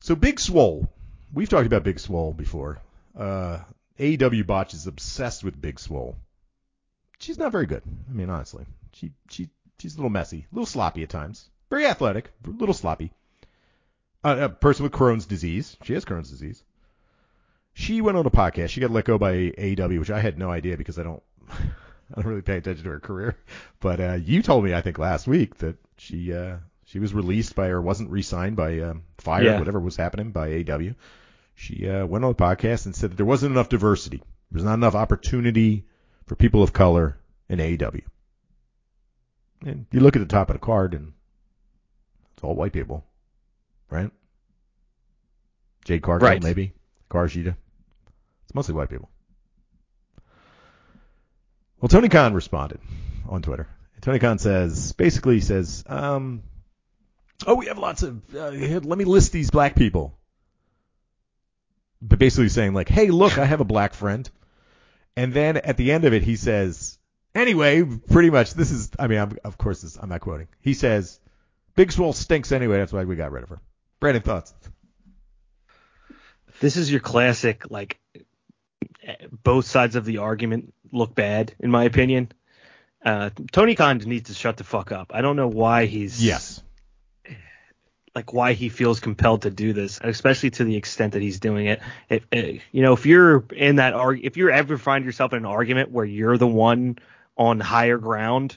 So 0.00 0.16
Big 0.16 0.40
Swole. 0.40 0.90
We've 1.34 1.48
talked 1.48 1.66
about 1.66 1.82
Big 1.84 1.98
Swole 1.98 2.32
before. 2.32 2.80
Uh 3.18 3.58
AEW 3.98 4.46
Botch 4.46 4.74
is 4.74 4.86
obsessed 4.86 5.44
with 5.44 5.60
Big 5.60 5.78
Swole. 5.78 6.16
She's 7.18 7.38
not 7.38 7.52
very 7.52 7.66
good. 7.66 7.82
I 8.10 8.12
mean, 8.12 8.30
honestly. 8.30 8.64
She 8.92 9.12
she 9.30 9.48
she's 9.78 9.94
a 9.94 9.98
little 9.98 10.10
messy, 10.10 10.46
a 10.50 10.54
little 10.54 10.66
sloppy 10.66 11.02
at 11.02 11.08
times. 11.10 11.48
Very 11.70 11.86
athletic, 11.86 12.30
a 12.46 12.50
little 12.50 12.74
sloppy. 12.74 13.12
Uh, 14.22 14.36
a 14.42 14.48
person 14.48 14.84
with 14.84 14.92
Crohn's 14.92 15.26
disease. 15.26 15.76
She 15.82 15.92
has 15.94 16.04
Crohn's 16.04 16.30
disease. 16.30 16.62
She 17.74 18.00
went 18.00 18.16
on 18.16 18.24
a 18.26 18.30
podcast. 18.30 18.70
She 18.70 18.80
got 18.80 18.90
let 18.90 19.04
go 19.04 19.18
by 19.18 19.34
AEW, 19.34 19.98
which 19.98 20.10
I 20.10 20.20
had 20.20 20.38
no 20.38 20.50
idea 20.50 20.76
because 20.76 20.98
I 20.98 21.02
don't 21.02 21.22
I 21.50 22.14
don't 22.16 22.26
really 22.26 22.42
pay 22.42 22.56
attention 22.58 22.84
to 22.84 22.90
her 22.90 23.00
career. 23.00 23.36
But 23.80 24.00
uh, 24.00 24.14
you 24.14 24.42
told 24.42 24.64
me 24.64 24.72
I 24.74 24.80
think 24.80 24.98
last 24.98 25.26
week 25.26 25.56
that 25.58 25.76
she 25.98 26.32
uh, 26.32 26.56
she 26.86 26.98
was 27.00 27.12
released 27.14 27.54
by 27.54 27.68
or 27.68 27.80
wasn't 27.80 28.10
re-signed 28.10 28.56
by 28.56 28.80
um, 28.80 29.02
fired 29.18 29.44
Yeah. 29.44 29.58
whatever 29.58 29.80
was 29.80 29.96
happening 29.96 30.30
by 30.30 30.48
AEW. 30.50 30.94
She 31.54 31.88
uh, 31.88 32.04
went 32.06 32.24
on 32.24 32.30
the 32.32 32.34
podcast 32.42 32.86
and 32.86 32.94
said 32.96 33.10
that 33.12 33.16
there 33.16 33.26
wasn't 33.26 33.52
enough 33.52 33.68
diversity. 33.68 34.18
There 34.18 34.56
was 34.56 34.64
not 34.64 34.74
enough 34.74 34.94
opportunity 34.94 35.84
for 36.26 36.34
people 36.36 36.62
of 36.62 36.72
color 36.72 37.18
in 37.48 37.58
AEW. 37.58 38.02
And 39.64 39.86
you 39.92 40.00
look 40.00 40.16
at 40.16 40.20
the 40.20 40.26
top 40.26 40.50
of 40.50 40.54
the 40.54 40.60
card 40.60 40.94
and 40.94 41.12
it's 42.34 42.42
all 42.44 42.54
white 42.54 42.72
people, 42.72 43.04
right? 43.88 44.10
Jade 45.84 46.02
Cargill, 46.02 46.28
Right. 46.28 46.42
maybe. 46.42 46.72
Karshida. 47.10 47.56
It's 48.44 48.54
mostly 48.54 48.74
white 48.74 48.90
people. 48.90 49.08
Well, 51.80 51.88
Tony 51.88 52.08
Khan 52.08 52.34
responded 52.34 52.80
on 53.28 53.42
Twitter. 53.42 53.68
Tony 54.00 54.18
Khan 54.18 54.38
says, 54.38 54.92
basically 54.92 55.40
says, 55.40 55.84
um, 55.86 56.42
oh, 57.46 57.54
we 57.54 57.66
have 57.66 57.78
lots 57.78 58.02
of, 58.02 58.22
uh, 58.34 58.50
let 58.50 58.98
me 58.98 59.04
list 59.04 59.32
these 59.32 59.50
black 59.50 59.74
people. 59.76 60.18
But 62.06 62.18
basically 62.18 62.50
saying 62.50 62.74
like, 62.74 62.88
hey, 62.88 63.08
look, 63.08 63.38
I 63.38 63.46
have 63.46 63.60
a 63.60 63.64
black 63.64 63.94
friend. 63.94 64.28
And 65.16 65.32
then 65.32 65.56
at 65.56 65.76
the 65.78 65.90
end 65.92 66.04
of 66.04 66.12
it, 66.12 66.22
he 66.22 66.36
says, 66.36 66.98
anyway, 67.34 67.82
pretty 67.82 68.30
much 68.30 68.52
this 68.52 68.70
is, 68.70 68.90
I 68.98 69.06
mean, 69.06 69.18
I'm, 69.18 69.38
of 69.42 69.56
course, 69.56 69.80
this, 69.80 69.96
I'm 69.96 70.10
not 70.10 70.20
quoting. 70.20 70.48
He 70.60 70.74
says, 70.74 71.18
Big 71.76 71.92
Swole 71.92 72.12
stinks 72.12 72.52
anyway. 72.52 72.76
That's 72.76 72.92
why 72.92 73.04
we 73.04 73.16
got 73.16 73.32
rid 73.32 73.42
of 73.42 73.48
her. 73.48 73.60
Brandon, 74.00 74.22
thoughts? 74.22 74.52
This 76.60 76.76
is 76.76 76.90
your 76.90 77.00
classic, 77.00 77.70
like, 77.70 77.98
both 79.42 79.66
sides 79.66 79.96
of 79.96 80.04
the 80.04 80.18
argument 80.18 80.74
look 80.92 81.14
bad, 81.14 81.54
in 81.58 81.70
my 81.70 81.84
opinion. 81.84 82.32
Uh, 83.04 83.30
Tony 83.52 83.74
Khan 83.74 83.98
needs 83.98 84.28
to 84.28 84.34
shut 84.34 84.56
the 84.56 84.64
fuck 84.64 84.92
up. 84.92 85.12
I 85.14 85.20
don't 85.20 85.36
know 85.36 85.48
why 85.48 85.86
he's 85.86 86.24
Yes. 86.24 86.62
Like 88.14 88.32
why 88.32 88.52
he 88.52 88.68
feels 88.68 89.00
compelled 89.00 89.42
to 89.42 89.50
do 89.50 89.72
this, 89.72 89.98
especially 90.02 90.50
to 90.50 90.64
the 90.64 90.76
extent 90.76 91.14
that 91.14 91.22
he's 91.22 91.40
doing 91.40 91.66
it. 91.66 91.80
If 92.08 92.26
eh, 92.30 92.58
you 92.70 92.82
know, 92.82 92.92
if 92.92 93.06
you're 93.06 93.44
in 93.54 93.76
that 93.76 93.92
arg, 93.94 94.20
if 94.22 94.36
you 94.36 94.50
ever 94.50 94.78
find 94.78 95.04
yourself 95.04 95.32
in 95.32 95.38
an 95.38 95.46
argument 95.46 95.90
where 95.90 96.04
you're 96.04 96.38
the 96.38 96.46
one 96.46 96.98
on 97.36 97.58
higher 97.60 97.98
ground, 97.98 98.56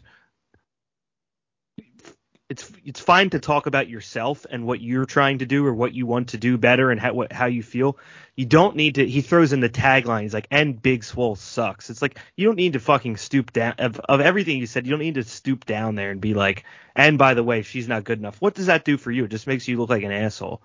it's 2.50 2.72
it's 2.86 3.00
fine 3.02 3.30
to 3.32 3.40
talk 3.40 3.66
about 3.66 3.90
yourself 3.90 4.46
and 4.50 4.66
what 4.66 4.80
you're 4.80 5.06
trying 5.06 5.40
to 5.40 5.46
do 5.46 5.66
or 5.66 5.74
what 5.74 5.94
you 5.94 6.06
want 6.06 6.30
to 6.30 6.38
do 6.38 6.58
better 6.58 6.92
and 6.92 7.00
how 7.00 7.14
what, 7.14 7.34
how 7.34 7.48
you 7.48 7.62
feel. 7.62 7.98
You 8.36 8.46
don't 8.46 8.78
need 8.78 8.96
to. 8.96 9.06
He 9.06 9.22
throws 9.22 9.52
in 9.52 9.60
the 9.60 9.70
tagline. 9.70 10.22
He's 10.22 10.34
like, 10.34 10.48
"And 10.50 10.82
Big 10.82 11.04
Swole 11.04 11.36
sucks." 11.36 11.90
It's 11.90 12.02
like 12.02 12.18
you 12.38 12.46
don't 12.46 12.56
need 12.56 12.74
to 12.74 12.80
fucking 12.80 13.18
stoop 13.18 13.52
down 13.52 13.74
of, 13.80 14.00
of 14.00 14.22
everything 14.22 14.60
you 14.60 14.66
said. 14.66 14.86
You 14.86 14.92
don't 14.92 15.00
need 15.00 15.16
to 15.16 15.24
stoop 15.24 15.66
down 15.66 15.96
there 15.96 16.10
and 16.10 16.22
be 16.22 16.34
like, 16.34 16.64
"And 16.96 17.18
by 17.18 17.34
the 17.34 17.44
way, 17.44 17.64
she's 17.64 17.90
not 17.90 18.06
good 18.06 18.20
enough." 18.20 18.40
What 18.40 18.54
does 18.54 18.68
that 18.68 18.86
do 18.86 18.98
for 18.98 19.12
you? 19.12 19.26
It 19.26 19.32
just 19.32 19.48
makes 19.48 19.68
you 19.68 19.78
look 19.78 19.90
like 19.90 20.04
an 20.04 20.14
asshole. 20.14 20.62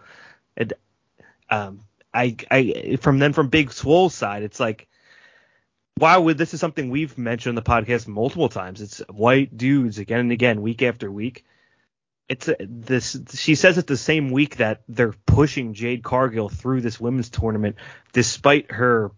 And 0.57 0.75
um, 1.51 1.81
I 2.15 2.37
I 2.49 2.99
from 3.01 3.19
then 3.19 3.33
from 3.33 3.49
Big 3.49 3.73
Swole's 3.73 4.15
side, 4.15 4.43
it's 4.43 4.61
like. 4.61 4.89
Why 5.97 6.17
would 6.17 6.39
this 6.39 6.55
is 6.55 6.59
something 6.59 6.89
we've 6.89 7.19
mentioned 7.19 7.51
on 7.51 7.55
the 7.55 7.71
podcast 7.71 8.09
multiple 8.09 8.49
times? 8.49 8.81
It's 8.81 9.01
white 9.11 9.57
dudes 9.57 9.99
again 9.99 10.21
and 10.21 10.33
again, 10.33 10.63
week 10.63 10.83
after 10.83 11.13
week 11.13 11.45
it's 12.33 12.49
a, 12.49 12.57
this 12.61 13.15
she 13.35 13.55
says 13.55 13.77
it 13.77 13.87
the 13.87 13.97
same 13.97 14.31
week 14.31 14.57
that 14.57 14.81
they're 14.89 15.15
pushing 15.27 15.75
Jade 15.75 16.03
Cargill 16.03 16.49
through 16.49 16.81
this 16.81 16.99
women's 16.99 17.29
tournament 17.29 17.77
despite 18.15 18.73
her 18.73 19.13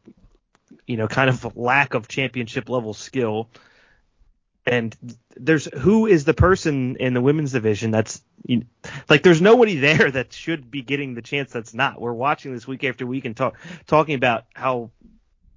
you 0.89 0.97
know 0.97 1.07
kind 1.07 1.31
of 1.31 1.57
lack 1.57 1.95
of 1.95 2.09
championship 2.09 2.69
level 2.69 2.93
skill. 2.93 3.49
And 4.67 4.97
there's 5.37 5.67
who 5.67 6.07
is 6.07 6.25
the 6.25 6.35
person 6.35 6.97
in 6.97 7.15
the 7.15 7.21
women's 7.21 7.53
division 7.53 7.93
that's 7.93 8.21
like 9.09 9.23
there's 9.23 9.41
nobody 9.41 9.77
there 9.77 10.11
that 10.11 10.33
should 10.33 10.69
be 10.69 10.83
getting 10.83 11.15
the 11.15 11.23
chance 11.23 11.53
that's 11.53 11.73
not. 11.73 12.01
We're 12.01 12.13
watching 12.13 12.53
this 12.53 12.67
week 12.67 12.83
after 12.83 13.07
week 13.07 13.27
and 13.27 13.37
talk, 13.37 13.57
talking 13.87 14.17
about 14.17 14.47
how 14.55 14.91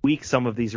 weak 0.04 0.26
some 0.26 0.46
of 0.46 0.56
these 0.56 0.76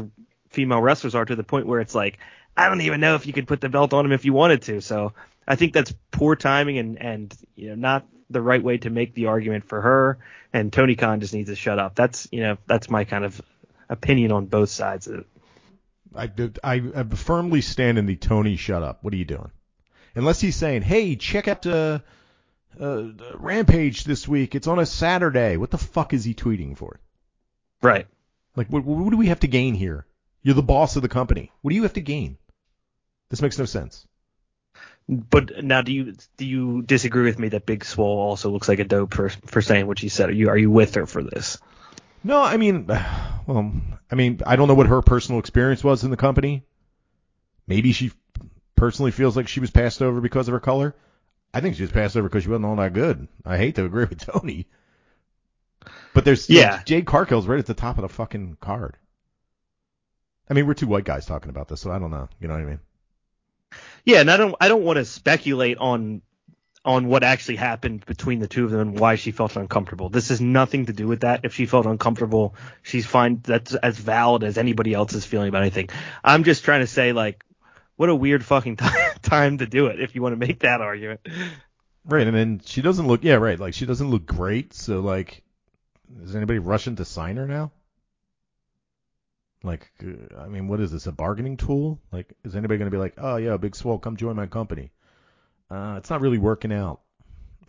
female 0.48 0.80
wrestlers 0.80 1.14
are 1.14 1.26
to 1.26 1.36
the 1.36 1.44
point 1.44 1.66
where 1.66 1.80
it's 1.80 1.94
like 1.94 2.18
I 2.56 2.68
don't 2.68 2.80
even 2.80 3.00
know 3.00 3.16
if 3.16 3.26
you 3.26 3.34
could 3.34 3.48
put 3.48 3.60
the 3.60 3.68
belt 3.68 3.92
on 3.92 4.04
them 4.04 4.12
if 4.12 4.24
you 4.24 4.32
wanted 4.32 4.62
to. 4.62 4.80
So 4.80 5.12
I 5.50 5.56
think 5.56 5.72
that's 5.72 5.92
poor 6.12 6.36
timing 6.36 6.78
and 6.78 6.96
and 7.02 7.36
you 7.56 7.70
know 7.70 7.74
not 7.74 8.06
the 8.30 8.40
right 8.40 8.62
way 8.62 8.78
to 8.78 8.88
make 8.88 9.14
the 9.14 9.26
argument 9.26 9.64
for 9.64 9.80
her. 9.80 10.18
And 10.52 10.72
Tony 10.72 10.94
Khan 10.94 11.20
just 11.20 11.34
needs 11.34 11.50
to 11.50 11.56
shut 11.56 11.80
up. 11.80 11.96
That's 11.96 12.28
you 12.30 12.40
know 12.42 12.56
that's 12.68 12.88
my 12.88 13.02
kind 13.02 13.24
of 13.24 13.42
opinion 13.88 14.30
on 14.30 14.46
both 14.46 14.70
sides 14.70 15.08
of 15.08 15.20
it. 15.20 15.26
I, 16.14 16.30
I, 16.62 16.82
I 16.94 17.02
firmly 17.02 17.62
stand 17.62 17.98
in 17.98 18.06
the 18.06 18.14
Tony 18.14 18.54
shut 18.54 18.84
up. 18.84 19.02
What 19.02 19.12
are 19.12 19.16
you 19.16 19.24
doing? 19.24 19.50
Unless 20.14 20.40
he's 20.40 20.56
saying, 20.56 20.82
hey, 20.82 21.16
check 21.16 21.48
out 21.48 21.66
uh, 21.66 21.98
uh, 22.80 23.04
Rampage 23.34 24.04
this 24.04 24.26
week. 24.26 24.54
It's 24.54 24.66
on 24.66 24.78
a 24.78 24.86
Saturday. 24.86 25.56
What 25.56 25.70
the 25.70 25.78
fuck 25.78 26.12
is 26.12 26.24
he 26.24 26.34
tweeting 26.34 26.76
for? 26.76 26.98
Right. 27.80 28.06
Like, 28.56 28.68
what, 28.68 28.84
what 28.84 29.10
do 29.10 29.16
we 29.16 29.28
have 29.28 29.40
to 29.40 29.48
gain 29.48 29.74
here? 29.74 30.04
You're 30.42 30.56
the 30.56 30.62
boss 30.62 30.96
of 30.96 31.02
the 31.02 31.08
company. 31.08 31.52
What 31.62 31.70
do 31.70 31.76
you 31.76 31.84
have 31.84 31.92
to 31.92 32.00
gain? 32.00 32.38
This 33.28 33.42
makes 33.42 33.58
no 33.58 33.64
sense. 33.64 34.04
But 35.10 35.64
now, 35.64 35.82
do 35.82 35.92
you 35.92 36.14
do 36.36 36.46
you 36.46 36.82
disagree 36.82 37.24
with 37.24 37.36
me 37.36 37.48
that 37.48 37.66
Big 37.66 37.84
Swole 37.84 38.20
also 38.20 38.48
looks 38.48 38.68
like 38.68 38.78
a 38.78 38.84
dope 38.84 39.12
for 39.12 39.28
for 39.28 39.60
saying 39.60 39.88
what 39.88 39.98
she 39.98 40.08
said? 40.08 40.28
Are 40.28 40.32
you 40.32 40.48
are 40.50 40.56
you 40.56 40.70
with 40.70 40.94
her 40.94 41.04
for 41.04 41.20
this? 41.24 41.58
No, 42.22 42.40
I 42.40 42.56
mean, 42.58 42.86
well, 43.46 43.72
I 44.08 44.14
mean, 44.14 44.40
I 44.46 44.54
don't 44.54 44.68
know 44.68 44.74
what 44.74 44.86
her 44.86 45.02
personal 45.02 45.40
experience 45.40 45.82
was 45.82 46.04
in 46.04 46.10
the 46.12 46.16
company. 46.16 46.62
Maybe 47.66 47.90
she 47.90 48.12
personally 48.76 49.10
feels 49.10 49.36
like 49.36 49.48
she 49.48 49.58
was 49.58 49.72
passed 49.72 50.00
over 50.00 50.20
because 50.20 50.46
of 50.46 50.52
her 50.52 50.60
color. 50.60 50.94
I 51.52 51.60
think 51.60 51.74
she 51.74 51.82
was 51.82 51.90
passed 51.90 52.16
over 52.16 52.28
because 52.28 52.44
she 52.44 52.48
wasn't 52.48 52.66
all 52.66 52.76
that 52.76 52.92
good. 52.92 53.26
I 53.44 53.56
hate 53.58 53.74
to 53.74 53.84
agree 53.84 54.04
with 54.08 54.24
Tony, 54.24 54.68
but 56.14 56.24
there's 56.24 56.48
Yeah. 56.48 56.76
like, 56.76 56.86
Jade 56.86 57.06
Cargill's 57.06 57.48
right 57.48 57.58
at 57.58 57.66
the 57.66 57.74
top 57.74 57.98
of 57.98 58.02
the 58.02 58.08
fucking 58.08 58.58
card. 58.60 58.96
I 60.48 60.54
mean, 60.54 60.68
we're 60.68 60.74
two 60.74 60.86
white 60.86 61.04
guys 61.04 61.26
talking 61.26 61.50
about 61.50 61.66
this, 61.66 61.80
so 61.80 61.90
I 61.90 61.98
don't 61.98 62.12
know. 62.12 62.28
You 62.40 62.46
know 62.46 62.54
what 62.54 62.62
I 62.62 62.66
mean? 62.66 62.80
Yeah, 64.04 64.20
and 64.20 64.30
I 64.30 64.36
don't 64.36 64.54
I 64.60 64.68
don't 64.68 64.84
want 64.84 64.96
to 64.98 65.04
speculate 65.04 65.78
on 65.78 66.22
on 66.84 67.08
what 67.08 67.22
actually 67.22 67.56
happened 67.56 68.06
between 68.06 68.38
the 68.38 68.48
two 68.48 68.64
of 68.64 68.70
them 68.70 68.80
and 68.80 68.98
why 68.98 69.16
she 69.16 69.32
felt 69.32 69.56
uncomfortable. 69.56 70.08
This 70.08 70.30
has 70.30 70.40
nothing 70.40 70.86
to 70.86 70.92
do 70.92 71.06
with 71.06 71.20
that. 71.20 71.40
If 71.44 71.54
she 71.54 71.66
felt 71.66 71.84
uncomfortable, 71.86 72.54
she's 72.82 73.04
fine. 73.04 73.40
That's 73.42 73.74
as 73.74 73.98
valid 73.98 74.44
as 74.44 74.56
anybody 74.56 74.94
else's 74.94 75.26
feeling 75.26 75.48
about 75.48 75.62
anything. 75.62 75.90
I'm 76.24 76.44
just 76.44 76.64
trying 76.64 76.80
to 76.80 76.86
say 76.86 77.12
like 77.12 77.44
what 77.96 78.08
a 78.08 78.14
weird 78.14 78.44
fucking 78.44 78.76
t- 78.78 78.86
time 79.22 79.58
to 79.58 79.66
do 79.66 79.88
it 79.88 80.00
if 80.00 80.14
you 80.14 80.22
want 80.22 80.32
to 80.32 80.38
make 80.46 80.60
that 80.60 80.80
argument. 80.80 81.20
Right, 82.06 82.26
and 82.26 82.34
then 82.34 82.62
she 82.64 82.80
doesn't 82.80 83.06
look. 83.06 83.24
Yeah, 83.24 83.34
right. 83.34 83.60
Like 83.60 83.74
she 83.74 83.84
doesn't 83.84 84.10
look 84.10 84.24
great. 84.24 84.72
So 84.72 85.00
like, 85.00 85.42
is 86.22 86.34
anybody 86.34 86.58
rushing 86.58 86.96
to 86.96 87.04
sign 87.04 87.36
her 87.36 87.46
now? 87.46 87.72
Like, 89.62 89.90
uh, 90.02 90.40
I 90.40 90.48
mean, 90.48 90.68
what 90.68 90.80
is 90.80 90.90
this? 90.90 91.06
A 91.06 91.12
bargaining 91.12 91.56
tool? 91.56 92.00
Like, 92.12 92.32
is 92.44 92.56
anybody 92.56 92.78
going 92.78 92.90
to 92.90 92.94
be 92.96 93.00
like, 93.00 93.14
oh 93.18 93.36
yeah, 93.36 93.56
Big 93.56 93.76
Swole, 93.76 93.98
come 93.98 94.16
join 94.16 94.36
my 94.36 94.46
company? 94.46 94.90
Uh, 95.70 95.94
it's 95.98 96.10
not 96.10 96.20
really 96.20 96.38
working 96.38 96.72
out. 96.72 97.00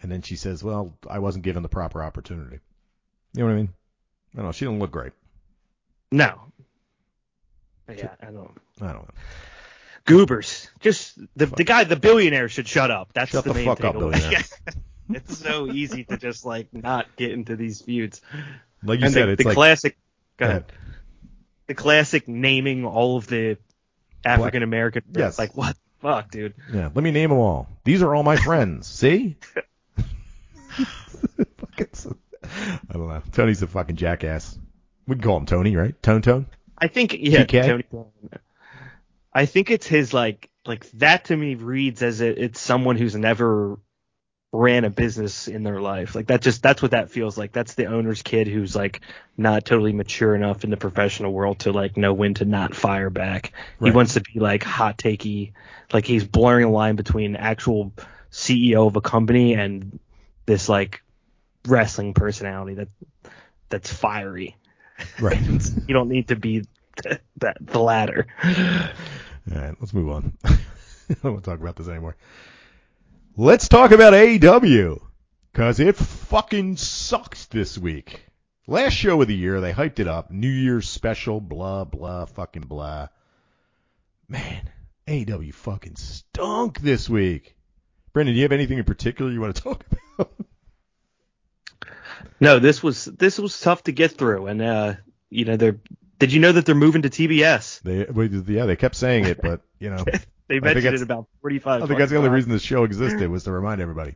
And 0.01 0.11
then 0.11 0.21
she 0.21 0.35
says, 0.35 0.63
well, 0.63 0.97
I 1.07 1.19
wasn't 1.19 1.43
given 1.43 1.63
the 1.63 1.69
proper 1.69 2.01
opportunity. 2.01 2.59
You 3.33 3.41
know 3.41 3.45
what 3.45 3.53
I 3.53 3.55
mean? 3.55 3.69
I 4.33 4.37
don't 4.37 4.45
know. 4.47 4.51
She 4.51 4.65
didn't 4.65 4.79
look 4.79 4.91
great. 4.91 5.13
No. 6.11 6.41
Yeah, 7.89 8.15
I 8.21 8.31
don't. 8.31 8.57
I 8.81 8.87
don't 8.87 9.03
know. 9.03 9.13
Goobers. 10.05 10.69
Just 10.79 11.19
the 11.35 11.45
the 11.45 11.63
guy, 11.63 11.83
the 11.83 11.97
billionaire 11.97 12.47
should 12.47 12.67
shut 12.67 12.89
up. 12.89 13.11
That's 13.13 13.31
Shut 13.31 13.43
the, 13.43 13.51
the 13.51 13.59
main 13.59 13.65
fuck 13.65 13.83
up, 13.83 13.93
billionaire. 13.93 14.43
it's 15.09 15.37
so 15.37 15.67
easy 15.67 16.05
to 16.05 16.17
just 16.17 16.45
like 16.45 16.67
not 16.73 17.15
get 17.17 17.31
into 17.31 17.55
these 17.55 17.81
feuds. 17.81 18.21
Like 18.83 18.99
you 18.99 19.05
and 19.05 19.13
said, 19.13 19.27
the, 19.27 19.31
it's 19.33 19.43
the 19.43 19.49
like 19.49 19.55
classic. 19.55 19.97
Go 20.37 20.45
Go 20.45 20.49
ahead. 20.49 20.71
The 21.71 21.75
classic 21.75 22.27
naming 22.27 22.83
all 22.83 23.15
of 23.15 23.27
the 23.27 23.57
African 24.25 24.61
American. 24.61 25.03
Yes. 25.15 25.39
Like 25.39 25.55
what? 25.55 25.77
Fuck, 26.01 26.29
dude. 26.29 26.53
Yeah, 26.73 26.89
let 26.93 27.01
me 27.01 27.11
name 27.11 27.29
them 27.29 27.39
all. 27.39 27.69
These 27.85 28.01
are 28.01 28.13
all 28.13 28.23
my 28.23 28.35
friends. 28.35 28.87
See? 28.87 29.37
I 30.77 30.83
don't 32.91 33.07
know. 33.07 33.23
Tony's 33.31 33.61
a 33.61 33.67
fucking 33.67 33.95
jackass. 33.95 34.59
We'd 35.07 35.23
call 35.23 35.37
him 35.37 35.45
Tony, 35.45 35.77
right? 35.77 35.95
Tone 36.03 36.21
Tone. 36.21 36.45
I 36.77 36.87
think 36.87 37.15
yeah, 37.17 37.45
TK? 37.45 37.65
Tony. 37.65 37.85
I 39.33 39.45
think 39.45 39.71
it's 39.71 39.87
his 39.87 40.13
like 40.13 40.49
like 40.65 40.91
that 40.91 41.23
to 41.25 41.37
me 41.37 41.55
reads 41.55 42.03
as 42.03 42.19
it, 42.19 42.37
it's 42.37 42.59
someone 42.59 42.97
who's 42.97 43.15
never 43.15 43.79
ran 44.53 44.83
a 44.83 44.89
business 44.89 45.47
in 45.47 45.63
their 45.63 45.79
life. 45.79 46.13
Like 46.13 46.27
that 46.27 46.41
just 46.41 46.61
that's 46.61 46.81
what 46.81 46.91
that 46.91 47.09
feels 47.09 47.37
like. 47.37 47.53
That's 47.53 47.75
the 47.75 47.85
owner's 47.85 48.21
kid 48.21 48.47
who's 48.47 48.75
like 48.75 49.01
not 49.37 49.65
totally 49.65 49.93
mature 49.93 50.35
enough 50.35 50.63
in 50.63 50.69
the 50.69 50.77
professional 50.77 51.31
world 51.31 51.59
to 51.59 51.71
like 51.71 51.95
know 51.95 52.13
when 52.13 52.33
to 52.35 52.45
not 52.45 52.75
fire 52.75 53.09
back. 53.09 53.53
He 53.81 53.91
wants 53.91 54.15
to 54.15 54.21
be 54.21 54.39
like 54.39 54.63
hot 54.63 54.97
takey, 54.97 55.53
like 55.93 56.05
he's 56.05 56.25
blurring 56.25 56.65
the 56.65 56.71
line 56.71 56.95
between 56.97 57.35
actual 57.35 57.93
CEO 58.31 58.87
of 58.87 58.95
a 58.95 59.01
company 59.01 59.53
and 59.53 59.99
this 60.45 60.67
like 60.67 61.01
wrestling 61.65 62.13
personality 62.13 62.75
that 62.75 62.89
that's 63.69 63.91
fiery. 63.91 64.57
Right. 65.19 65.39
You 65.87 65.93
don't 65.93 66.09
need 66.09 66.27
to 66.29 66.35
be 66.35 66.65
th- 67.01 67.19
that 67.37 67.57
the 67.59 67.79
latter. 67.79 68.27
All 68.43 69.59
right, 69.59 69.75
let's 69.79 69.93
move 69.93 70.09
on. 70.09 70.37
I 70.43 70.57
don't 71.23 71.33
want 71.33 71.43
to 71.43 71.49
talk 71.49 71.59
about 71.59 71.75
this 71.75 71.87
anymore. 71.87 72.15
Let's 73.37 73.69
talk 73.69 73.91
about 73.91 74.11
AEW 74.11 74.99
because 75.53 75.79
it 75.79 75.95
fucking 75.95 76.75
sucks 76.75 77.45
this 77.45 77.77
week. 77.77 78.25
Last 78.67 78.93
show 78.93 79.21
of 79.21 79.27
the 79.29 79.35
year, 79.35 79.61
they 79.61 79.71
hyped 79.71 79.99
it 79.99 80.07
up. 80.07 80.31
New 80.31 80.49
Year's 80.49 80.89
special, 80.89 81.39
blah 81.39 81.85
blah, 81.85 82.25
fucking 82.25 82.63
blah. 82.63 83.07
Man, 84.27 84.69
AEW 85.07 85.53
fucking 85.53 85.95
stunk 85.95 86.81
this 86.81 87.09
week. 87.09 87.55
Brendan, 88.11 88.35
do 88.35 88.37
you 88.37 88.43
have 88.43 88.51
anything 88.51 88.79
in 88.79 88.83
particular 88.83 89.31
you 89.31 89.39
want 89.39 89.55
to 89.55 89.61
talk 89.61 89.85
about? 90.19 90.33
No, 92.41 92.59
this 92.59 92.83
was 92.83 93.05
this 93.05 93.39
was 93.39 93.57
tough 93.59 93.83
to 93.83 93.93
get 93.93 94.11
through, 94.11 94.47
and 94.47 94.61
uh, 94.61 94.93
you 95.29 95.45
know, 95.45 95.55
they're. 95.55 95.79
Did 96.21 96.33
you 96.33 96.39
know 96.39 96.51
that 96.51 96.65
they're 96.65 96.75
moving 96.75 97.01
to 97.01 97.09
TBS? 97.09 97.81
They, 97.81 98.05
well, 98.05 98.27
yeah, 98.27 98.65
they 98.65 98.75
kept 98.75 98.95
saying 98.95 99.25
it, 99.25 99.41
but 99.41 99.61
you 99.79 99.89
know, 99.89 100.05
They 100.51 100.59
mentioned 100.59 100.95
it 100.95 101.01
about 101.01 101.27
45. 101.39 101.81
I 101.83 101.87
think 101.87 101.97
that's 101.97 102.11
the 102.11 102.17
only 102.17 102.29
reason 102.29 102.51
this 102.51 102.61
show 102.61 102.83
existed 102.83 103.29
was 103.29 103.45
to 103.45 103.53
remind 103.53 103.79
everybody. 103.79 104.15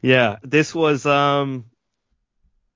Yeah, 0.00 0.36
this 0.44 0.72
was 0.72 1.04
um. 1.04 1.64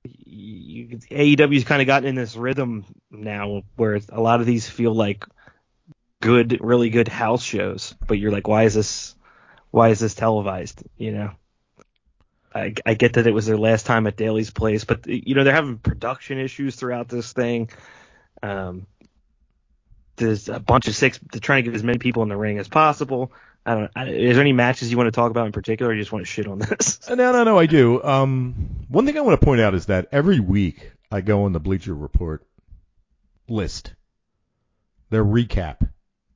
You, 0.02 0.98
AEW's 0.98 1.62
kind 1.62 1.80
of 1.80 1.86
gotten 1.86 2.08
in 2.08 2.16
this 2.16 2.34
rhythm 2.34 2.84
now 3.12 3.62
where 3.76 4.00
a 4.08 4.20
lot 4.20 4.40
of 4.40 4.46
these 4.46 4.68
feel 4.68 4.92
like 4.92 5.24
good, 6.20 6.58
really 6.60 6.90
good 6.90 7.06
house 7.06 7.44
shows, 7.44 7.94
but 8.08 8.18
you're 8.18 8.32
like, 8.32 8.48
why 8.48 8.64
is 8.64 8.74
this, 8.74 9.14
why 9.70 9.90
is 9.90 10.00
this 10.00 10.14
televised? 10.14 10.82
You 10.96 11.12
know. 11.12 11.30
I, 12.54 12.74
I 12.84 12.94
get 12.94 13.14
that 13.14 13.26
it 13.26 13.32
was 13.32 13.46
their 13.46 13.56
last 13.56 13.86
time 13.86 14.06
at 14.06 14.16
Daily's 14.16 14.50
Place, 14.50 14.84
but 14.84 15.06
you 15.06 15.34
know 15.34 15.44
they're 15.44 15.54
having 15.54 15.78
production 15.78 16.38
issues 16.38 16.74
throughout 16.74 17.08
this 17.08 17.32
thing. 17.32 17.70
Um, 18.42 18.86
there's 20.16 20.48
a 20.48 20.58
bunch 20.60 20.88
of 20.88 20.96
six. 20.96 21.18
They're 21.30 21.40
trying 21.40 21.64
to 21.64 21.70
get 21.70 21.76
as 21.76 21.84
many 21.84 21.98
people 21.98 22.22
in 22.22 22.28
the 22.28 22.36
ring 22.36 22.58
as 22.58 22.68
possible. 22.68 23.32
I 23.64 23.74
don't. 23.74 23.90
I, 23.94 24.08
is 24.08 24.34
there 24.34 24.40
any 24.40 24.52
matches 24.52 24.90
you 24.90 24.96
want 24.96 25.06
to 25.08 25.12
talk 25.12 25.30
about 25.30 25.46
in 25.46 25.52
particular, 25.52 25.92
or 25.92 25.94
you 25.94 26.00
just 26.00 26.12
want 26.12 26.24
to 26.24 26.30
shit 26.30 26.46
on 26.46 26.58
this? 26.58 27.00
Uh, 27.08 27.14
No, 27.14 27.32
no, 27.32 27.44
no, 27.44 27.58
I 27.58 27.66
do. 27.66 28.02
Um, 28.02 28.86
one 28.88 29.06
thing 29.06 29.16
I 29.16 29.20
want 29.20 29.40
to 29.40 29.44
point 29.44 29.60
out 29.60 29.74
is 29.74 29.86
that 29.86 30.08
every 30.12 30.40
week 30.40 30.92
I 31.10 31.20
go 31.20 31.44
on 31.44 31.52
the 31.52 31.60
Bleacher 31.60 31.94
Report 31.94 32.46
list, 33.48 33.94
their 35.10 35.24
recap, 35.24 35.88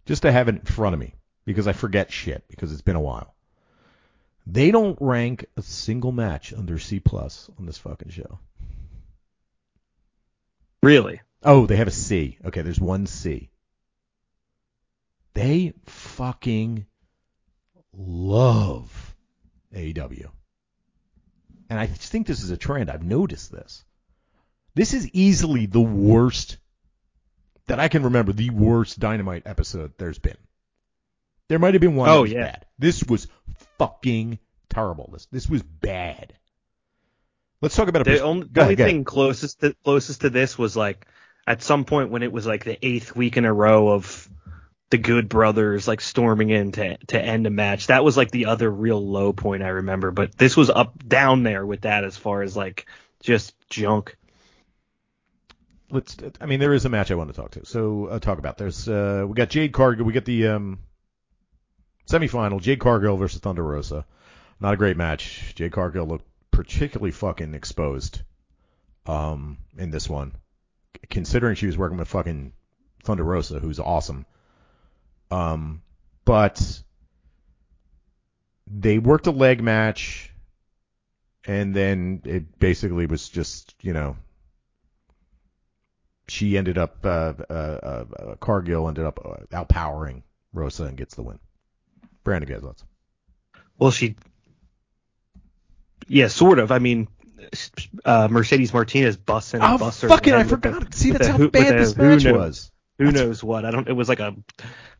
just 0.06 0.22
to 0.22 0.32
have 0.32 0.48
it 0.48 0.56
in 0.56 0.60
front 0.62 0.94
of 0.94 1.00
me 1.00 1.14
because 1.44 1.66
I 1.66 1.72
forget 1.72 2.12
shit 2.12 2.44
because 2.48 2.72
it's 2.72 2.82
been 2.82 2.96
a 2.96 3.00
while. 3.00 3.33
They 4.46 4.70
don't 4.70 4.98
rank 5.00 5.46
a 5.56 5.62
single 5.62 6.12
match 6.12 6.52
under 6.52 6.78
C 6.78 7.00
plus 7.00 7.50
on 7.58 7.66
this 7.66 7.78
fucking 7.78 8.10
show. 8.10 8.38
Really? 10.82 11.20
Oh, 11.42 11.66
they 11.66 11.76
have 11.76 11.88
a 11.88 11.92
C. 11.92 12.38
Okay, 12.44 12.62
there's 12.62 12.80
one 12.80 13.06
C. 13.06 13.50
They 15.32 15.72
fucking 15.86 16.86
love 17.96 19.14
AEW. 19.74 20.30
And 21.70 21.80
I 21.80 21.86
think 21.86 22.26
this 22.26 22.42
is 22.42 22.50
a 22.50 22.56
trend. 22.56 22.90
I've 22.90 23.02
noticed 23.02 23.50
this. 23.50 23.84
This 24.74 24.92
is 24.92 25.08
easily 25.12 25.66
the 25.66 25.80
worst 25.80 26.58
that 27.66 27.80
I 27.80 27.88
can 27.88 28.04
remember, 28.04 28.32
the 28.32 28.50
worst 28.50 28.98
Dynamite 28.98 29.44
episode 29.46 29.92
there's 29.96 30.18
been. 30.18 30.36
There 31.54 31.60
might 31.60 31.74
have 31.74 31.80
been 31.80 31.94
one 31.94 32.08
Oh, 32.08 32.24
yeah. 32.24 32.40
bad. 32.46 32.66
This 32.80 33.04
was 33.04 33.28
fucking 33.78 34.40
terrible. 34.68 35.08
This 35.12 35.26
this 35.26 35.48
was 35.48 35.62
bad. 35.62 36.34
Let's 37.60 37.76
talk 37.76 37.86
about 37.86 38.02
a 38.02 38.04
The 38.06 38.10
pers- 38.10 38.20
only, 38.22 38.48
the 38.50 38.60
only 38.62 38.74
ahead. 38.74 38.86
thing 38.88 39.04
closest 39.04 39.60
to, 39.60 39.72
closest 39.84 40.22
to 40.22 40.30
this 40.30 40.58
was 40.58 40.76
like 40.76 41.06
at 41.46 41.62
some 41.62 41.84
point 41.84 42.10
when 42.10 42.24
it 42.24 42.32
was 42.32 42.44
like 42.44 42.64
the 42.64 42.76
eighth 42.84 43.14
week 43.14 43.36
in 43.36 43.44
a 43.44 43.52
row 43.52 43.90
of 43.90 44.28
the 44.90 44.98
Good 44.98 45.28
Brothers 45.28 45.86
like 45.86 46.00
storming 46.00 46.50
in 46.50 46.72
to 46.72 46.96
to 47.06 47.22
end 47.22 47.46
a 47.46 47.50
match. 47.50 47.86
That 47.86 48.02
was 48.02 48.16
like 48.16 48.32
the 48.32 48.46
other 48.46 48.68
real 48.68 49.00
low 49.06 49.32
point 49.32 49.62
I 49.62 49.68
remember. 49.68 50.10
But 50.10 50.36
this 50.36 50.56
was 50.56 50.70
up 50.70 51.06
down 51.06 51.44
there 51.44 51.64
with 51.64 51.82
that 51.82 52.02
as 52.02 52.16
far 52.16 52.42
as 52.42 52.56
like 52.56 52.86
just 53.22 53.54
junk. 53.70 54.16
let's. 55.88 56.16
I 56.40 56.46
mean, 56.46 56.58
there 56.58 56.74
is 56.74 56.84
a 56.84 56.88
match 56.88 57.12
I 57.12 57.14
want 57.14 57.32
to 57.32 57.40
talk 57.40 57.52
to. 57.52 57.64
So 57.64 58.06
uh, 58.06 58.18
talk 58.18 58.38
about. 58.40 58.58
There's 58.58 58.88
uh, 58.88 59.24
we 59.28 59.34
got 59.34 59.50
Jade 59.50 59.72
Cargill. 59.72 60.04
We 60.04 60.12
get 60.12 60.24
the 60.24 60.48
um, 60.48 60.80
semifinal. 62.06 62.60
Jade 62.60 62.80
Cargill 62.80 63.16
versus 63.16 63.40
Thunder 63.40 63.62
Rosa. 63.62 64.04
Not 64.60 64.74
a 64.74 64.76
great 64.76 64.96
match. 64.96 65.54
Jade 65.54 65.72
Cargill 65.72 66.06
looked 66.06 66.26
particularly 66.50 67.10
fucking 67.10 67.54
exposed 67.54 68.22
um, 69.06 69.58
in 69.76 69.90
this 69.90 70.08
one, 70.08 70.32
considering 71.10 71.56
she 71.56 71.66
was 71.66 71.76
working 71.76 71.98
with 71.98 72.08
fucking 72.08 72.52
Thunder 73.02 73.24
Rosa, 73.24 73.58
who's 73.58 73.80
awesome. 73.80 74.26
Um, 75.30 75.82
but 76.24 76.82
they 78.66 78.98
worked 78.98 79.26
a 79.26 79.30
leg 79.32 79.62
match, 79.62 80.32
and 81.44 81.74
then 81.74 82.22
it 82.24 82.58
basically 82.58 83.06
was 83.06 83.28
just 83.28 83.74
you 83.82 83.92
know 83.92 84.16
she 86.28 86.56
ended 86.56 86.78
up 86.78 87.04
uh, 87.04 87.34
uh, 87.50 87.52
uh, 87.52 88.34
Cargill 88.36 88.88
ended 88.88 89.04
up 89.04 89.20
uh, 89.24 89.64
outpowering 89.64 90.22
Rosa 90.52 90.84
and 90.84 90.96
gets 90.96 91.14
the 91.14 91.22
win. 91.22 91.38
Brandon, 92.24 92.48
guys, 92.50 92.62
thoughts? 92.62 92.84
Well, 93.78 93.90
she, 93.90 94.16
yeah, 96.08 96.28
sort 96.28 96.58
of. 96.58 96.72
I 96.72 96.78
mean, 96.78 97.08
uh, 98.04 98.28
Mercedes 98.30 98.72
Martinez 98.72 99.16
busts 99.16 99.54
in. 99.54 99.62
and 99.62 99.74
Oh, 99.74 99.78
busts 99.78 100.00
her 100.02 100.08
in 100.08 100.10
the 100.10 100.16
fucking! 100.16 100.34
I 100.34 100.44
forgot. 100.44 100.90
the- 100.90 100.96
See, 100.96 101.10
that's 101.10 101.26
the 101.26 101.32
how 101.32 101.38
who- 101.38 101.50
bad 101.50 101.74
the 101.74 101.78
this 101.78 101.96
match 101.96 102.24
knows- 102.24 102.32
was. 102.34 102.70
Who 102.98 103.10
knows 103.10 103.42
what? 103.42 103.64
I 103.64 103.70
don't. 103.72 103.88
It 103.88 103.92
was 103.92 104.08
like 104.08 104.20
a, 104.20 104.36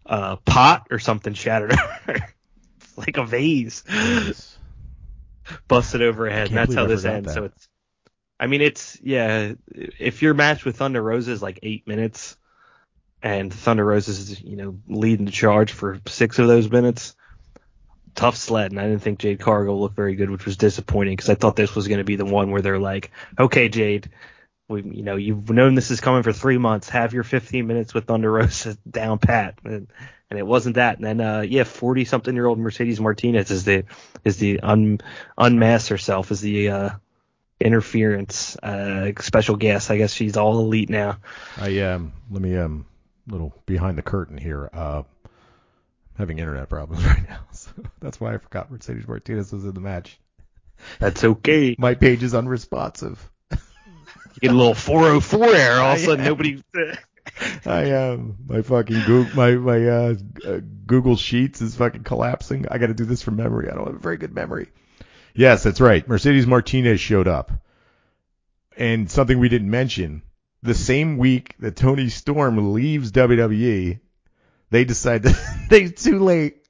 a 0.07 0.37
pot 0.39 0.89
or 0.91 0.99
something 0.99 1.35
shattered. 1.35 1.75
Like 2.97 3.16
a 3.16 3.25
vase 3.27 3.83
busted 5.66 6.01
over 6.01 6.27
her 6.27 6.31
head. 6.31 6.47
And 6.47 6.57
that's 6.57 6.75
how 6.77 6.87
this 6.87 7.05
ends. 7.05 7.27
that. 7.27 7.35
So 7.35 7.45
it's. 7.47 7.68
I 8.39 8.47
mean, 8.47 8.61
it's 8.61 8.97
yeah. 9.03 9.55
If 9.66 10.22
your 10.22 10.33
match 10.33 10.64
with 10.64 10.77
Thunder 10.77 11.03
Rosa 11.03 11.33
is 11.33 11.43
like 11.43 11.59
eight 11.64 11.89
minutes, 11.89 12.37
and 13.25 13.53
Thunder 13.53 13.87
Rosa 13.87 14.11
is 14.11 14.41
you 14.43 14.55
know 14.55 14.79
leading 14.87 15.25
the 15.25 15.33
charge 15.33 15.72
for 15.72 15.99
six 16.07 16.39
of 16.39 16.47
those 16.47 16.70
minutes, 16.70 17.16
tough 18.14 18.37
sled. 18.37 18.70
And 18.70 18.79
I 18.79 18.85
didn't 18.87 19.01
think 19.03 19.18
Jade 19.18 19.41
Cargill 19.41 19.81
looked 19.81 19.97
very 19.97 20.14
good, 20.14 20.31
which 20.31 20.45
was 20.45 20.59
disappointing 20.59 21.16
because 21.16 21.31
I 21.31 21.35
thought 21.35 21.57
this 21.57 21.75
was 21.75 21.89
going 21.89 21.99
to 21.99 22.05
be 22.05 22.16
the 22.16 22.27
one 22.27 22.51
where 22.51 22.61
they're 22.61 22.79
like, 22.79 23.11
okay, 23.39 23.70
Jade, 23.70 24.11
we 24.68 24.83
you 24.83 25.03
know 25.03 25.16
you've 25.16 25.49
known 25.49 25.75
this 25.75 25.91
is 25.91 26.03
coming 26.03 26.22
for 26.22 26.35
three 26.35 26.59
months. 26.59 26.91
Have 26.91 27.14
your 27.14 27.25
15 27.25 27.66
minutes 27.66 27.95
with 27.95 28.05
Thunder 28.05 28.31
Rosa 28.31 28.77
down 28.91 29.18
pat, 29.18 29.59
and, 29.64 29.89
and 30.29 30.39
it 30.39 30.47
wasn't 30.47 30.75
that. 30.75 30.99
And 30.99 31.07
then 31.07 31.20
uh, 31.22 31.41
yeah, 31.41 31.64
40 31.64 32.05
something 32.05 32.35
year 32.35 32.47
old 32.47 32.59
Mercedes 32.59 33.01
Martinez 33.01 33.51
is 33.51 33.64
the 33.64 33.85
is 34.22 34.37
the 34.37 34.61
un, 34.61 35.01
unmasked 35.39 35.89
herself 35.89 36.31
as 36.31 36.43
the 36.43 36.68
uh, 36.68 36.91
interference 37.59 38.55
uh, 38.57 39.12
special 39.20 39.57
guest. 39.57 39.91
I 39.91 39.97
guess 39.97 40.12
she's 40.12 40.37
all 40.37 40.59
elite 40.59 40.91
now. 40.91 41.16
I 41.57 41.81
um 41.81 42.12
let 42.31 42.43
me 42.43 42.55
um 42.59 42.85
little 43.27 43.55
behind 43.66 43.99
the 43.99 44.03
curtain 44.03 44.39
here. 44.39 44.68
Uh, 44.72 45.03
having 46.16 46.39
internet 46.39 46.68
problems 46.68 47.05
right 47.07 47.29
now, 47.29 47.41
so 47.53 47.70
that's 48.01 48.20
why 48.20 48.35
I 48.35 48.39
forgot 48.39 48.70
Mercedes 48.70 49.07
Martinez 49.07 49.53
was 49.53 49.64
in 49.64 49.75
the 49.75 49.81
match. 49.81 50.18
That's 50.99 51.25
okay. 51.25 51.77
My 51.79 51.95
page 51.95 52.22
is 52.22 52.35
unresponsive. 52.35 53.31
You 53.51 54.49
get 54.49 54.51
a 54.51 54.55
little 54.55 54.75
404 54.75 55.55
error, 55.55 55.81
all 55.81 55.93
of 55.93 56.01
a 56.01 56.05
sudden 56.05 56.25
nobody. 56.25 56.61
I 57.64 57.91
um 57.93 58.37
my 58.47 58.62
fucking 58.62 59.01
Google 59.07 59.35
my 59.35 59.53
my 59.53 59.87
uh, 59.87 60.14
uh, 60.47 60.61
Google 60.87 61.16
Sheets 61.16 61.62
is 61.62 61.77
fucking 61.77 62.03
collapsing. 62.05 62.66
I 62.70 62.79
got 62.79 62.89
to 62.89 62.95
do 62.95 63.05
this 63.05 63.22
from 63.22 63.37
memory. 63.37 63.70
I 63.70 63.75
don't 63.75 63.87
have 63.87 63.95
a 63.95 63.99
very 63.99 64.16
good 64.16 64.35
memory. 64.35 64.68
Yes, 65.35 65.62
that's 65.62 65.81
right. 65.81 66.07
Mercedes 66.07 66.47
Martinez 66.47 67.01
showed 67.01 67.29
up, 67.29 67.51
and 68.77 69.11
something 69.11 69.39
we 69.39 69.49
didn't 69.49 69.70
mention: 69.70 70.22
the 70.65 70.75
same 70.75 71.19
week 71.19 71.55
that 71.61 71.77
Toni 71.77 72.09
Storm 72.09 72.73
leaves 72.73 73.12
WWE, 73.12 74.01
they 74.71 74.85
decide 74.85 75.23
that 75.25 75.67
they 75.71 75.89
too 75.89 76.19
late. 76.19 76.67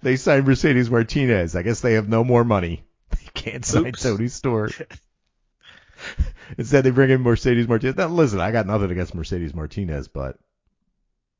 They 0.00 0.16
sign 0.16 0.44
Mercedes 0.44 0.90
Martinez. 0.90 1.56
I 1.56 1.62
guess 1.62 1.80
they 1.80 1.94
have 1.94 2.08
no 2.08 2.24
more 2.24 2.44
money. 2.44 2.84
They 3.10 3.50
can't 3.50 3.64
sign 3.64 3.88
Oops. 3.88 4.02
Toni 4.02 4.28
Storm. 4.28 4.70
Instead, 6.58 6.84
they 6.84 6.90
bring 6.90 7.10
in 7.10 7.20
Mercedes 7.22 7.68
Martinez. 7.68 7.96
Now, 7.96 8.06
listen, 8.08 8.40
I 8.40 8.52
got 8.52 8.66
nothing 8.66 8.90
against 8.90 9.14
Mercedes 9.14 9.54
Martinez, 9.54 10.08
but 10.08 10.38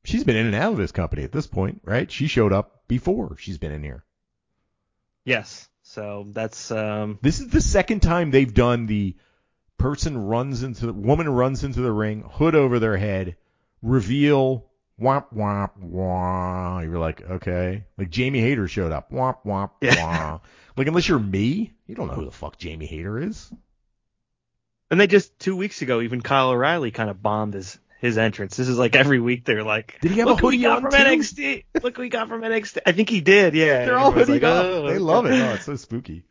she's 0.03 0.23
been 0.23 0.35
in 0.35 0.47
and 0.47 0.55
out 0.55 0.73
of 0.73 0.77
this 0.77 0.91
company 0.91 1.23
at 1.23 1.31
this 1.31 1.47
point, 1.47 1.81
right? 1.83 2.11
She 2.11 2.27
showed 2.27 2.51
up 2.53 2.87
before 2.87 3.37
she's 3.39 3.57
been 3.57 3.71
in 3.71 3.83
here. 3.83 4.03
yes. 5.25 5.67
So 5.85 6.25
that's 6.29 6.71
um. 6.71 7.19
This 7.21 7.39
is 7.39 7.49
the 7.49 7.61
second 7.61 8.01
time 8.01 8.31
they've 8.31 8.53
done 8.53 8.85
the 8.85 9.15
person 9.83 10.17
runs 10.17 10.63
into 10.63 10.85
the 10.85 10.93
woman 10.93 11.27
runs 11.27 11.63
into 11.65 11.81
the 11.81 11.91
ring, 11.91 12.23
hood 12.31 12.55
over 12.55 12.79
their 12.79 12.95
head, 12.95 13.35
reveal, 13.81 14.65
womp 14.99 15.25
womp 15.35 15.77
wah. 15.77 16.79
You're 16.79 16.97
like, 16.99 17.21
okay. 17.29 17.83
Like 17.97 18.09
Jamie 18.09 18.39
Hayter 18.39 18.67
showed 18.69 18.93
up, 18.93 19.11
womp 19.11 19.39
womp 19.45 19.71
Yeah. 19.81 19.95
wah. 20.01 20.39
Like 20.77 20.87
unless 20.87 21.07
you're 21.09 21.19
me, 21.19 21.73
you 21.85 21.95
don't 21.95 22.07
know 22.07 22.13
who 22.13 22.23
the 22.25 22.31
fuck 22.31 22.57
Jamie 22.57 22.85
Hayter 22.85 23.19
is. 23.19 23.51
And 24.89 24.99
they 24.99 25.07
just 25.07 25.37
two 25.37 25.55
weeks 25.55 25.81
ago, 25.81 25.99
even 26.01 26.21
Kyle 26.21 26.51
O'Reilly 26.51 26.91
kind 26.91 27.09
of 27.09 27.21
bombed 27.21 27.53
his 27.55 27.77
his 27.99 28.17
entrance. 28.17 28.55
This 28.55 28.69
is 28.69 28.77
like 28.77 28.95
every 28.95 29.19
week 29.19 29.43
they're 29.43 29.63
like, 29.63 29.97
Did 30.01 30.11
he 30.11 30.19
have 30.19 30.27
Look 30.27 30.41
a 30.43 30.45
we 30.45 30.55
hoodie 30.57 30.63
got 30.63 30.77
on 30.77 30.81
from 30.83 30.91
too? 30.91 30.97
NXT. 30.97 31.63
Look 31.83 31.97
we 31.97 32.07
got 32.09 32.29
from 32.29 32.41
NXT. 32.41 32.79
I 32.85 32.93
think 32.93 33.09
he 33.09 33.19
did. 33.21 33.53
Yeah. 33.53 33.85
They're 33.85 33.97
all 33.97 34.13
hoodied 34.13 34.29
like, 34.29 34.43
up. 34.43 34.65
"Oh, 34.65 34.87
they 34.87 34.97
love 34.99 35.25
it. 35.25 35.33
Oh, 35.33 35.53
it's 35.55 35.65
so 35.65 35.75
spooky. 35.75 36.23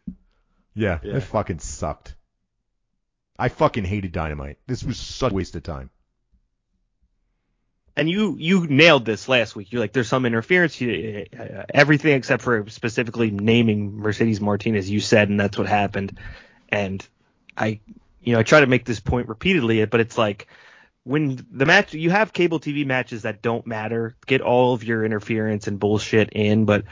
Yeah, 0.74 1.00
Yeah. 1.02 1.16
it 1.16 1.22
fucking 1.24 1.58
sucked. 1.58 2.14
I 3.38 3.48
fucking 3.48 3.84
hated 3.84 4.12
Dynamite. 4.12 4.58
This 4.66 4.84
was 4.84 4.98
such 4.98 5.32
a 5.32 5.34
waste 5.34 5.56
of 5.56 5.62
time. 5.62 5.90
and 7.96 8.08
you 8.08 8.36
you 8.38 8.66
nailed 8.66 9.04
this 9.04 9.28
last 9.28 9.54
week. 9.54 9.72
You're 9.72 9.80
like, 9.80 9.92
there's 9.92 10.08
some 10.08 10.24
interference. 10.26 10.80
You, 10.80 11.26
uh, 11.38 11.64
everything 11.72 12.14
except 12.14 12.42
for 12.42 12.68
specifically 12.68 13.30
naming 13.30 13.96
Mercedes 13.98 14.40
Martinez, 14.40 14.88
you 14.90 15.00
said, 15.00 15.28
and 15.28 15.38
that's 15.38 15.58
what 15.58 15.66
happened. 15.66 16.18
And 16.70 17.06
I, 17.56 17.80
you 18.22 18.32
know, 18.32 18.38
I 18.38 18.42
try 18.44 18.60
to 18.60 18.66
make 18.66 18.84
this 18.84 19.00
point 19.00 19.28
repeatedly, 19.28 19.84
but 19.86 20.00
it's 20.00 20.16
like 20.16 20.46
when 21.04 21.46
the 21.50 21.66
match 21.66 21.92
you 21.94 22.10
have 22.10 22.32
cable 22.32 22.60
TV 22.60 22.86
matches 22.86 23.22
that 23.22 23.42
don't 23.42 23.66
matter, 23.66 24.16
get 24.26 24.40
all 24.40 24.72
of 24.72 24.84
your 24.84 25.04
interference 25.04 25.66
and 25.66 25.78
bullshit 25.78 26.30
in, 26.32 26.64
but 26.64 26.84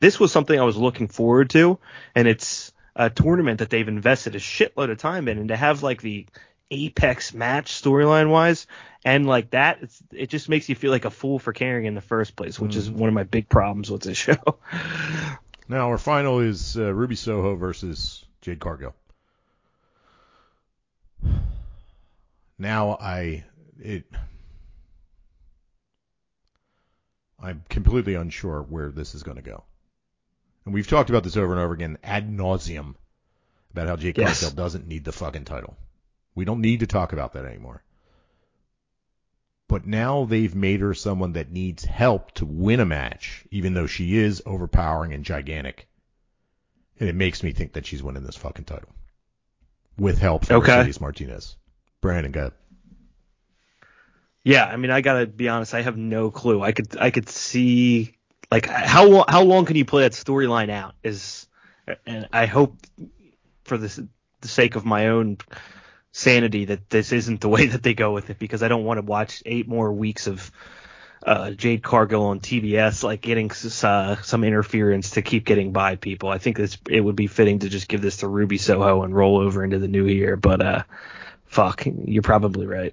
this 0.00 0.18
was 0.18 0.32
something 0.32 0.58
I 0.58 0.64
was 0.64 0.76
looking 0.76 1.08
forward 1.08 1.50
to, 1.50 1.78
and 2.14 2.26
it's 2.26 2.71
a 2.94 3.10
tournament 3.10 3.58
that 3.60 3.70
they've 3.70 3.88
invested 3.88 4.34
a 4.34 4.38
shitload 4.38 4.90
of 4.90 4.98
time 4.98 5.28
in, 5.28 5.38
and 5.38 5.48
to 5.48 5.56
have 5.56 5.82
like 5.82 6.02
the 6.02 6.26
apex 6.70 7.34
match 7.34 7.82
storyline 7.82 8.30
wise 8.30 8.66
and 9.04 9.26
like 9.26 9.50
that 9.50 9.82
it's, 9.82 10.02
it 10.10 10.30
just 10.30 10.48
makes 10.48 10.70
you 10.70 10.74
feel 10.74 10.90
like 10.90 11.04
a 11.04 11.10
fool 11.10 11.38
for 11.38 11.52
caring 11.52 11.84
in 11.84 11.94
the 11.94 12.00
first 12.00 12.34
place 12.34 12.58
which 12.58 12.76
is 12.76 12.90
one 12.90 13.08
of 13.08 13.14
my 13.14 13.24
big 13.24 13.46
problems 13.46 13.90
with 13.90 14.00
this 14.00 14.16
show 14.16 14.56
Now 15.72 15.88
our 15.88 15.96
final 15.96 16.40
is 16.40 16.76
uh, 16.76 16.92
Ruby 16.92 17.14
Soho 17.14 17.54
versus 17.54 18.24
Jade 18.42 18.60
Cargill. 18.60 18.94
Now 22.58 22.98
I 23.00 23.44
it 23.80 24.04
I'm 27.40 27.64
completely 27.68 28.14
unsure 28.14 28.62
where 28.62 28.90
this 28.90 29.14
is 29.14 29.22
going 29.22 29.38
to 29.38 29.42
go. 29.42 29.64
And 30.64 30.74
we've 30.74 30.86
talked 30.86 31.10
about 31.10 31.24
this 31.24 31.36
over 31.36 31.52
and 31.52 31.60
over 31.60 31.74
again 31.74 31.98
ad 32.02 32.30
nauseum 32.30 32.94
about 33.72 33.88
how 33.88 33.96
Jade 33.96 34.18
Yes. 34.18 34.40
Cargill 34.40 34.56
doesn't 34.56 34.86
need 34.86 35.04
the 35.04 35.12
fucking 35.12 35.44
title. 35.44 35.76
We 36.34 36.44
don't 36.44 36.60
need 36.60 36.80
to 36.80 36.86
talk 36.86 37.12
about 37.12 37.32
that 37.32 37.44
anymore. 37.44 37.82
But 39.68 39.86
now 39.86 40.24
they've 40.24 40.54
made 40.54 40.80
her 40.80 40.94
someone 40.94 41.32
that 41.32 41.50
needs 41.50 41.84
help 41.84 42.32
to 42.32 42.44
win 42.46 42.80
a 42.80 42.84
match, 42.84 43.44
even 43.50 43.74
though 43.74 43.86
she 43.86 44.16
is 44.16 44.42
overpowering 44.44 45.14
and 45.14 45.24
gigantic. 45.24 45.88
And 47.00 47.08
it 47.08 47.14
makes 47.14 47.42
me 47.42 47.52
think 47.52 47.72
that 47.72 47.86
she's 47.86 48.02
winning 48.02 48.24
this 48.24 48.36
fucking 48.36 48.66
title. 48.66 48.90
With 49.98 50.18
help 50.18 50.44
from 50.46 50.56
Okay. 50.56 50.76
Mercedes 50.76 51.00
Martinez. 51.00 51.56
Brandon, 52.00 52.32
go 52.32 52.52
yeah 54.44 54.64
i 54.64 54.76
mean 54.76 54.90
i 54.90 55.00
gotta 55.00 55.26
be 55.26 55.48
honest 55.48 55.72
i 55.74 55.82
have 55.82 55.96
no 55.96 56.30
clue 56.30 56.60
i 56.62 56.72
could 56.72 56.96
i 56.98 57.10
could 57.10 57.28
see 57.28 58.16
like 58.52 58.66
how 58.66 59.06
long 59.06 59.24
how 59.28 59.42
long 59.42 59.64
can 59.64 59.76
you 59.76 59.84
play 59.86 60.02
that 60.02 60.12
storyline 60.12 60.68
out 60.68 60.94
is 61.02 61.48
and 62.06 62.28
i 62.34 62.44
hope 62.44 62.76
for 63.64 63.78
this 63.78 63.98
the 64.42 64.48
sake 64.48 64.76
of 64.76 64.84
my 64.84 65.08
own 65.08 65.38
sanity 66.12 66.66
that 66.66 66.90
this 66.90 67.12
isn't 67.12 67.40
the 67.40 67.48
way 67.56 67.66
that 67.66 67.82
they 67.82 67.94
go 67.94 68.12
with 68.12 68.28
it 68.28 68.38
because 68.38 68.62
i 68.62 68.68
don't 68.68 68.84
want 68.84 68.98
to 68.98 69.06
watch 69.06 69.42
eight 69.46 69.66
more 69.66 69.90
weeks 69.90 70.26
of 70.26 70.52
uh, 71.24 71.52
Jade 71.52 71.84
Cargill 71.84 72.24
on 72.24 72.40
TBS, 72.40 73.04
like 73.04 73.20
getting 73.20 73.48
uh, 73.84 74.16
some 74.22 74.42
interference 74.42 75.10
to 75.10 75.22
keep 75.22 75.44
getting 75.44 75.70
by 75.70 75.94
people. 75.94 76.30
I 76.30 76.38
think 76.38 76.56
this 76.56 76.76
it 76.90 77.00
would 77.00 77.14
be 77.14 77.28
fitting 77.28 77.60
to 77.60 77.68
just 77.68 77.86
give 77.86 78.02
this 78.02 78.16
to 78.18 78.26
Ruby 78.26 78.58
Soho 78.58 79.04
and 79.04 79.14
roll 79.14 79.38
over 79.38 79.62
into 79.62 79.78
the 79.78 79.86
new 79.86 80.06
year. 80.06 80.34
But 80.34 80.60
uh, 80.60 80.82
fuck, 81.46 81.86
you're 81.86 82.22
probably 82.22 82.66
right. 82.66 82.92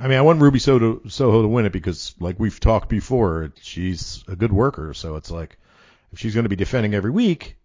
I 0.00 0.06
mean, 0.08 0.18
I 0.18 0.22
want 0.22 0.40
Ruby 0.40 0.58
Soho 0.58 0.78
to, 0.78 1.08
Soho 1.08 1.42
to 1.42 1.48
win 1.48 1.66
it 1.66 1.72
because, 1.72 2.14
like 2.20 2.38
we've 2.38 2.60
talked 2.60 2.88
before, 2.88 3.52
she's 3.60 4.22
a 4.28 4.36
good 4.36 4.52
worker. 4.52 4.94
So 4.94 5.16
it's 5.16 5.30
like, 5.30 5.58
if 6.12 6.18
she's 6.18 6.34
going 6.34 6.44
to 6.44 6.50
be 6.50 6.56
defending 6.56 6.94
every 6.94 7.10
week, 7.10 7.56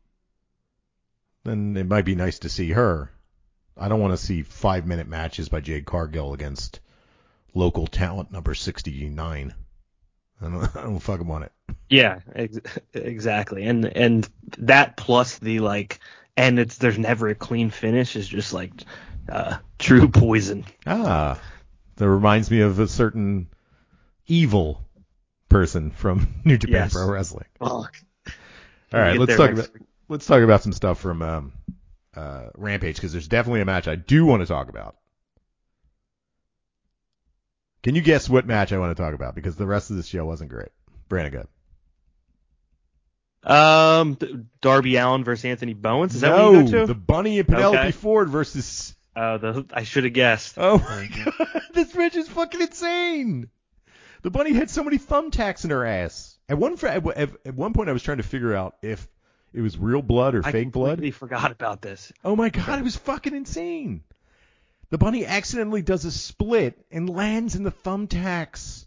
then 1.44 1.78
it 1.78 1.88
might 1.88 2.06
be 2.06 2.16
nice 2.16 2.40
to 2.40 2.50
see 2.50 2.72
her. 2.72 3.12
I 3.78 3.88
don't 3.88 4.00
want 4.00 4.18
to 4.18 4.24
see 4.24 4.44
five 4.44 4.86
minute 4.86 5.08
matches 5.08 5.50
by 5.50 5.62
Jade 5.62 5.86
Cargill 5.86 6.34
against 6.34 6.80
local 7.54 7.88
talent 7.88 8.32
number 8.32 8.54
69. 8.54 9.54
I 10.42 10.50
don't, 10.50 10.56
I 10.76 10.82
don't 10.82 11.00
fucking 11.00 11.28
want 11.28 11.46
it. 11.46 11.52
Yeah, 11.90 12.20
ex- 12.36 12.60
exactly. 12.94 13.64
And 13.66 13.86
and 13.86 14.28
that 14.58 14.98
plus 14.98 15.40
the 15.40 15.60
like, 15.60 16.00
and 16.36 16.60
it's 16.60 16.78
there's 16.78 16.98
never 16.98 17.30
a 17.30 17.36
clean 17.36 17.70
finish 17.70 18.16
is 18.16 18.28
just 18.28 18.54
like 18.54 18.72
uh, 19.30 19.58
true 19.80 20.08
poison. 20.08 20.66
Ah, 20.86 21.40
that 21.96 22.10
reminds 22.10 22.50
me 22.52 22.62
of 22.62 22.80
a 22.80 22.88
certain 22.88 23.48
evil 24.28 24.82
person 25.50 25.92
from 25.92 26.28
New 26.46 26.58
Japan 26.58 26.76
Yes. 26.76 26.94
Pro 26.94 27.10
Wrestling. 27.10 27.46
Fuck. 27.60 27.96
All 28.94 29.00
right, 29.00 29.20
let's 29.20 29.36
talk 29.36 29.54
next 29.54 29.70
about 29.70 29.82
let's 30.10 30.26
talk 30.28 30.42
about 30.44 30.62
some 30.62 30.74
stuff 30.74 31.00
from 31.00 31.22
um, 31.22 31.54
uh, 32.16 32.50
Rampage 32.56 32.96
because 32.96 33.12
there's 33.12 33.28
definitely 33.28 33.62
a 33.62 33.66
match 33.66 33.88
I 33.88 33.96
do 33.96 34.26
want 34.26 34.42
to 34.42 34.46
talk 34.46 34.70
about. 34.70 34.96
Can 37.82 37.96
you 37.96 38.02
guess 38.02 38.30
what 38.30 38.46
match 38.46 38.72
I 38.72 38.78
want 38.78 38.96
to 38.96 39.02
talk 39.04 39.14
about? 39.14 39.36
Because 39.36 39.56
the 39.56 39.66
rest 39.66 39.90
of 39.90 39.98
this 39.98 40.08
show 40.08 40.24
wasn't 40.26 40.50
great. 40.52 40.70
Brandon, 41.10 41.34
go. 41.34 41.48
Um, 43.46 44.18
Darby 44.62 44.96
Allin 44.96 45.24
versus 45.26 45.44
Anthony 45.46 45.74
Bowens. 45.74 46.16
Is 46.16 46.22
that 46.22 46.30
no, 46.30 46.52
what 46.54 46.66
you 46.66 46.72
go 46.72 46.80
to? 46.82 46.86
the 46.86 46.96
Bunny 46.96 47.40
and 47.40 47.48
Penelope 47.48 47.78
Okay. 47.78 47.92
Ford 47.92 48.30
versus. 48.30 48.96
Uh, 49.16 49.38
the 49.38 49.66
I 49.74 49.84
should 49.84 50.06
have 50.06 50.14
guessed. 50.14 50.56
Oh 50.58 50.80
my 50.80 51.08
god, 51.08 51.62
this 51.74 51.94
match 51.94 52.16
is 52.16 52.28
fucking 52.30 52.62
insane. 52.62 53.50
The 54.24 54.32
Bunny 54.32 54.54
had 54.54 54.70
so 54.70 54.84
many 54.84 54.98
thumbtacks 54.98 55.66
in 55.66 55.70
her 55.70 55.86
ass. 55.86 56.38
At 56.50 56.58
one 56.58 56.74
at, 56.84 57.06
at 57.18 57.30
at 57.46 57.56
one 57.56 57.74
point, 57.74 57.90
I 57.90 57.94
was 57.94 58.04
trying 58.04 58.18
to 58.18 58.24
figure 58.24 58.56
out 58.56 58.76
if 58.82 59.08
it 59.54 59.62
was 59.62 59.78
real 59.78 60.02
blood 60.02 60.36
or 60.36 60.42
I 60.46 60.52
fake 60.52 60.72
blood. 60.72 60.86
I 60.88 60.92
completely 60.94 61.12
forgot 61.12 61.52
about 61.52 61.82
this. 61.82 62.12
Oh 62.24 62.36
my 62.36 62.50
god, 62.50 62.80
it 62.80 62.84
was 62.84 62.96
fucking 62.96 63.36
insane. 63.36 64.04
The 64.90 64.98
bunny 64.98 65.26
accidentally 65.26 65.82
does 65.82 66.06
a 66.06 66.12
split 66.12 66.80
and 66.92 67.10
lands 67.10 67.56
in 67.56 67.64
the 67.64 67.72
thumbtacks. 67.72 68.86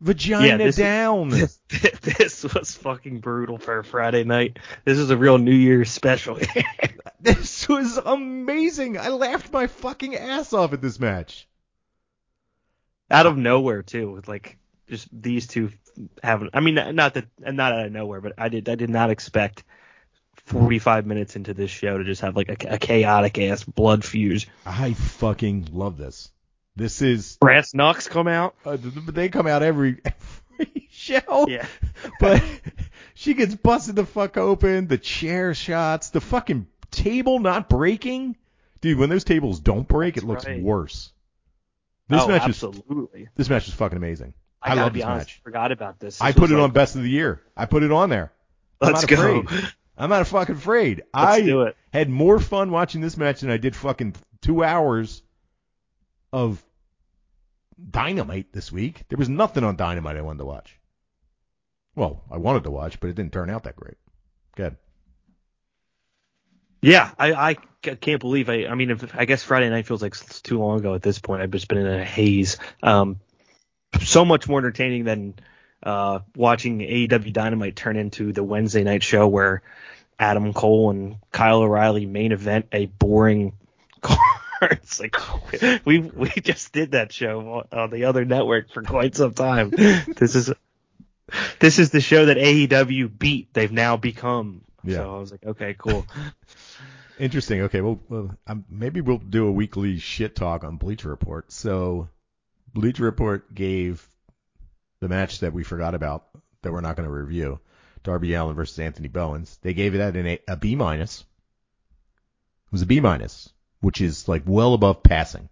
Vagina 0.00 0.46
Yeah, 0.46 0.56
this 0.56 0.76
is- 0.76 0.76
down. 0.76 1.28
This, 1.28 1.60
this 1.68 2.42
was 2.54 2.74
fucking 2.76 3.20
brutal 3.20 3.58
for 3.58 3.78
a 3.78 3.84
Friday 3.84 4.24
night. 4.24 4.58
This 4.84 4.98
is 4.98 5.10
a 5.10 5.16
real 5.16 5.38
New 5.38 5.54
Year's 5.54 5.90
special. 5.90 6.38
this 7.20 7.68
was 7.68 7.98
amazing. 7.98 8.98
I 8.98 9.08
laughed 9.08 9.52
my 9.52 9.66
fucking 9.66 10.16
ass 10.16 10.52
off 10.52 10.72
at 10.72 10.80
this 10.80 10.98
match. 10.98 11.46
Out 13.10 13.26
of 13.26 13.36
nowhere 13.36 13.82
too, 13.82 14.10
with 14.12 14.28
like 14.28 14.56
just 14.88 15.08
these 15.12 15.46
two 15.46 15.70
having. 16.22 16.50
I 16.54 16.60
mean, 16.60 16.74
not 16.74 17.14
that 17.14 17.26
not 17.38 17.72
out 17.72 17.86
of 17.86 17.92
nowhere, 17.92 18.20
but 18.20 18.34
I 18.38 18.48
did 18.48 18.68
I 18.68 18.76
did 18.76 18.88
not 18.88 19.10
expect 19.10 19.64
45 20.46 21.06
minutes 21.06 21.36
into 21.36 21.52
this 21.52 21.70
show 21.70 21.98
to 21.98 22.04
just 22.04 22.22
have 22.22 22.36
like 22.36 22.48
a, 22.48 22.74
a 22.74 22.78
chaotic 22.78 23.38
ass 23.38 23.64
blood 23.64 24.04
fuse. 24.04 24.46
I 24.64 24.92
fucking 24.94 25.68
love 25.72 25.96
this. 25.96 26.30
This 26.80 27.02
is 27.02 27.36
Brass 27.36 27.74
knucks 27.74 28.08
come 28.08 28.26
out. 28.26 28.54
uh, 28.64 28.78
th- 28.78 28.94
th- 28.94 29.06
they 29.08 29.28
come 29.28 29.46
out 29.46 29.62
every 29.62 30.00
every 30.58 30.88
show. 30.90 31.46
Yeah. 31.46 31.66
but 32.20 32.42
she 33.12 33.34
gets 33.34 33.54
busted 33.54 33.96
the 33.96 34.06
fuck 34.06 34.38
open. 34.38 34.86
The 34.86 34.96
chair 34.96 35.52
shots, 35.52 36.08
the 36.08 36.22
fucking 36.22 36.66
table 36.90 37.38
not 37.38 37.68
breaking. 37.68 38.36
Dude, 38.80 38.96
when 38.96 39.10
those 39.10 39.24
tables 39.24 39.60
don't 39.60 39.86
break, 39.86 40.16
it 40.16 40.24
looks 40.24 40.46
right. 40.46 40.62
worse. 40.62 41.12
This 42.08 42.22
oh, 42.22 42.28
match 42.28 42.48
is 42.48 42.64
this 43.36 43.50
match 43.50 43.68
is 43.68 43.74
fucking 43.74 43.98
amazing. 43.98 44.32
I, 44.62 44.70
I, 44.70 44.74
love 44.74 44.94
this 44.94 45.04
honest, 45.04 45.26
match. 45.26 45.40
forgot 45.44 45.72
about 45.72 46.00
this. 46.00 46.18
I 46.22 46.32
put 46.32 46.50
it 46.50 46.54
like- 46.54 46.62
on 46.62 46.70
best 46.70 46.96
of 46.96 47.02
the 47.02 47.10
year. 47.10 47.42
I 47.54 47.66
put 47.66 47.82
it 47.82 47.92
on 47.92 48.08
there. 48.08 48.32
I'm 48.80 48.94
Let's 48.94 49.02
not 49.02 49.18
go. 49.18 49.40
afraid. 49.40 49.68
I'm 49.98 50.08
not 50.08 50.26
fucking 50.26 50.54
afraid. 50.54 51.02
Let's 51.14 51.26
I 51.26 51.40
do 51.42 51.62
it. 51.62 51.76
had 51.92 52.08
more 52.08 52.40
fun 52.40 52.70
watching 52.70 53.02
this 53.02 53.18
match 53.18 53.42
than 53.42 53.50
I 53.50 53.58
did 53.58 53.76
fucking 53.76 54.14
two 54.40 54.64
hours 54.64 55.22
of 56.32 56.62
Dynamite 57.88 58.52
this 58.52 58.70
week. 58.70 59.04
There 59.08 59.18
was 59.18 59.28
nothing 59.28 59.64
on 59.64 59.76
Dynamite 59.76 60.16
I 60.16 60.22
wanted 60.22 60.38
to 60.38 60.44
watch. 60.44 60.78
Well, 61.94 62.22
I 62.30 62.38
wanted 62.38 62.64
to 62.64 62.70
watch, 62.70 63.00
but 63.00 63.10
it 63.10 63.16
didn't 63.16 63.32
turn 63.32 63.50
out 63.50 63.64
that 63.64 63.76
great. 63.76 63.96
Good. 64.56 64.76
Yeah, 66.82 67.10
I, 67.18 67.32
I 67.32 67.54
can't 67.54 68.20
believe 68.20 68.48
I. 68.48 68.66
I 68.66 68.74
mean, 68.74 68.90
if, 68.90 69.14
I 69.14 69.24
guess 69.26 69.42
Friday 69.42 69.68
night 69.68 69.86
feels 69.86 70.02
like 70.02 70.14
it's 70.14 70.40
too 70.40 70.58
long 70.58 70.78
ago 70.78 70.94
at 70.94 71.02
this 71.02 71.18
point. 71.18 71.42
I've 71.42 71.50
just 71.50 71.68
been 71.68 71.78
in 71.78 71.86
a 71.86 72.04
haze. 72.04 72.56
Um, 72.82 73.20
so 74.00 74.24
much 74.24 74.48
more 74.48 74.58
entertaining 74.58 75.04
than 75.04 75.34
uh, 75.82 76.20
watching 76.34 76.78
AEW 76.78 77.32
Dynamite 77.32 77.76
turn 77.76 77.96
into 77.96 78.32
the 78.32 78.42
Wednesday 78.42 78.84
night 78.84 79.02
show 79.02 79.26
where 79.28 79.62
Adam 80.18 80.52
Cole 80.52 80.90
and 80.90 81.16
Kyle 81.32 81.60
O'Reilly 81.60 82.06
main 82.06 82.32
event 82.32 82.66
a 82.72 82.86
boring 82.86 83.54
It's 84.70 85.00
like 85.00 85.16
we 85.86 86.00
we 86.00 86.28
just 86.30 86.72
did 86.72 86.92
that 86.92 87.12
show 87.12 87.64
on 87.72 87.90
the 87.90 88.04
other 88.04 88.24
network 88.24 88.70
for 88.70 88.82
quite 88.82 89.14
some 89.14 89.32
time. 89.32 89.70
This 89.70 90.34
is 90.34 90.52
this 91.58 91.78
is 91.78 91.90
the 91.90 92.00
show 92.00 92.26
that 92.26 92.36
AEW 92.36 93.18
beat. 93.18 93.54
They've 93.54 93.72
now 93.72 93.96
become. 93.96 94.62
Yeah. 94.84 94.96
So 94.96 95.16
I 95.16 95.18
was 95.18 95.30
like, 95.30 95.44
okay, 95.46 95.74
cool. 95.78 96.06
Interesting. 97.18 97.62
Okay, 97.62 97.80
well, 97.82 98.00
well 98.08 98.34
um, 98.46 98.64
maybe 98.70 99.00
we'll 99.02 99.18
do 99.18 99.46
a 99.46 99.52
weekly 99.52 99.98
shit 99.98 100.34
talk 100.34 100.64
on 100.64 100.76
Bleacher 100.76 101.10
Report. 101.10 101.52
So, 101.52 102.08
Bleacher 102.72 103.04
Report 103.04 103.54
gave 103.54 104.08
the 105.00 105.08
match 105.08 105.40
that 105.40 105.52
we 105.52 105.62
forgot 105.62 105.94
about 105.94 106.24
that 106.62 106.72
we're 106.72 106.80
not 106.80 106.96
going 106.96 107.08
to 107.08 107.14
review, 107.14 107.60
Darby 108.04 108.32
Allin 108.32 108.56
versus 108.56 108.78
Anthony 108.78 109.08
Bowens. 109.08 109.58
They 109.60 109.74
gave 109.74 109.94
it 109.94 109.98
that 109.98 110.16
an 110.16 110.26
a, 110.26 110.38
a 110.48 110.56
B 110.56 110.76
minus. 110.76 111.20
It 111.20 112.72
was 112.72 112.82
a 112.82 112.86
B 112.86 113.00
minus, 113.00 113.52
which 113.80 114.00
is 114.00 114.28
like 114.28 114.42
well 114.46 114.74
above 114.74 115.02
passing. 115.02 115.48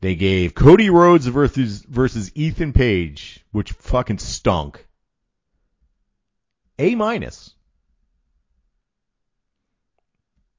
They 0.00 0.14
gave 0.14 0.54
Cody 0.54 0.90
Rhodes 0.90 1.26
versus 1.26 1.82
versus 1.82 2.30
Ethan 2.34 2.72
Page, 2.72 3.44
which 3.50 3.72
fucking 3.72 4.18
stunk. 4.18 4.86
A 6.78 6.94
minus. 6.94 7.54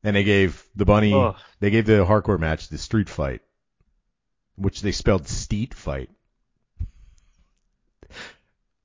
And 0.03 0.15
they 0.15 0.23
gave 0.23 0.65
the 0.75 0.85
bunny, 0.85 1.13
Ugh. 1.13 1.35
they 1.59 1.71
gave 1.71 1.85
the 1.85 2.05
hardcore 2.05 2.39
match 2.39 2.69
the 2.69 2.77
street 2.77 3.09
fight, 3.09 3.41
which 4.55 4.81
they 4.81 4.91
spelled 4.91 5.27
steet 5.27 5.73
fight. 5.73 6.09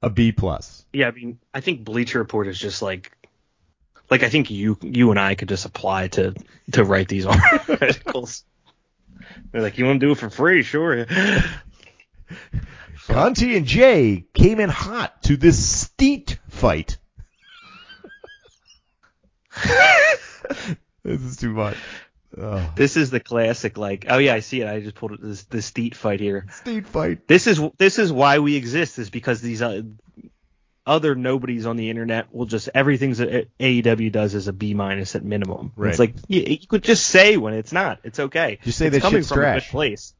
A 0.02 0.10
B 0.10 0.32
plus. 0.32 0.84
Yeah, 0.92 1.08
I 1.08 1.10
mean, 1.12 1.38
I 1.52 1.60
think 1.60 1.84
Bleacher 1.84 2.18
Report 2.18 2.46
is 2.46 2.58
just 2.58 2.82
like, 2.82 3.10
like 4.10 4.22
I 4.22 4.28
think 4.28 4.50
you 4.50 4.78
you 4.82 5.10
and 5.10 5.18
I 5.20 5.34
could 5.34 5.48
just 5.48 5.64
apply 5.66 6.08
to 6.08 6.34
to 6.72 6.84
write 6.84 7.08
these 7.08 7.26
articles. 7.68 8.44
They're 9.52 9.62
like, 9.62 9.78
you 9.78 9.86
want 9.86 10.00
to 10.00 10.06
do 10.06 10.12
it 10.12 10.18
for 10.18 10.30
free? 10.30 10.62
Sure. 10.62 11.06
Conti 13.06 13.56
and 13.56 13.66
Jay 13.66 14.24
came 14.34 14.60
in 14.60 14.68
hot 14.70 15.22
to 15.24 15.36
this 15.36 15.64
steet 15.64 16.38
fight. 16.48 16.98
this 21.04 21.20
is 21.20 21.36
too 21.36 21.52
much. 21.52 21.76
Oh, 22.36 22.72
This 22.74 22.96
is 22.96 23.10
the 23.10 23.20
classic, 23.20 23.78
like, 23.78 24.06
oh 24.08 24.18
yeah, 24.18 24.34
I 24.34 24.40
see 24.40 24.60
it. 24.62 24.66
I 24.68 24.80
just 24.80 24.96
pulled 24.96 25.12
it. 25.12 25.22
This 25.22 25.44
the 25.44 25.58
Steet 25.58 25.94
fight 25.94 26.18
here. 26.18 26.46
steet 26.50 26.86
fight. 26.86 27.28
This 27.28 27.46
is 27.46 27.60
this 27.78 27.98
is 28.00 28.12
why 28.12 28.40
we 28.40 28.56
exist. 28.56 28.98
Is 28.98 29.08
because 29.08 29.40
these 29.40 29.62
uh, 29.62 29.82
other 30.86 31.14
nobodies 31.14 31.66
on 31.66 31.76
the 31.76 31.88
internet 31.90 32.34
will 32.34 32.46
just 32.46 32.68
everything's 32.74 33.18
that 33.18 33.48
AEW 33.58 34.12
does 34.12 34.34
is 34.34 34.48
a 34.48 34.52
B 34.52 34.74
minus 34.74 35.14
at 35.14 35.24
minimum. 35.24 35.72
Right. 35.76 35.90
It's 35.90 35.98
like 35.98 36.14
you, 36.28 36.42
you 36.46 36.66
could 36.68 36.82
just 36.84 37.06
say 37.06 37.36
when 37.36 37.54
it's 37.54 37.72
not. 37.72 38.00
It's 38.04 38.20
okay. 38.20 38.58
Just 38.62 38.78
say 38.78 38.86
it's 38.86 38.96
that 38.96 39.02
coming 39.02 39.20
shit's 39.20 39.28
from 39.28 39.38
a 39.38 39.42
trash. 39.42 39.66
good 39.66 39.70
place. 39.72 40.14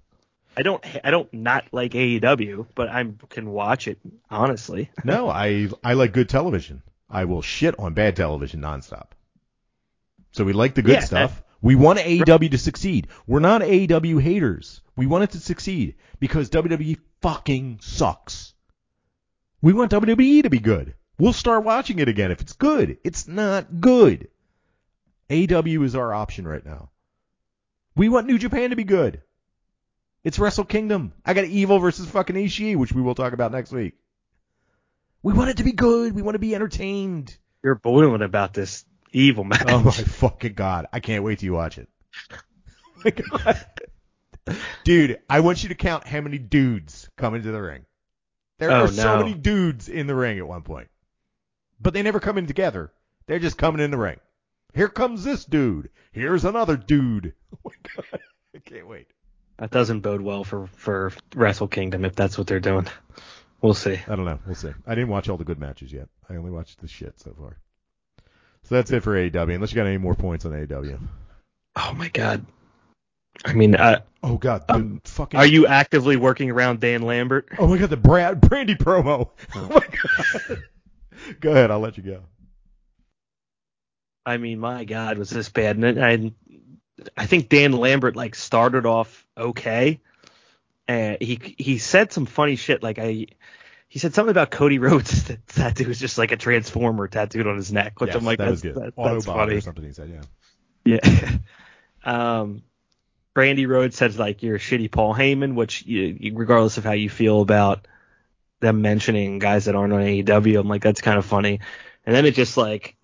I 0.57 0.63
don't 0.63 0.83
I 1.05 1.11
don't 1.11 1.33
not 1.35 1.67
like 1.73 1.93
AEW, 1.93 2.67
but 2.75 2.89
I 2.89 3.05
can 3.29 3.51
watch 3.51 3.89
it 3.89 3.99
honestly. 4.31 4.91
No, 5.05 5.29
I 5.29 5.69
I 5.83 5.95
like 5.95 6.13
good 6.13 6.29
television. 6.29 6.83
I 7.11 7.25
will 7.27 7.43
shit 7.43 7.79
on 7.79 7.93
bad 7.95 8.17
television 8.17 8.61
nonstop. 8.61 9.09
So 10.33 10.45
we 10.45 10.53
like 10.53 10.75
the 10.75 10.83
good 10.83 10.95
Yeah, 10.95 11.01
stuff. 11.01 11.43
We 11.61 11.75
want 11.77 11.99
AEW 11.99 12.51
to 12.53 12.59
succeed. 12.59 13.09
We're 13.27 13.41
not 13.41 13.63
AEW 13.63 14.21
haters. 14.21 14.81
We 14.97 15.07
want 15.07 15.25
it 15.25 15.31
to 15.31 15.41
succeed 15.41 15.97
because 16.21 16.51
WWE 16.51 16.99
fucking 17.21 17.81
sucks. 17.83 18.54
We 19.65 19.73
want 19.73 19.93
WWE 19.93 20.43
to 20.43 20.51
be 20.51 20.59
good. 20.59 20.93
We'll 21.17 21.33
start 21.33 21.65
watching 21.65 21.99
it 21.99 22.07
again 22.07 22.31
if 22.31 22.43
it's 22.43 22.53
good. 22.53 22.99
It's 23.03 23.27
not 23.27 23.81
good. 23.81 24.29
AW 25.31 25.83
is 25.83 25.97
our 25.97 26.13
option 26.13 26.47
right 26.47 26.63
now. 26.63 26.91
We 27.97 28.11
want 28.11 28.27
New 28.27 28.37
Japan 28.37 28.69
to 28.71 28.77
be 28.77 28.85
good. 28.85 29.23
It's 30.23 30.39
Wrestle 30.39 30.67
Kingdom. 30.67 31.15
I 31.25 31.33
got 31.33 31.47
Evil 31.47 31.79
versus 31.79 32.07
fucking 32.11 32.37
Ishii, 32.37 32.77
which 32.77 32.93
we 32.93 33.01
will 33.01 33.15
talk 33.15 33.33
about 33.33 33.53
next 33.53 33.73
week. 33.73 33.95
We 35.23 35.33
want 35.33 35.49
it 35.49 35.57
to 35.57 35.65
be 35.65 35.73
good. 35.73 36.15
We 36.15 36.21
want 36.21 36.35
to 36.35 36.41
be 36.41 36.55
entertained. 36.55 37.35
You're 37.63 37.75
boiling 37.75 38.21
about 38.21 38.53
this 38.53 38.85
evil 39.13 39.45
match. 39.45 39.65
Oh 39.67 39.83
my 39.83 39.93
fucking 39.93 40.53
god! 40.53 40.89
I 40.93 41.01
can't 41.01 41.25
wait 41.25 41.39
till 41.39 41.47
you 41.47 41.55
watch 41.55 41.79
it. 41.79 41.89
god, 43.31 43.65
dude! 44.85 45.21
I 45.31 45.41
want 45.41 45.63
you 45.63 45.71
to 45.71 45.75
count 45.75 46.07
how 46.07 46.21
many 46.21 46.37
dudes 46.37 47.09
come 47.17 47.35
into 47.35 47.51
the 47.51 47.63
ring. 47.63 47.87
There 48.59 48.71
Oh, 48.71 48.85
are 48.85 48.89
so 48.89 49.17
no. 49.19 49.25
many 49.25 49.35
dudes 49.35 49.89
in 49.89 50.07
the 50.07 50.15
ring 50.15 50.39
at 50.39 50.47
one 50.47 50.63
point, 50.63 50.89
but 51.81 51.93
they 51.95 52.03
never 52.03 52.21
come 52.21 52.39
in 52.39 52.47
together. 52.47 52.93
They're 53.27 53.39
just 53.39 53.59
coming 53.59 53.81
in 53.81 53.91
the 53.91 53.97
ring. 53.99 54.21
Here 54.75 54.89
comes 54.89 55.25
this 55.25 55.45
dude. 55.45 55.91
Here's 56.13 56.45
another 56.45 56.77
dude. 56.77 57.35
Oh 57.55 57.59
my 57.71 57.73
god! 57.95 58.21
I 58.55 58.59
can't 58.59 58.89
wait. 58.89 59.07
That 59.59 59.71
doesn't 59.71 60.01
bode 60.01 60.21
well 60.21 60.43
for 60.43 60.67
for 60.77 61.13
Wrestle 61.37 61.69
Kingdom 61.69 62.05
if 62.05 62.17
that's 62.17 62.37
what 62.37 62.47
they're 62.49 62.59
doing. 62.61 62.89
We'll 63.63 63.75
see. 63.75 63.99
I 64.09 64.17
don't 64.17 64.25
know. 64.25 64.41
We'll 64.45 64.57
see. 64.57 64.73
I 64.87 64.95
didn't 64.97 65.09
watch 65.11 65.29
all 65.29 65.37
the 65.37 65.45
good 65.45 65.61
matches 65.61 65.93
yet. 65.93 66.09
I 66.29 66.35
only 66.35 66.51
watched 66.51 66.81
the 66.81 66.89
shit 66.89 67.19
so 67.21 67.33
far. 67.39 67.57
So 68.65 68.75
that's 68.75 68.91
it 68.91 69.03
for 69.05 69.15
AEW. 69.15 69.55
Unless 69.55 69.71
you 69.73 69.77
got 69.77 69.87
any 69.87 69.99
more 69.99 70.15
points 70.17 70.45
on 70.45 70.53
AEW. 70.53 70.99
Oh 71.77 71.93
my 71.95 72.09
god. 72.09 72.45
I 73.45 73.53
mean, 73.53 73.75
uh, 73.75 74.01
Oh 74.23 74.39
god, 74.39 74.67
the 74.69 74.75
Um, 74.75 75.01
fucking. 75.05 75.39
are 75.39 75.45
you 75.47 75.67
actively 75.67 76.17
working 76.17 76.51
around 76.51 76.81
Dan 76.81 77.03
Lambert? 77.03 77.49
Oh 77.59 77.67
my 77.67 77.77
god, 77.79 77.91
the 77.91 77.97
Brad 77.97 78.41
Brandi 78.41 78.77
promo. 78.77 79.31
Oh 79.55 79.69
my 79.69 79.87
god. 80.49 80.63
go 81.41 81.51
ahead, 81.51 81.71
I'll 81.71 81.81
let 81.81 81.97
you 81.99 82.03
go. 82.05 82.23
I 84.27 84.39
mean, 84.39 84.59
my 84.59 84.85
God, 84.85 85.19
was 85.19 85.29
this 85.31 85.49
bad? 85.51 85.77
And 85.77 86.03
I, 86.03 86.33
I 87.17 87.27
think 87.27 87.49
Dan 87.51 87.73
Lambert 87.73 88.17
like 88.17 88.35
started 88.35 88.87
off 88.87 89.27
okay, 89.37 90.01
and 90.89 91.19
he 91.21 91.55
he 91.59 91.77
said 91.79 92.13
some 92.13 92.25
funny 92.25 92.57
shit. 92.57 92.83
Like 92.83 92.99
I, 92.99 93.27
he 93.89 93.99
said 93.99 94.15
something 94.15 94.31
about 94.31 94.51
Cody 94.51 94.79
Rhodes 94.79 95.25
that 95.29 95.47
tattoo 95.49 95.89
was 95.89 96.01
just 96.01 96.17
like 96.17 96.33
a 96.33 96.37
transformer 96.39 97.09
tattooed 97.09 97.47
on 97.47 97.57
his 97.57 97.71
neck, 97.73 98.01
which 98.01 98.09
Yes, 98.09 98.17
I'm 98.17 98.25
like, 98.25 98.39
that 98.39 98.45
that's, 98.45 98.51
was 98.53 98.63
good. 98.63 98.75
that- 98.77 98.95
that's 98.97 99.27
funny. 99.27 99.57
or 99.57 99.61
something 99.61 99.85
he 99.85 99.93
said, 99.93 100.09
yeah. 100.87 101.01
Yeah. 101.05 101.31
um, 102.05 102.63
Brandi 103.35 103.67
Rhodes 103.67 103.97
says 103.97 104.19
like 104.19 104.43
you're 104.43 104.57
a 104.57 104.61
shitty 104.61 104.91
Paul 104.91 105.15
Heyman, 105.15 105.55
which 105.55 105.85
you, 105.87 106.33
regardless 106.35 106.79
of 106.79 106.85
how 106.85 106.93
you 106.93 107.11
feel 107.11 107.41
about 107.41 107.87
them 108.61 108.81
mentioning 108.83 109.39
guys 109.39 109.65
that 109.65 109.75
aren't 109.75 109.93
on 109.93 110.01
AEW, 110.01 110.61
I'm 110.61 110.69
like 110.69 110.83
that's 110.83 111.01
kind 111.01 111.19
of 111.19 111.27
funny. 111.27 111.61
And 112.07 112.15
then 112.15 112.27
it 112.27 112.35
just 112.35 112.57
like 112.57 112.97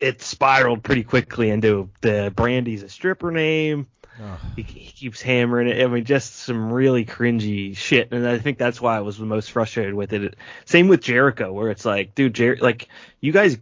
it 0.00 0.22
spiraled 0.22 0.82
pretty 0.82 1.02
quickly 1.02 1.50
into 1.50 1.90
the 2.00 2.32
Brandi's 2.34 2.82
a 2.82 2.88
stripper 2.88 3.30
name. 3.30 3.86
Oh, 4.22 4.38
He, 4.54 4.62
he 4.62 4.92
keeps 4.92 5.20
hammering 5.20 5.68
it. 5.68 5.82
I 5.82 5.86
mean, 5.88 6.04
just 6.04 6.36
some 6.36 6.72
really 6.72 7.04
cringy 7.04 7.76
shit, 7.76 8.12
and 8.12 8.26
I 8.26 8.38
think 8.38 8.58
that's 8.58 8.80
why 8.80 8.96
I 8.96 9.00
was 9.00 9.18
the 9.18 9.26
most 9.26 9.50
frustrated 9.50 9.94
with 9.94 10.12
it. 10.12 10.36
Same 10.66 10.86
with 10.86 11.00
Jericho, 11.00 11.52
where 11.52 11.70
it's 11.70 11.84
like, 11.84 12.14
dude, 12.14 12.34
Jer- 12.34 12.58
like 12.60 12.88
you 13.20 13.32
guys 13.32 13.58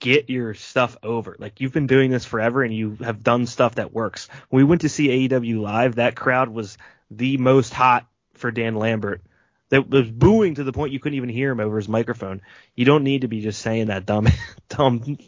get 0.00 0.30
your 0.30 0.54
stuff 0.54 0.96
over. 1.02 1.36
Like 1.38 1.60
you've 1.60 1.72
been 1.72 1.86
doing 1.86 2.10
this 2.10 2.24
forever, 2.24 2.62
and 2.62 2.74
you 2.74 2.96
have 3.02 3.22
done 3.22 3.46
stuff 3.46 3.76
that 3.76 3.92
works. 3.92 4.28
When 4.48 4.62
we 4.62 4.68
went 4.68 4.82
to 4.82 4.88
see 4.88 5.28
AEW 5.28 5.60
live, 5.60 5.96
that 5.96 6.16
crowd 6.16 6.48
was 6.48 6.78
the 7.10 7.36
most 7.36 7.72
hot 7.72 8.06
for 8.34 8.50
Dan 8.50 8.74
Lambert 8.74 9.22
that 9.70 9.88
was 9.88 10.10
booing 10.10 10.54
to 10.54 10.64
the 10.64 10.72
point 10.72 10.92
you 10.92 11.00
couldn't 11.00 11.16
even 11.16 11.28
hear 11.28 11.50
him 11.50 11.60
over 11.60 11.76
his 11.76 11.88
microphone. 11.88 12.40
You 12.74 12.84
don't 12.84 13.04
need 13.04 13.22
to 13.22 13.28
be 13.28 13.40
just 13.40 13.60
saying 13.60 13.88
that 13.88 14.06
dumb, 14.06 14.28
dumb, 14.68 15.18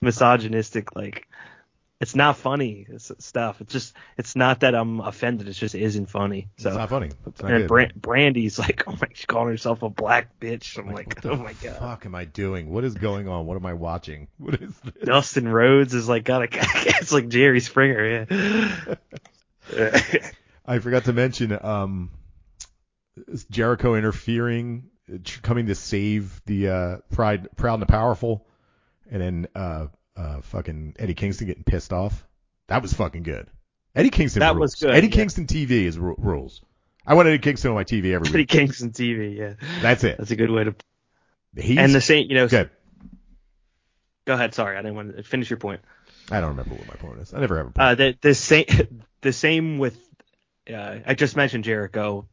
misogynistic 0.00 0.94
like. 0.94 1.28
It's 2.02 2.16
not 2.16 2.36
funny 2.36 2.84
it's 2.88 3.12
stuff. 3.20 3.60
It's 3.60 3.72
just 3.72 3.94
it's 4.18 4.34
not 4.34 4.60
that 4.60 4.74
I'm 4.74 4.98
offended. 4.98 5.46
It 5.48 5.52
just 5.52 5.76
isn't 5.76 6.06
funny. 6.06 6.48
So 6.58 6.70
It's 6.70 6.76
not 6.78 6.88
funny. 6.88 7.10
It's 7.28 7.40
not 7.40 7.52
and 7.52 7.68
good. 7.68 7.92
Brandi's 7.94 8.58
like, 8.58 8.82
oh 8.88 8.96
my, 9.00 9.06
she's 9.14 9.24
calling 9.24 9.50
herself 9.50 9.82
a 9.82 9.88
black 9.88 10.38
bitch. 10.40 10.76
I'm 10.78 10.92
Like, 10.92 11.24
like, 11.24 11.26
oh 11.26 11.36
my 11.36 11.52
god. 11.52 11.78
fuck 11.78 12.04
am 12.04 12.16
I 12.16 12.24
doing? 12.24 12.70
What 12.70 12.82
is 12.82 12.94
going 12.94 13.28
on? 13.28 13.46
What 13.46 13.56
am 13.56 13.64
I 13.64 13.74
watching? 13.74 14.26
What 14.38 14.60
is 14.60 14.74
this? 14.80 15.04
Dustin 15.04 15.46
Rhodes 15.46 15.94
is 15.94 16.08
like 16.08 16.24
got 16.24 16.42
a, 16.42 16.48
it's 16.52 17.12
like 17.12 17.28
Jerry 17.28 17.60
Springer. 17.60 18.26
Yeah. 18.28 18.96
I 20.66 20.78
forgot 20.80 21.04
to 21.04 21.12
mention 21.12 21.56
um, 21.62 22.10
Jericho 23.50 23.94
interfering, 23.94 24.90
uh, 25.12 25.18
coming 25.42 25.66
to 25.66 25.76
save 25.76 26.42
the 26.46 26.68
uh, 26.68 26.96
Pride, 27.12 27.48
Proud 27.56 27.74
and 27.74 27.82
the 27.82 27.86
Powerful, 27.86 28.44
and 29.10 29.22
then 29.22 29.46
uh, 29.54 29.86
uh, 30.16 30.40
fucking 30.42 30.96
Eddie 30.98 31.14
Kingston 31.14 31.46
getting 31.46 31.64
pissed 31.64 31.92
off. 31.92 32.26
That 32.68 32.82
was 32.82 32.92
fucking 32.92 33.22
good. 33.22 33.48
Eddie 33.94 34.10
Kingston 34.10 34.40
That 34.40 34.54
rules. 34.54 34.60
was 34.60 34.74
good, 34.76 34.90
Eddie 34.94 35.08
yeah. 35.08 35.14
Kingston 35.14 35.46
TV 35.46 35.70
is 35.84 35.98
ru- 35.98 36.16
rules. 36.18 36.62
I 37.06 37.14
want 37.14 37.28
Eddie 37.28 37.38
Kingston 37.38 37.70
on 37.70 37.74
my 37.74 37.84
TV 37.84 38.12
every 38.14 38.28
Eddie 38.28 38.38
week. 38.38 38.48
Kingston 38.48 38.90
TV. 38.90 39.36
Yeah, 39.36 39.54
That's 39.82 40.04
it. 40.04 40.16
that's 40.18 40.30
a 40.30 40.36
good 40.36 40.50
way 40.50 40.64
to. 40.64 40.74
He's 41.56 41.76
and 41.78 41.94
the 41.94 42.00
same, 42.00 42.28
you 42.30 42.36
know. 42.36 42.48
good. 42.48 42.70
Go 44.24 44.34
ahead. 44.34 44.54
Sorry, 44.54 44.76
I 44.76 44.82
didn't 44.82 44.94
want 44.94 45.16
to 45.16 45.22
finish 45.22 45.50
your 45.50 45.58
point. 45.58 45.80
I 46.30 46.40
don't 46.40 46.50
remember 46.50 46.74
what 46.76 46.86
my 46.86 46.94
point 46.94 47.18
is. 47.20 47.34
I 47.34 47.40
never 47.40 47.56
have 47.58 47.66
a 47.66 47.70
point. 47.70 47.78
Uh, 47.88 47.94
the 47.96 48.16
the 48.20 48.34
same 48.34 48.64
the 49.20 49.32
same 49.32 49.78
with 49.78 49.98
uh, 50.72 50.98
I 51.04 51.14
just 51.14 51.34
mentioned 51.36 51.64
Jericho. 51.64 52.28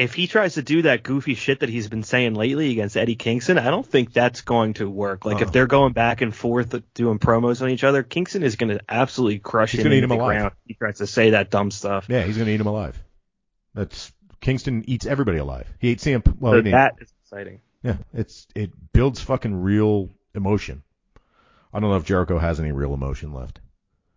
If 0.00 0.14
he 0.14 0.26
tries 0.26 0.54
to 0.54 0.62
do 0.62 0.82
that 0.82 1.02
goofy 1.02 1.34
shit 1.34 1.60
that 1.60 1.68
he's 1.68 1.88
been 1.88 2.02
saying 2.02 2.34
lately 2.34 2.70
against 2.72 2.96
Eddie 2.96 3.16
Kingston, 3.16 3.58
I 3.58 3.70
don't 3.70 3.86
think 3.86 4.12
that's 4.14 4.40
going 4.40 4.74
to 4.74 4.88
work. 4.88 5.24
Like 5.26 5.36
Uh-uh. 5.36 5.42
if 5.42 5.52
they're 5.52 5.66
going 5.66 5.92
back 5.92 6.22
and 6.22 6.34
forth 6.34 6.74
doing 6.94 7.18
promos 7.18 7.60
on 7.60 7.68
each 7.68 7.84
other, 7.84 8.02
Kingston 8.02 8.42
is 8.42 8.56
going 8.56 8.70
to 8.76 8.80
absolutely 8.88 9.40
crush 9.40 9.72
He's 9.72 9.80
him 9.80 9.84
He's 9.84 9.84
gonna 9.86 9.96
eat 9.96 10.04
him 10.04 10.10
alive. 10.12 10.38
ground. 10.38 10.54
He 10.66 10.74
tries 10.74 10.98
to 10.98 11.06
say 11.06 11.30
that 11.30 11.50
dumb 11.50 11.70
stuff. 11.70 12.06
yeah, 12.08 12.22
he's 12.22 12.38
gonna 12.38 12.50
eat 12.50 12.60
him 12.60 12.66
alive. 12.66 12.98
That's 13.74 14.10
Kingston 14.40 14.84
eats 14.88 15.04
everybody 15.04 15.36
alive. 15.38 15.66
He 15.78 15.90
ate 15.90 16.00
Sam. 16.00 16.22
Well, 16.38 16.54
so 16.54 16.62
that 16.70 16.94
is 17.00 17.12
exciting. 17.22 17.60
Yeah, 17.82 17.96
it's 18.14 18.46
it 18.54 18.70
builds 18.92 19.20
fucking 19.20 19.54
real 19.54 20.08
emotion. 20.34 20.82
I 21.74 21.78
don't 21.80 21.90
know 21.90 21.96
if 21.96 22.04
Jericho 22.04 22.38
has 22.38 22.58
any 22.58 22.72
real 22.72 22.94
emotion 22.94 23.32
left. 23.32 23.60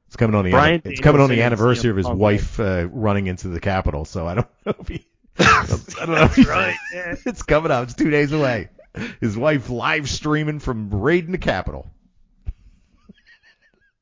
It's 0.08 0.16
coming 0.16 0.36
on 0.36 0.46
the 0.46 0.52
Brian 0.52 0.82
it's 0.86 1.02
coming 1.02 1.22
on 1.22 1.30
the 1.30 1.42
anniversary 1.42 1.90
of 1.92 1.98
his 1.98 2.08
wife 2.08 2.60
uh, 2.60 2.88
running 2.92 3.28
into 3.28 3.50
the 3.50 3.60
Capitol, 3.60 4.06
so 4.06 4.26
I 4.26 4.36
don't 4.36 4.48
know 4.66 4.76
if 4.80 4.88
he. 4.88 5.06
I 5.40 6.06
don't 6.06 6.16
know. 6.16 6.28
He, 6.28 6.44
right. 6.44 6.76
Yeah. 6.94 7.16
It's 7.26 7.44
coming 7.44 7.72
up. 7.72 7.84
It's 7.84 7.94
two 7.94 8.10
days 8.10 8.32
away. 8.32 8.70
His 9.20 9.36
wife 9.36 9.70
live 9.70 10.10
streaming 10.10 10.60
from 10.60 10.90
raiding 10.90 11.32
the 11.32 11.38
Capitol. 11.38 11.90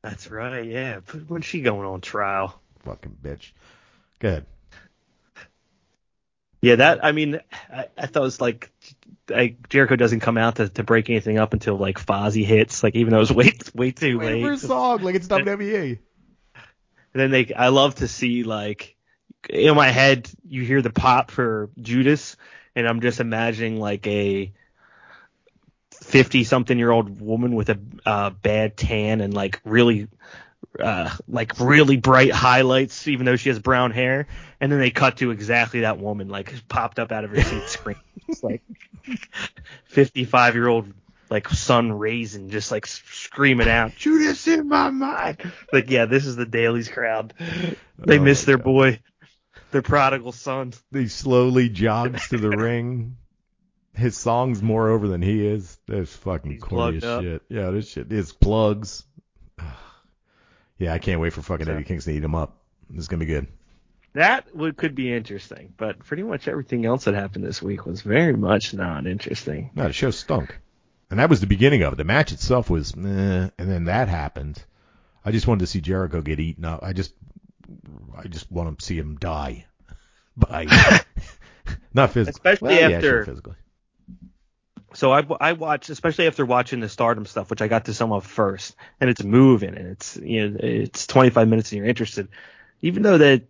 That's 0.03 0.29
right. 0.29 0.65
Yeah. 0.65 0.99
But 1.05 1.29
When's 1.29 1.45
she 1.45 1.61
going 1.61 1.88
on 1.88 2.01
trial? 2.01 2.59
Fucking 2.84 3.17
bitch. 3.23 3.51
Good. 4.19 4.45
Yeah, 6.61 6.75
that 6.75 7.03
I 7.03 7.11
mean, 7.11 7.39
I, 7.73 7.88
I 7.97 8.05
thought 8.05 8.21
it 8.21 8.25
was 8.25 8.41
like, 8.41 8.71
like 9.29 9.67
Jericho 9.69 9.95
doesn't 9.95 10.19
come 10.19 10.38
out 10.38 10.57
to, 10.57 10.69
to 10.69 10.84
break 10.84 11.09
anything 11.09 11.39
up 11.39 11.53
until 11.53 11.75
like 11.77 11.97
Fozzy 11.97 12.45
hits, 12.45 12.84
like 12.84 12.95
even 12.95 13.11
though 13.11 13.17
it 13.17 13.21
was 13.21 13.32
way 13.32 13.53
way 13.73 13.91
too 13.91 14.19
Wait 14.19 14.34
late. 14.34 14.43
for 14.43 14.51
a 14.51 14.57
song 14.57 15.01
like 15.01 15.15
it's 15.15 15.27
WWE. 15.27 15.99
And 17.13 17.19
then 17.19 17.32
they, 17.32 17.53
I 17.53 17.67
love 17.67 17.95
to 17.95 18.07
see 18.07 18.43
like 18.43 18.95
in 19.50 19.76
my 19.76 19.89
head, 19.89 20.30
you 20.48 20.64
hear 20.64 20.82
the 20.82 20.89
pop 20.92 21.32
for 21.32 21.70
Judas, 21.82 22.38
and 22.76 22.88
I'm 22.88 23.02
just 23.02 23.20
imagining 23.20 23.80
like 23.80 24.06
a 24.08 24.54
fifty 25.92 26.44
something 26.44 26.78
year 26.78 26.92
old 26.92 27.22
woman 27.22 27.56
with 27.56 27.70
a 27.70 27.80
uh, 28.06 28.30
bad 28.32 28.78
tan 28.78 29.22
and 29.22 29.34
like 29.34 29.62
really. 29.66 30.08
Uh, 30.80 31.10
like 31.28 31.60
really 31.60 31.98
bright 31.98 32.32
highlights, 32.32 33.06
even 33.08 33.26
though 33.26 33.36
she 33.36 33.50
has 33.50 33.60
brown 33.60 33.92
hair, 33.92 34.28
and 34.62 34.72
then 34.72 34.80
they 34.80 34.89
cut 34.89 35.18
to 35.18 35.32
exactly 35.32 35.82
that 35.82 36.00
woman, 36.00 36.30
like 36.30 36.54
popped 36.70 36.98
up 36.98 37.12
out 37.12 37.26
of 37.26 37.32
her 37.32 37.42
seat, 37.42 37.68
screaming, 37.68 38.02
It's 38.30 38.42
like 38.42 38.62
fifty-five 39.86 40.56
year 40.56 40.68
old 40.68 40.94
like 41.30 41.50
sun 41.50 41.92
raising, 41.92 42.50
just 42.50 42.72
like 42.72 42.88
screaming 42.88 43.68
out, 43.68 43.96
Judas 43.96 44.48
in 44.48 44.68
my 44.70 44.89
mind. 44.92 45.38
Like, 45.74 45.89
yeah, 45.89 46.06
this 46.06 46.26
is 46.26 46.36
the 46.38 46.46
Daily's 46.46 46.89
crowd. 46.89 47.34
They 48.06 48.18
Oh 48.18 48.20
miss 48.20 48.46
their 48.46 48.58
God. 48.58 48.64
boy, 48.64 49.00
their 49.72 49.82
prodigal 49.82 50.32
son. 50.32 50.74
He 50.91 51.07
slowly 51.07 51.69
jogs 51.69 52.28
to 52.30 52.38
the 52.38 52.49
ring. 52.57 53.17
His 53.93 54.15
song's 54.17 54.61
more 54.61 54.89
over 54.89 55.07
than 55.07 55.22
he 55.22 55.45
is. 55.45 55.78
That's 55.88 56.15
fucking 56.15 56.51
He's 56.51 56.61
corny 56.61 56.97
as 56.97 57.03
up. 57.03 57.22
shit. 57.24 57.41
Yeah, 57.49 57.72
this 57.72 57.89
shit 57.89 58.11
is 58.11 58.32
plugs. 58.32 59.03
Yeah, 60.78 60.93
I 60.93 60.99
can't 60.99 61.19
wait 61.22 61.34
for 61.34 61.41
fucking 61.41 61.65
So- 61.65 61.74
Eddie 61.74 61.84
Kingston 61.84 62.13
to 62.13 62.17
eat 62.17 62.24
him 62.24 62.36
up. 62.36 62.57
This 62.89 63.01
is 63.03 63.07
gonna 63.07 63.19
be 63.19 63.26
good. 63.26 63.47
That 64.13 64.53
would 64.55 64.76
could 64.76 64.95
be 64.95 65.13
interesting, 65.13 65.74
but 65.78 65.99
pretty 65.99 66.24
much 66.24 66.47
everything 66.47 66.86
else 66.86 67.05
that 67.05 67.13
happened 67.13 67.45
this 67.45 67.61
week 67.61 67.86
was 67.86 68.01
very 68.01 68.36
much 68.36 68.74
not 68.74 69.07
interesting. 69.07 69.69
No, 69.74 69.88
the 69.88 69.93
show 69.93 70.11
stunk, 70.11 70.59
and 71.09 71.19
that 71.19 71.30
was 71.30 71.39
the 71.39 71.47
beginning 71.47 71.84
of 71.84 71.93
it. 71.93 71.95
The 71.95 72.03
match 72.03 72.34
itself 72.34 72.69
was, 72.69 72.91
eh, 72.93 72.97
and 72.97 73.51
then 73.57 73.86
that 73.86 74.09
happened. 74.09 74.61
I 75.24 75.32
just 75.32 75.47
wanted 75.47 75.59
to 75.61 75.67
see 75.67 75.80
Jericho 75.80 76.22
get 76.22 76.39
eaten 76.41 76.65
up. 76.65 76.82
I 76.84 76.91
just, 76.91 77.13
I 78.17 78.28
just 78.28 78.51
want 78.51 78.78
to 78.80 78.86
see 78.86 78.97
him 78.97 79.17
die. 79.17 79.65
By 80.38 80.65
not 81.93 82.11
physically, 82.11 82.30
Especially 82.51 82.76
Well, 82.76 82.93
after- 82.93 83.01
sure, 83.01 83.26
physically. 83.26 83.55
So 84.93 85.11
I, 85.13 85.26
I 85.39 85.53
watched, 85.53 85.89
especially 85.89 86.28
after 86.28 86.45
watching 86.45 86.82
the 86.82 86.89
Stardom 86.89 87.26
stuff, 87.26 87.49
which 87.49 87.61
I 87.61 87.69
got 87.69 87.86
to 87.86 87.93
some 87.93 88.11
of 88.11 88.26
first, 88.26 88.76
and 88.99 89.09
it's 89.09 89.24
moving 89.24 89.76
and 89.76 89.88
it's 89.88 90.17
you 90.17 90.49
know 90.49 90.57
it's 90.61 91.07
25 91.07 91.47
minutes 91.47 91.72
and 91.72 91.78
you're 91.78 91.88
interested, 91.88 92.28
even 92.82 93.01
though 93.03 93.17
that 93.17 93.43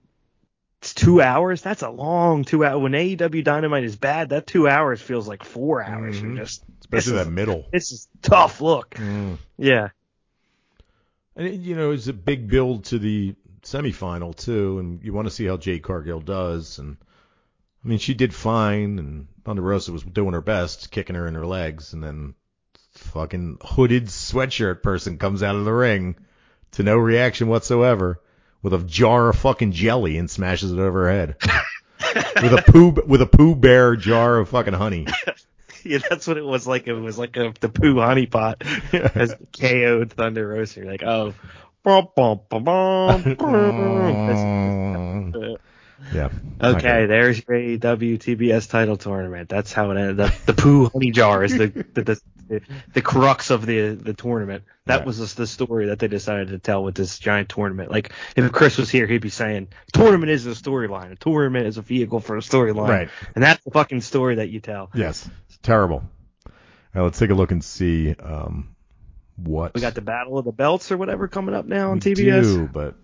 it's 0.82 0.94
two 0.94 1.20
hours. 1.22 1.62
That's 1.64 1.82
a 1.82 1.90
long 1.90 2.44
two 2.44 2.64
hour. 2.64 2.78
When 2.78 2.92
AEW 2.92 3.44
Dynamite 3.44 3.84
is 3.84 3.96
bad, 3.96 4.30
that 4.30 4.46
two 4.46 4.68
hours 4.68 5.02
feels 5.02 5.28
like 5.28 5.44
four 5.44 5.84
hours. 5.84 6.20
Mhm. 6.22 6.36
You're 6.36 6.46
just 6.46 6.64
Especially 6.82 7.14
that 7.14 7.28
is- 7.28 7.34
middle. 7.34 7.66
This 7.72 7.92
is 7.92 8.08
tough. 8.22 8.62
Look, 8.62 8.92
Mm. 8.96 9.38
yeah, 9.58 9.90
And 11.36 11.48
it, 11.48 11.60
you 11.62 11.76
know, 11.76 11.90
it's 11.92 12.08
a 12.08 12.14
big 12.14 12.50
build 12.50 12.86
to 12.86 13.00
the 13.00 13.34
semifinal 13.64 14.36
too, 14.36 14.80
and 14.80 15.04
you 15.04 15.14
want 15.14 15.28
to 15.28 15.34
see 15.34 15.46
how 15.46 15.58
Jade 15.58 15.84
Cargill 15.84 16.22
does. 16.22 16.80
And 16.80 16.98
I 17.84 17.88
mean, 17.88 18.00
she 18.00 18.14
did 18.14 18.34
fine, 18.34 19.00
and 19.00 19.28
Thunder 19.44 19.62
Rosa 19.62 19.92
was 19.92 20.04
doing 20.04 20.34
her 20.34 20.42
best, 20.42 20.92
kicking 20.92 21.16
her 21.16 21.28
in 21.28 21.36
her 21.36 21.46
legs, 21.46 21.94
and 21.94 22.04
then 22.04 22.36
fucking 22.94 23.58
hooded 23.62 24.06
sweatshirt 24.06 24.84
person 24.84 25.18
comes 25.18 25.44
out 25.44 25.56
of 25.56 25.66
the 25.66 25.74
ring 25.74 26.16
to 26.72 26.84
no 26.84 26.98
reaction 26.98 27.48
whatsoever 27.48 28.22
with 28.62 28.74
a 28.74 28.80
jar 28.80 29.30
of 29.30 29.38
fucking 29.38 29.72
jelly 29.72 30.18
and 30.18 30.30
smashes 30.30 30.72
it 30.72 30.80
over 30.80 31.06
her 31.06 31.12
head. 31.12 31.36
with 32.42 32.54
a 32.54 32.64
poo 32.68 32.92
with 33.08 33.22
a 33.22 33.26
poo 33.26 33.56
bear 33.56 33.96
jar 33.96 34.38
of 34.38 34.50
fucking 34.50 34.74
honey. 34.74 35.08
yeah. 35.84 36.00
That's 36.10 36.28
what 36.28 36.38
it 36.38 36.46
was 36.46 36.68
like. 36.68 36.88
It 36.88 36.94
was 36.94 37.18
like 37.18 37.38
a, 37.38 37.54
the 37.60 37.70
poo 37.70 38.00
honey 38.00 38.26
pot 38.26 38.64
has 38.92 39.36
KO'd 39.58 40.14
Thunder 40.14 40.48
Rosa. 40.48 40.80
You're 40.80 40.92
like, 40.92 41.04
oh. 41.04 41.34
Yeah. 46.14 46.30
Okay, 46.62 47.06
there's 47.06 47.38
your 47.38 47.58
AEW 47.58 48.18
TBS 48.18 48.70
title 48.70 48.98
tournament. 48.98 49.50
That's 49.50 49.72
how 49.72 49.92
it 49.92 49.98
ended. 49.98 50.18
The, 50.18 50.34
the 50.48 50.54
poo 50.54 50.90
honey 50.90 51.12
jar 51.12 51.44
is 51.44 51.58
the 51.58 51.68
the, 51.68 52.04
the 52.04 52.62
the 52.94 53.02
crux 53.02 53.50
of 53.50 53.66
the 53.66 53.96
the 53.96 54.14
tournament. 54.14 54.64
That 54.86 55.06
was 55.06 55.36
the 55.36 55.48
story 55.48 55.88
that 55.88 56.00
they 56.00 56.08
decided 56.08 56.50
to 56.50 56.60
tell 56.60 56.84
with 56.84 56.96
this 56.96 57.18
giant 57.18 57.50
tournament. 57.50 57.92
Like 57.92 58.12
if 58.36 58.52
Chris 58.52 58.78
was 58.78 58.90
here, 58.90 59.08
he'd 59.08 59.22
be 59.22 59.30
saying, 59.30 59.70
"Tournament 59.94 60.32
is 60.32 60.46
a 60.48 60.52
storyline. 60.52 61.12
A 61.12 61.16
tournament 61.16 61.68
is 61.68 61.78
a 61.78 61.82
vehicle 61.82 62.20
for 62.20 62.36
a 62.36 62.42
storyline." 62.42 62.90
Right. 62.90 63.10
And 63.36 63.44
that's 63.44 63.64
the 63.64 63.72
fucking 63.72 64.02
story 64.02 64.36
that 64.36 64.50
you 64.50 64.60
tell. 64.60 64.90
Yes. 64.94 65.30
It's 65.48 65.60
terrible. 65.60 66.04
Now 66.94 67.04
let's 67.06 67.20
take 67.20 67.30
a 67.30 67.36
look 67.36 67.52
and 67.52 67.64
see 67.64 68.14
um, 68.16 68.71
what 69.44 69.74
We 69.74 69.82
got 69.82 69.96
the 69.96 70.02
Battle 70.02 70.38
of 70.38 70.46
the 70.46 70.52
Belts 70.52 70.92
or 70.92 70.98
whatever 70.98 71.28
coming 71.28 71.56
up 71.56 71.66
now 71.66 71.92
on 71.92 71.96
we 71.96 72.14
TBS. 72.14 72.42
do, 72.42 72.68
but 72.68 72.96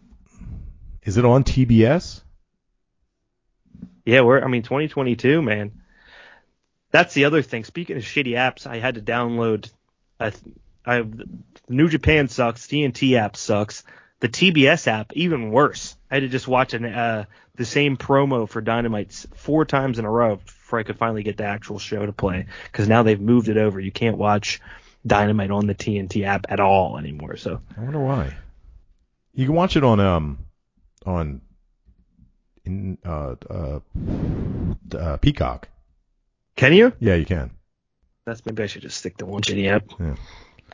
is 1.04 1.18
it 1.18 1.26
on 1.26 1.44
TBS? 1.44 2.22
Yeah, 4.06 4.22
we're 4.22 4.44
I 4.44 4.48
mean 4.48 4.64
2022, 4.64 5.42
man. 5.42 5.72
That's 6.92 7.14
the 7.14 7.26
other 7.26 7.42
thing. 7.42 7.64
Speaking 7.64 7.98
of 7.98 8.04
shitty 8.04 8.32
apps, 8.32 8.66
I 8.66 8.80
had 8.80 8.96
to 8.96 9.02
download. 9.02 9.70
I, 10.20 10.32
I 10.86 11.04
New 11.68 11.90
Japan 11.90 12.28
sucks. 12.30 12.68
TNT 12.68 13.18
app 13.18 13.36
sucks. 13.36 13.84
The 14.20 14.30
TBS 14.30 14.88
app 14.88 15.14
even 15.14 15.52
worse. 15.52 15.96
I 16.10 16.16
had 16.16 16.22
to 16.22 16.30
just 16.30 16.48
watch 16.48 16.74
an 16.74 16.86
uh, 16.86 17.26
the 17.56 17.66
same 17.66 17.98
promo 17.98 18.48
for 18.48 18.62
Dynamite 18.62 19.12
four 19.36 19.66
times 19.66 20.00
in 20.00 20.06
a 20.06 20.12
row 20.12 20.38
before 20.38 20.80
I 20.80 20.84
could 20.84 20.98
finally 20.98 21.24
get 21.24 21.38
the 21.38 21.44
actual 21.44 21.78
show 21.78 22.06
to 22.06 22.14
play. 22.14 22.48
Because 22.72 22.88
now 22.88 23.04
they've 23.04 23.20
moved 23.20 23.50
it 23.50 23.58
over. 23.58 23.80
You 23.80 23.92
can't 23.92 24.18
watch 24.18 24.62
Dynamite 25.08 25.52
on 25.52 25.68
the 25.68 25.76
TNT 25.76 26.26
app 26.26 26.46
at 26.50 26.60
all 26.60 26.98
anymore. 26.98 27.38
So 27.38 27.62
I 27.78 27.82
wonder 27.82 28.00
why. 28.00 28.36
You 29.34 29.46
can 29.46 29.56
watch 29.56 29.76
it 29.76 29.84
on 29.84 30.00
um 30.00 30.40
on 31.06 31.42
in 32.66 32.98
uh 33.06 33.36
uh, 33.50 33.80
uh 34.98 35.18
Peacock. 35.18 35.70
Can 36.56 36.74
you? 36.74 36.94
Yeah, 37.00 37.16
you 37.16 37.26
can. 37.26 37.52
That's 38.26 38.46
maybe 38.46 38.64
I 38.64 38.66
should 38.66 38.82
just 38.82 38.98
stick 38.98 39.18
to 39.18 39.26
one 39.26 39.42
shitty 39.42 39.70
app. 39.70 39.84
Yeah. 40.00 40.16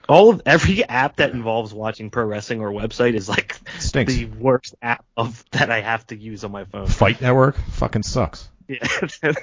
All 0.09 0.29
of 0.29 0.41
every 0.45 0.84
app 0.84 1.17
that 1.17 1.31
involves 1.31 1.73
watching 1.73 2.09
pro 2.09 2.25
wrestling 2.25 2.61
or 2.61 2.71
website 2.71 3.13
is 3.13 3.29
like 3.29 3.57
Stinks. 3.79 4.15
the 4.15 4.25
worst 4.25 4.75
app 4.81 5.05
of 5.15 5.45
that 5.51 5.69
I 5.69 5.81
have 5.81 6.05
to 6.07 6.15
use 6.15 6.43
on 6.43 6.51
my 6.51 6.65
phone. 6.65 6.88
Fight 6.88 7.21
Network 7.21 7.57
fucking 7.57 8.03
sucks. 8.03 8.49
Yeah, 8.67 8.86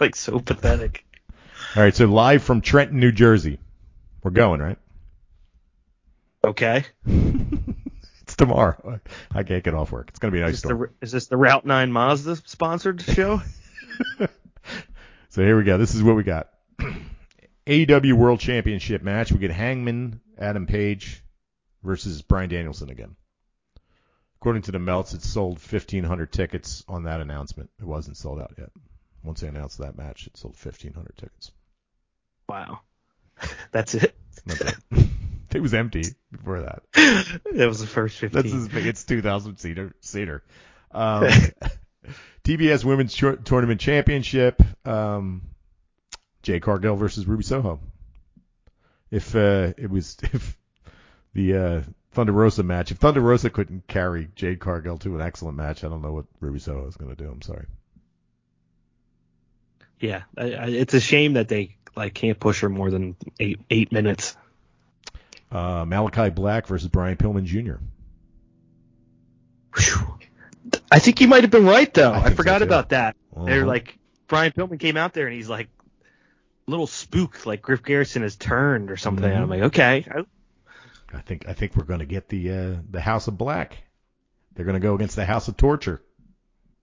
like 0.00 0.14
so 0.16 0.40
pathetic. 0.40 1.04
All 1.76 1.82
right, 1.82 1.94
so 1.94 2.06
live 2.06 2.42
from 2.42 2.60
Trenton, 2.60 3.00
New 3.00 3.12
Jersey. 3.12 3.58
We're 4.24 4.30
going, 4.32 4.60
right? 4.60 4.78
Okay. 6.44 6.84
it's 7.06 8.34
tomorrow. 8.36 8.98
I 9.32 9.42
can't 9.44 9.62
get 9.62 9.74
off 9.74 9.92
work. 9.92 10.08
It's 10.08 10.18
gonna 10.18 10.32
be 10.32 10.40
a 10.40 10.46
Is 10.46 10.46
nice 10.46 10.52
this, 10.54 10.60
storm. 10.60 10.80
the, 10.80 10.88
is 11.06 11.12
this 11.12 11.26
the 11.28 11.36
Route 11.36 11.64
9 11.64 11.92
Mazda 11.92 12.36
sponsored 12.44 13.00
show? 13.02 13.40
So 15.30 15.42
here 15.42 15.56
we 15.56 15.64
go. 15.64 15.78
This 15.78 15.96
is 15.96 16.02
what 16.04 16.14
we 16.14 16.22
got. 16.22 16.48
AEW 17.66 18.12
World 18.12 18.38
Championship 18.38 19.02
match. 19.02 19.32
We 19.32 19.40
get 19.40 19.50
Hangman 19.50 20.20
Adam 20.38 20.66
Page 20.66 21.24
versus 21.82 22.22
Bryan 22.22 22.48
Danielson 22.50 22.88
again. 22.88 23.16
According 24.40 24.62
to 24.62 24.70
the 24.72 24.78
Melts, 24.78 25.12
it 25.12 25.22
sold 25.22 25.54
1,500 25.58 26.30
tickets 26.30 26.84
on 26.86 27.02
that 27.02 27.20
announcement. 27.20 27.68
It 27.80 27.84
wasn't 27.84 28.16
sold 28.16 28.38
out 28.40 28.54
yet. 28.56 28.70
Once 29.24 29.40
they 29.40 29.48
announced 29.48 29.78
that 29.78 29.98
match, 29.98 30.28
it 30.28 30.36
sold 30.36 30.54
1,500 30.54 31.16
tickets. 31.16 31.50
wow. 32.48 32.78
That's 33.72 33.94
it. 33.94 34.14
That's 34.46 34.60
it. 34.60 34.76
it 35.54 35.62
was 35.62 35.74
empty 35.74 36.04
before 36.32 36.62
that. 36.62 36.82
That 36.92 37.68
was 37.68 37.80
the 37.80 37.86
first 37.86 38.18
15. 38.18 38.42
That's 38.42 38.54
as 38.54 38.68
big. 38.68 38.86
It's 38.86 39.04
2,000 39.04 39.58
seater. 39.58 39.94
seater. 40.00 40.42
Um, 40.90 41.28
TBS 42.44 42.84
Women's 42.84 43.14
Tour- 43.14 43.36
Tournament 43.36 43.80
Championship. 43.80 44.62
Um, 44.86 45.42
Jay 46.42 46.60
Cargill 46.60 46.96
versus 46.96 47.26
Ruby 47.26 47.42
Soho. 47.42 47.80
If 49.10 49.34
uh, 49.34 49.72
it 49.78 49.88
was 49.90 50.16
if 50.22 50.56
the 51.32 51.56
uh, 51.56 51.80
Thunder 52.12 52.32
Rosa 52.32 52.62
match, 52.62 52.90
if 52.90 52.98
Thunder 52.98 53.20
Rosa 53.20 53.48
couldn't 53.48 53.86
carry 53.86 54.28
Jade 54.34 54.60
Cargill 54.60 54.98
to 54.98 55.14
an 55.14 55.20
excellent 55.20 55.56
match, 55.56 55.84
I 55.84 55.88
don't 55.88 56.02
know 56.02 56.12
what 56.12 56.26
Ruby 56.40 56.58
Soho 56.58 56.86
is 56.86 56.96
going 56.96 57.14
to 57.14 57.22
do. 57.22 57.30
I'm 57.30 57.42
sorry. 57.42 57.66
yeah, 60.00 60.22
I, 60.36 60.42
I, 60.52 60.66
it's 60.66 60.94
a 60.94 61.00
shame 61.00 61.34
that 61.34 61.48
they 61.48 61.76
like 61.96 62.14
can't 62.14 62.38
push 62.38 62.60
her 62.60 62.68
more 62.68 62.90
than 62.90 63.16
eight 63.40 63.60
eight 63.70 63.92
minutes. 63.92 64.36
Uh, 65.50 65.84
Malachi 65.86 66.30
Black 66.30 66.66
versus 66.66 66.88
Brian 66.88 67.16
Pillman 67.16 67.44
Jr. 67.44 67.76
Whew. 69.76 70.18
I 70.90 70.98
think 70.98 71.20
you 71.20 71.28
might 71.28 71.42
have 71.44 71.50
been 71.50 71.66
right 71.66 71.92
though. 71.92 72.10
I 72.12 72.16
I, 72.16 72.22
think 72.22 72.30
so, 72.32 72.36
forgot 72.36 72.58
too. 72.58 72.64
about 72.64 72.88
that. 72.90 73.16
They're 73.44 73.58
Uh-huh. 73.60 73.66
like 73.66 73.98
Brian 74.28 74.52
Pillman 74.52 74.78
came 74.80 74.96
out 74.96 75.12
there 75.12 75.26
and 75.26 75.34
he's 75.36 75.48
like 75.48 75.68
little 76.66 76.86
spook, 76.86 77.44
like 77.46 77.60
Griff 77.62 77.82
Garrison 77.82 78.22
has 78.22 78.36
turned 78.36 78.90
or 78.90 78.96
something. 78.96 79.24
Mhm. 79.28 79.36
I'm 79.42 79.50
like, 79.50 79.62
okay, 79.64 80.06
I- 80.10 80.24
I 81.16 81.20
think 81.20 81.46
I 81.48 81.52
think 81.52 81.76
we're 81.76 81.84
going 81.84 82.00
to 82.00 82.06
get 82.06 82.28
the 82.28 82.50
uh, 82.50 82.74
the 82.90 83.00
House 83.00 83.28
of 83.28 83.38
Black. 83.38 83.76
They're 84.54 84.64
going 84.64 84.74
to 84.74 84.80
go 84.80 84.94
against 84.94 85.14
the 85.14 85.24
House 85.24 85.46
of 85.46 85.56
Torture, 85.56 86.02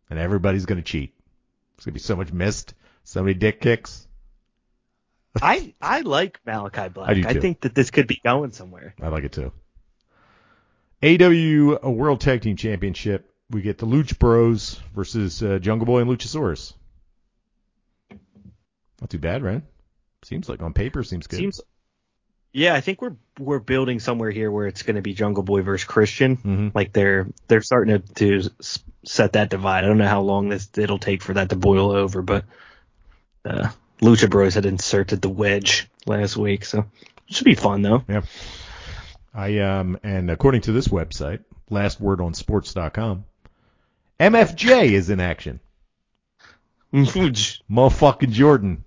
and 0.09 0.18
everybody's 0.20 0.66
going 0.66 0.78
to 0.78 0.84
cheat. 0.89 1.14
It's 1.76 1.86
going 1.86 1.91
to 1.93 1.99
be 1.99 1.99
so 1.99 2.16
much 2.16 2.32
missed, 2.32 2.74
so 3.03 3.22
many 3.24 3.34
dick 3.34 3.59
kicks. 3.59 4.07
I 5.39 5.73
I 5.82 6.01
like 6.01 6.39
Malachi 6.45 6.89
Black. 6.89 7.09
I 7.09 7.13
do, 7.13 7.23
too. 7.23 7.29
I 7.29 7.34
think 7.34 7.61
that 7.61 7.75
this 7.75 7.91
could 7.91 8.07
be 8.07 8.19
going 8.23 8.51
somewhere. 8.51 8.95
I 9.01 9.09
like 9.09 9.23
it 9.23 9.32
too. 9.32 9.51
AW 11.03 11.89
World 11.89 12.21
Tag 12.21 12.41
Team 12.41 12.55
Championship. 12.55 13.27
We 13.49 13.61
get 13.61 13.77
the 13.77 13.86
Lucha 13.86 14.17
Bros 14.17 14.79
versus 14.95 15.41
uh, 15.43 15.59
Jungle 15.59 15.86
Boy 15.86 16.01
and 16.01 16.09
Luchasaurus. 16.09 16.73
Not 18.99 19.09
too 19.09 19.19
bad, 19.19 19.41
right? 19.43 19.63
Seems 20.23 20.47
like 20.47 20.61
on 20.61 20.73
paper 20.73 21.03
seems 21.03 21.27
good. 21.27 21.38
Seems. 21.38 21.61
Yeah, 22.53 22.73
I 22.73 22.82
think 22.82 23.01
we're 23.01 23.15
we're 23.39 23.59
building 23.59 23.99
somewhere 23.99 24.29
here 24.29 24.51
where 24.51 24.67
it's 24.67 24.84
going 24.84 24.97
to 24.97 25.01
be 25.01 25.13
Jungle 25.13 25.43
Boy 25.43 25.61
versus 25.61 25.86
Christian. 25.86 26.36
hmm 26.36 26.67
Like 26.73 26.93
they're 26.93 27.27
they're 27.47 27.61
starting 27.61 28.01
to, 28.01 28.13
to 28.41 28.49
set 29.05 29.34
that 29.34 29.49
divide. 29.49 29.84
I 29.84 29.88
don't 29.88 29.97
know 29.97 30.07
how 30.07 30.21
long 30.21 30.49
this 30.49 30.69
it'll 30.77 30.99
take 30.99 31.23
for 31.23 31.34
that 31.34 31.49
to 31.49 31.55
boil 31.55 31.91
over, 31.91 32.21
but 32.21 32.45
uh, 33.45 33.69
Lucha 34.02 34.30
Bros 34.30 34.56
had 34.56 34.66
inserted 34.66 35.22
the 35.22 35.30
wedge 35.30 35.88
last 36.06 36.36
week, 36.38 36.66
so 36.66 36.80
it 37.28 37.34
should 37.36 37.45
be 37.45 37.56
fun 37.56 37.82
though. 37.82 38.04
Yeah. 38.08 38.22
I 39.34 39.60
um 39.60 39.99
and 40.04 40.30
according 40.30 40.62
to 40.62 40.72
this 40.72 40.88
website, 40.88 41.43
lastwordonsports.com, 41.70 43.26
MFJ 44.20 44.91
is 44.91 45.10
in 45.10 45.20
action. 45.20 45.60
Motherfucking 46.93 48.32
Jordan. 48.32 48.84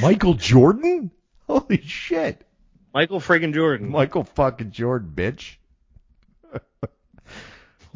Michael 0.00 0.34
Jordan? 0.34 1.10
Holy 1.46 1.80
shit. 1.82 2.44
Michael 2.92 3.20
friggin' 3.20 3.54
Jordan. 3.54 3.88
Michael 3.90 4.24
fucking 4.24 4.70
Jordan, 4.72 5.12
bitch. 5.14 5.56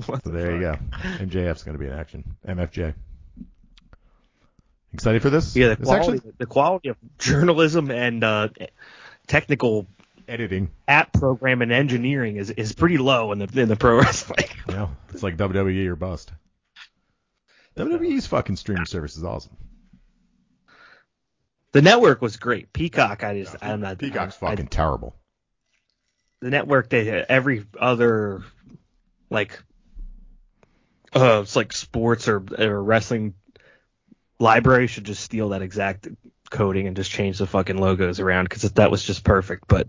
What 0.06 0.22
So 0.24 0.30
the 0.30 0.36
there 0.38 0.54
you 0.54 0.60
go. 0.60 0.72
fuck? 0.74 1.02
MJF's 1.20 1.62
going 1.62 1.72
to 1.72 1.78
be 1.78 1.86
in 1.86 1.92
action. 1.92 2.36
MFJ. 2.46 2.94
Excited 4.96 5.20
for 5.20 5.28
this? 5.28 5.54
Yeah, 5.54 5.68
the 5.68 5.76
quality, 5.76 6.16
actually 6.16 6.32
the 6.38 6.46
quality 6.46 6.88
of 6.88 6.96
journalism 7.18 7.90
and 7.90 8.24
uh, 8.24 8.48
technical 9.26 9.86
editing. 10.26 10.70
app 10.88 11.12
program 11.12 11.60
and 11.60 11.70
engineering 11.70 12.36
is, 12.36 12.50
is 12.50 12.72
pretty 12.72 12.96
low 12.96 13.32
in 13.32 13.38
the 13.38 13.60
in 13.60 13.68
the 13.68 13.76
pro 13.76 13.96
wrestling. 14.00 14.46
Yeah, 14.68 14.88
it's 15.10 15.22
like 15.22 15.36
WWE 15.36 15.86
or 15.88 15.96
bust. 15.96 16.32
WWE's 17.76 18.26
fucking 18.26 18.56
streaming 18.56 18.86
service 18.86 19.18
is 19.18 19.24
awesome. 19.24 19.54
The 21.72 21.82
network 21.82 22.22
was 22.22 22.38
great. 22.38 22.72
Peacock, 22.72 23.22
I 23.22 23.42
just 23.42 23.54
I'm 23.60 23.80
not. 23.82 23.98
Peacock's 23.98 24.38
I- 24.42 24.46
I- 24.46 24.50
fucking 24.52 24.68
terrible. 24.68 25.14
the 26.40 26.48
network 26.48 26.88
they 26.88 27.10
every 27.10 27.66
other 27.78 28.42
like 29.28 29.62
uh 31.14 31.40
it's 31.42 31.54
like 31.54 31.74
sports 31.74 32.28
or, 32.28 32.42
or 32.58 32.82
wrestling 32.82 33.34
library 34.38 34.86
should 34.86 35.04
just 35.04 35.22
steal 35.22 35.50
that 35.50 35.62
exact 35.62 36.08
coding 36.50 36.86
and 36.86 36.96
just 36.96 37.10
change 37.10 37.38
the 37.38 37.46
fucking 37.46 37.78
logos 37.78 38.20
around 38.20 38.44
because 38.48 38.62
that 38.72 38.90
was 38.90 39.02
just 39.02 39.24
perfect 39.24 39.64
but 39.66 39.88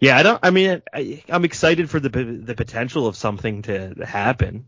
yeah 0.00 0.16
i 0.16 0.22
don't 0.22 0.40
i 0.42 0.50
mean 0.50 0.80
I, 0.92 1.22
i'm 1.28 1.44
excited 1.44 1.90
for 1.90 2.00
the 2.00 2.08
the 2.08 2.54
potential 2.54 3.06
of 3.06 3.16
something 3.16 3.62
to 3.62 3.94
happen 4.06 4.64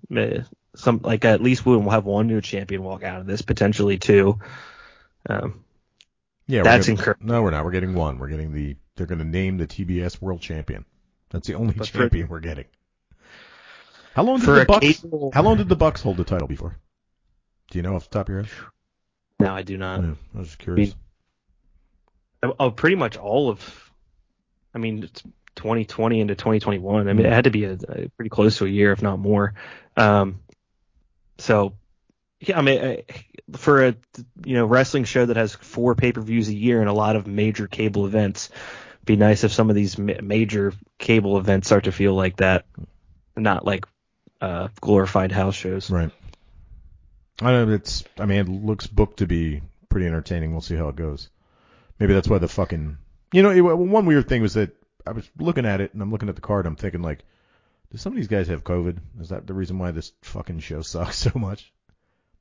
some 0.74 1.00
like 1.02 1.24
at 1.24 1.40
least 1.40 1.64
we'll 1.64 1.88
have 1.88 2.04
one 2.04 2.26
new 2.26 2.40
champion 2.42 2.82
walk 2.82 3.02
out 3.02 3.20
of 3.20 3.26
this 3.26 3.40
potentially 3.42 3.96
two 3.98 4.38
um 5.28 5.64
Yeah, 6.46 6.62
That's 6.62 6.86
gonna- 6.88 7.16
No, 7.20 7.42
we're 7.42 7.50
not. 7.50 7.64
We're 7.64 7.72
getting 7.72 7.94
one. 7.94 8.18
We're 8.18 8.28
getting 8.28 8.52
the. 8.52 8.76
They're 8.94 9.06
going 9.08 9.18
to 9.18 9.24
name 9.24 9.58
the 9.58 9.66
TBS 9.66 10.22
World 10.22 10.40
Champion. 10.40 10.84
That's 11.30 11.48
the 11.48 11.54
only 11.54 11.72
for- 11.74 11.82
champion 11.84 12.28
we're 12.28 12.38
getting. 12.38 12.66
How 14.14 14.22
long 14.22 14.38
did 14.38 14.46
the 14.46 14.64
Bucks? 14.64 15.04
How 15.34 15.42
long 15.42 15.56
did 15.56 15.68
the 15.68 15.74
Bucks 15.74 16.02
hold 16.02 16.18
the 16.18 16.24
title 16.24 16.46
before? 16.46 16.76
Do 17.72 17.78
you 17.78 17.82
know 17.82 17.96
off 17.96 18.08
the 18.08 18.14
top 18.18 18.28
of 18.28 18.32
your 18.34 18.42
head? 18.44 18.52
No 19.40 19.54
i 19.54 19.62
do 19.62 19.76
not 19.76 20.00
I. 20.00 20.08
I 20.08 20.38
was 20.38 20.48
just 20.48 20.58
curious. 20.58 20.94
Oh, 22.42 22.70
pretty 22.70 22.96
much 22.96 23.16
all 23.16 23.48
of. 23.48 23.90
I 24.74 24.78
mean, 24.78 25.04
it's 25.04 25.22
2020 25.56 26.20
into 26.20 26.34
2021. 26.34 27.08
I 27.08 27.12
mean, 27.12 27.26
it 27.26 27.32
had 27.32 27.44
to 27.44 27.50
be 27.50 27.64
a, 27.64 27.72
a 27.72 28.08
pretty 28.16 28.28
close 28.28 28.58
to 28.58 28.66
a 28.66 28.68
year, 28.68 28.92
if 28.92 29.02
not 29.02 29.18
more. 29.18 29.54
Um, 29.96 30.40
so, 31.38 31.74
yeah, 32.40 32.58
I 32.58 32.62
mean, 32.62 32.84
I, 32.84 33.04
for 33.56 33.86
a 33.86 33.96
you 34.44 34.54
know 34.54 34.66
wrestling 34.66 35.04
show 35.04 35.24
that 35.26 35.36
has 35.36 35.54
four 35.54 35.94
pay 35.94 36.12
per 36.12 36.20
views 36.20 36.48
a 36.48 36.54
year 36.54 36.80
and 36.80 36.88
a 36.88 36.92
lot 36.92 37.16
of 37.16 37.26
major 37.26 37.66
cable 37.66 38.06
events, 38.06 38.50
be 39.04 39.16
nice 39.16 39.44
if 39.44 39.52
some 39.52 39.70
of 39.70 39.76
these 39.76 39.98
ma- 39.98 40.20
major 40.22 40.72
cable 40.98 41.38
events 41.38 41.68
start 41.68 41.84
to 41.84 41.92
feel 41.92 42.14
like 42.14 42.36
that, 42.36 42.66
not 43.36 43.64
like 43.64 43.86
uh, 44.40 44.68
glorified 44.80 45.32
house 45.32 45.54
shows. 45.54 45.90
Right. 45.90 46.10
I 47.40 47.52
know 47.52 47.68
it's. 47.70 48.04
I 48.18 48.26
mean, 48.26 48.38
it 48.40 48.48
looks 48.48 48.86
booked 48.86 49.18
to 49.18 49.26
be 49.26 49.62
pretty 49.88 50.06
entertaining. 50.06 50.52
We'll 50.52 50.60
see 50.60 50.76
how 50.76 50.88
it 50.88 50.96
goes. 50.96 51.28
Maybe 51.98 52.14
that's 52.14 52.28
why 52.28 52.38
the 52.38 52.48
fucking. 52.48 52.98
You 53.32 53.42
know, 53.42 53.50
it, 53.50 53.60
one 53.60 54.06
weird 54.06 54.28
thing 54.28 54.42
was 54.42 54.54
that 54.54 54.70
I 55.06 55.12
was 55.12 55.28
looking 55.38 55.66
at 55.66 55.80
it 55.80 55.92
and 55.92 56.02
I'm 56.02 56.10
looking 56.10 56.28
at 56.28 56.34
the 56.34 56.40
card. 56.40 56.66
And 56.66 56.72
I'm 56.72 56.76
thinking 56.76 57.02
like, 57.02 57.24
do 57.90 57.98
some 57.98 58.12
of 58.12 58.16
these 58.16 58.28
guys 58.28 58.48
have 58.48 58.64
COVID? 58.64 58.98
Is 59.20 59.28
that 59.30 59.46
the 59.46 59.54
reason 59.54 59.78
why 59.78 59.90
this 59.90 60.12
fucking 60.22 60.60
show 60.60 60.82
sucks 60.82 61.16
so 61.16 61.32
much? 61.34 61.72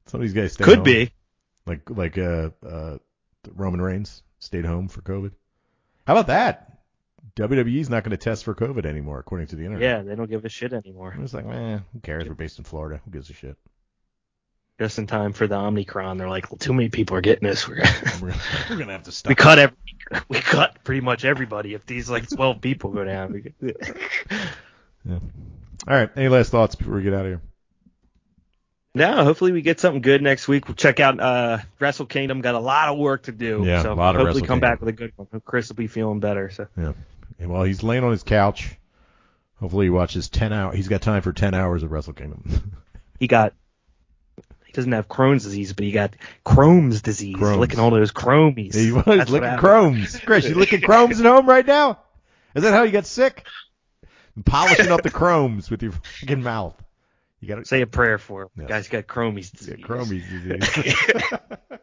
Some 0.07 0.21
of 0.21 0.27
these 0.27 0.33
guys 0.33 0.55
Could 0.55 0.77
home. 0.77 0.83
be. 0.83 1.11
Like 1.65 1.89
like 1.89 2.17
uh 2.17 2.51
uh 2.65 2.97
Roman 3.53 3.81
Reigns 3.81 4.21
stayed 4.39 4.65
home 4.65 4.87
for 4.87 5.01
COVID. 5.01 5.31
How 6.05 6.13
about 6.13 6.27
that? 6.27 6.79
WWE's 7.35 7.89
not 7.89 8.03
going 8.03 8.11
to 8.11 8.17
test 8.17 8.45
for 8.45 8.55
COVID 8.55 8.85
anymore, 8.85 9.19
according 9.19 9.47
to 9.47 9.55
the 9.55 9.65
internet. 9.65 9.81
Yeah, 9.81 10.01
they 10.03 10.15
don't 10.15 10.29
give 10.29 10.45
a 10.45 10.49
shit 10.49 10.71
anymore. 10.71 11.17
Just 11.19 11.33
like, 11.33 11.45
man, 11.45 11.83
who 11.91 11.99
cares? 11.99 12.27
We're 12.27 12.35
based 12.35 12.59
in 12.59 12.63
Florida. 12.63 13.01
Who 13.03 13.11
gives 13.11 13.29
a 13.29 13.33
shit? 13.33 13.57
Just 14.79 14.97
in 14.99 15.07
time 15.07 15.31
for 15.31 15.47
the 15.47 15.55
Omicron, 15.55 16.17
they're 16.17 16.27
like, 16.29 16.51
well, 16.51 16.57
too 16.57 16.73
many 16.73 16.89
people 16.89 17.15
are 17.15 17.21
getting 17.21 17.47
this. 17.47 17.65
We're 17.67 17.75
We're 18.21 18.29
gonna, 18.31 18.41
we're 18.69 18.77
gonna 18.77 18.91
have 18.91 19.03
to 19.03 19.11
stop. 19.13 19.29
we 19.29 19.35
cut 19.35 19.57
every, 19.57 19.77
we 20.27 20.39
cut 20.41 20.83
pretty 20.83 20.99
much 21.01 21.23
everybody 21.23 21.73
if 21.73 21.85
these 21.85 22.09
like 22.09 22.29
12 22.29 22.59
people 22.61 22.91
go 22.91 23.03
down. 23.03 23.43
Yeah. 25.07 25.19
All 25.87 25.95
right. 25.95 26.09
Any 26.15 26.29
last 26.29 26.49
thoughts 26.49 26.73
before 26.73 26.95
we 26.95 27.03
get 27.03 27.13
out 27.13 27.27
of 27.27 27.27
here? 27.27 27.41
No, 28.95 29.23
hopefully 29.23 29.51
we 29.51 29.61
get 29.61 29.79
something 29.79 30.01
good 30.01 30.23
next 30.23 30.47
week. 30.47 30.67
We'll 30.67 30.73
check 30.73 30.99
out 30.99 31.19
uh, 31.19 31.59
Wrestle 31.79 32.07
Kingdom. 32.07 32.41
Got 32.41 32.55
a 32.55 32.59
lot 32.59 32.89
of 32.89 32.97
work 32.97 33.23
to 33.23 33.31
do. 33.31 33.61
Yeah, 33.63 33.83
so 33.83 33.93
a 33.93 33.93
lot 33.93 34.15
of 34.15 34.21
hopefully 34.21 34.41
come 34.41 34.61
Kingdom. 34.61 34.71
back 34.71 34.79
with 34.79 34.89
a 34.89 34.93
good 34.93 35.11
one. 35.15 35.41
Chris 35.45 35.67
will 35.69 35.75
be 35.75 35.85
feeling 35.85 36.19
better. 36.21 36.49
So 36.49 36.67
Yeah. 36.75 36.93
And 37.37 37.51
while 37.51 37.63
he's 37.65 37.83
laying 37.83 38.03
on 38.03 38.09
his 38.09 38.23
couch, 38.23 38.75
hopefully 39.59 39.85
he 39.85 39.89
watches 39.91 40.27
10 40.29 40.51
hours. 40.51 40.75
He's 40.75 40.87
got 40.87 41.03
time 41.03 41.21
for 41.21 41.33
10 41.33 41.53
hours 41.53 41.83
of 41.83 41.91
Wrestle 41.91 42.13
Kingdom. 42.13 42.81
he 43.19 43.27
got 43.27 43.53
doesn't 44.75 44.91
have 44.91 45.07
Crohn's 45.07 45.43
disease, 45.43 45.73
but 45.73 45.85
he 45.85 45.91
got 45.91 46.15
Crohn's 46.45 47.01
disease. 47.01 47.35
Crohn's. 47.35 47.57
Licking 47.57 47.79
all 47.79 47.91
those 47.91 48.11
chromies. 48.11 48.75
he 48.75 48.91
was 48.91 49.03
That's 49.05 49.29
licking 49.31 49.57
chromes. 49.57 50.19
Chris, 50.25 50.45
you 50.47 50.55
licking 50.55 50.81
chromes 50.81 51.19
at 51.19 51.25
home 51.25 51.47
right 51.47 51.65
now? 51.65 51.99
Is 52.53 52.63
that 52.63 52.73
how 52.73 52.83
you 52.83 52.91
got 52.91 53.05
sick? 53.05 53.45
Polishing 54.45 54.91
up 54.91 55.01
the 55.01 55.09
chromes 55.09 55.69
with 55.69 55.81
your 55.81 55.93
fucking 55.93 56.43
mouth. 56.43 56.75
You 57.39 57.47
got 57.47 57.55
to 57.55 57.65
Say 57.65 57.81
a 57.81 57.87
prayer 57.87 58.17
for 58.17 58.43
him. 58.43 58.49
Yes. 58.57 58.67
Guy's 58.67 58.87
got 58.89 59.07
Crohn's 59.07 59.51
disease. 59.51 59.75
Yeah, 59.79 59.85
Cromies 59.85 60.29
disease. 60.29 61.33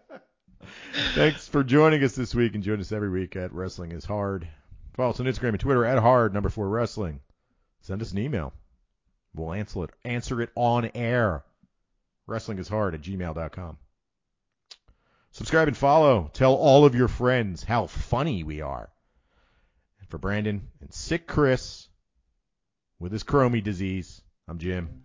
Thanks 1.15 1.49
for 1.49 1.65
joining 1.65 2.03
us 2.05 2.15
this 2.15 2.35
week 2.35 2.55
and 2.55 2.63
join 2.63 2.81
us 2.81 2.93
every 2.93 3.11
week 3.11 3.37
at 3.37 3.53
Wrestling 3.53 3.93
is 3.93 4.05
Hard. 4.05 4.49
Follow 4.95 5.11
us 5.11 5.21
on 5.21 5.27
Instagram 5.27 5.51
and 5.51 5.61
Twitter 5.61 5.85
at 5.85 5.99
hard 5.99 6.35
number 6.35 6.51
four 6.51 6.69
wrestling. 6.69 7.21
Send 7.81 8.03
us 8.03 8.13
an 8.13 8.19
email. 8.19 8.53
We'll 9.35 9.55
answer 9.55 9.85
it 9.85 9.91
answer 10.05 10.43
it 10.43 10.51
on 10.55 10.91
air. 10.95 11.45
Wrestling 12.27 12.59
is 12.59 12.69
hard 12.69 12.95
at 12.95 13.03
gmail.com. 13.03 13.79
Subscribe 15.33 15.69
and 15.69 15.77
follow. 15.77 16.31
Tell 16.33 16.55
all 16.55 16.85
of 16.85 16.95
your 16.95 17.09
friends 17.09 17.65
how 17.65 17.87
funny 17.87 18.45
we 18.45 18.61
are. 18.61 18.91
And 20.01 20.09
for 20.09 20.19
Brandon 20.19 20.69
and 20.81 20.93
sick 20.93 21.27
Chris 21.27 21.89
with 22.99 23.13
his 23.13 23.25
chromie 23.25 23.65
disease, 23.65 24.21
I'm 24.47 24.59
Jim. 24.59 25.03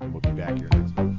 We'll 0.00 0.20
be 0.20 0.30
back 0.30 0.56
here 0.56 0.68
next 0.72 0.98
week. 0.98 1.15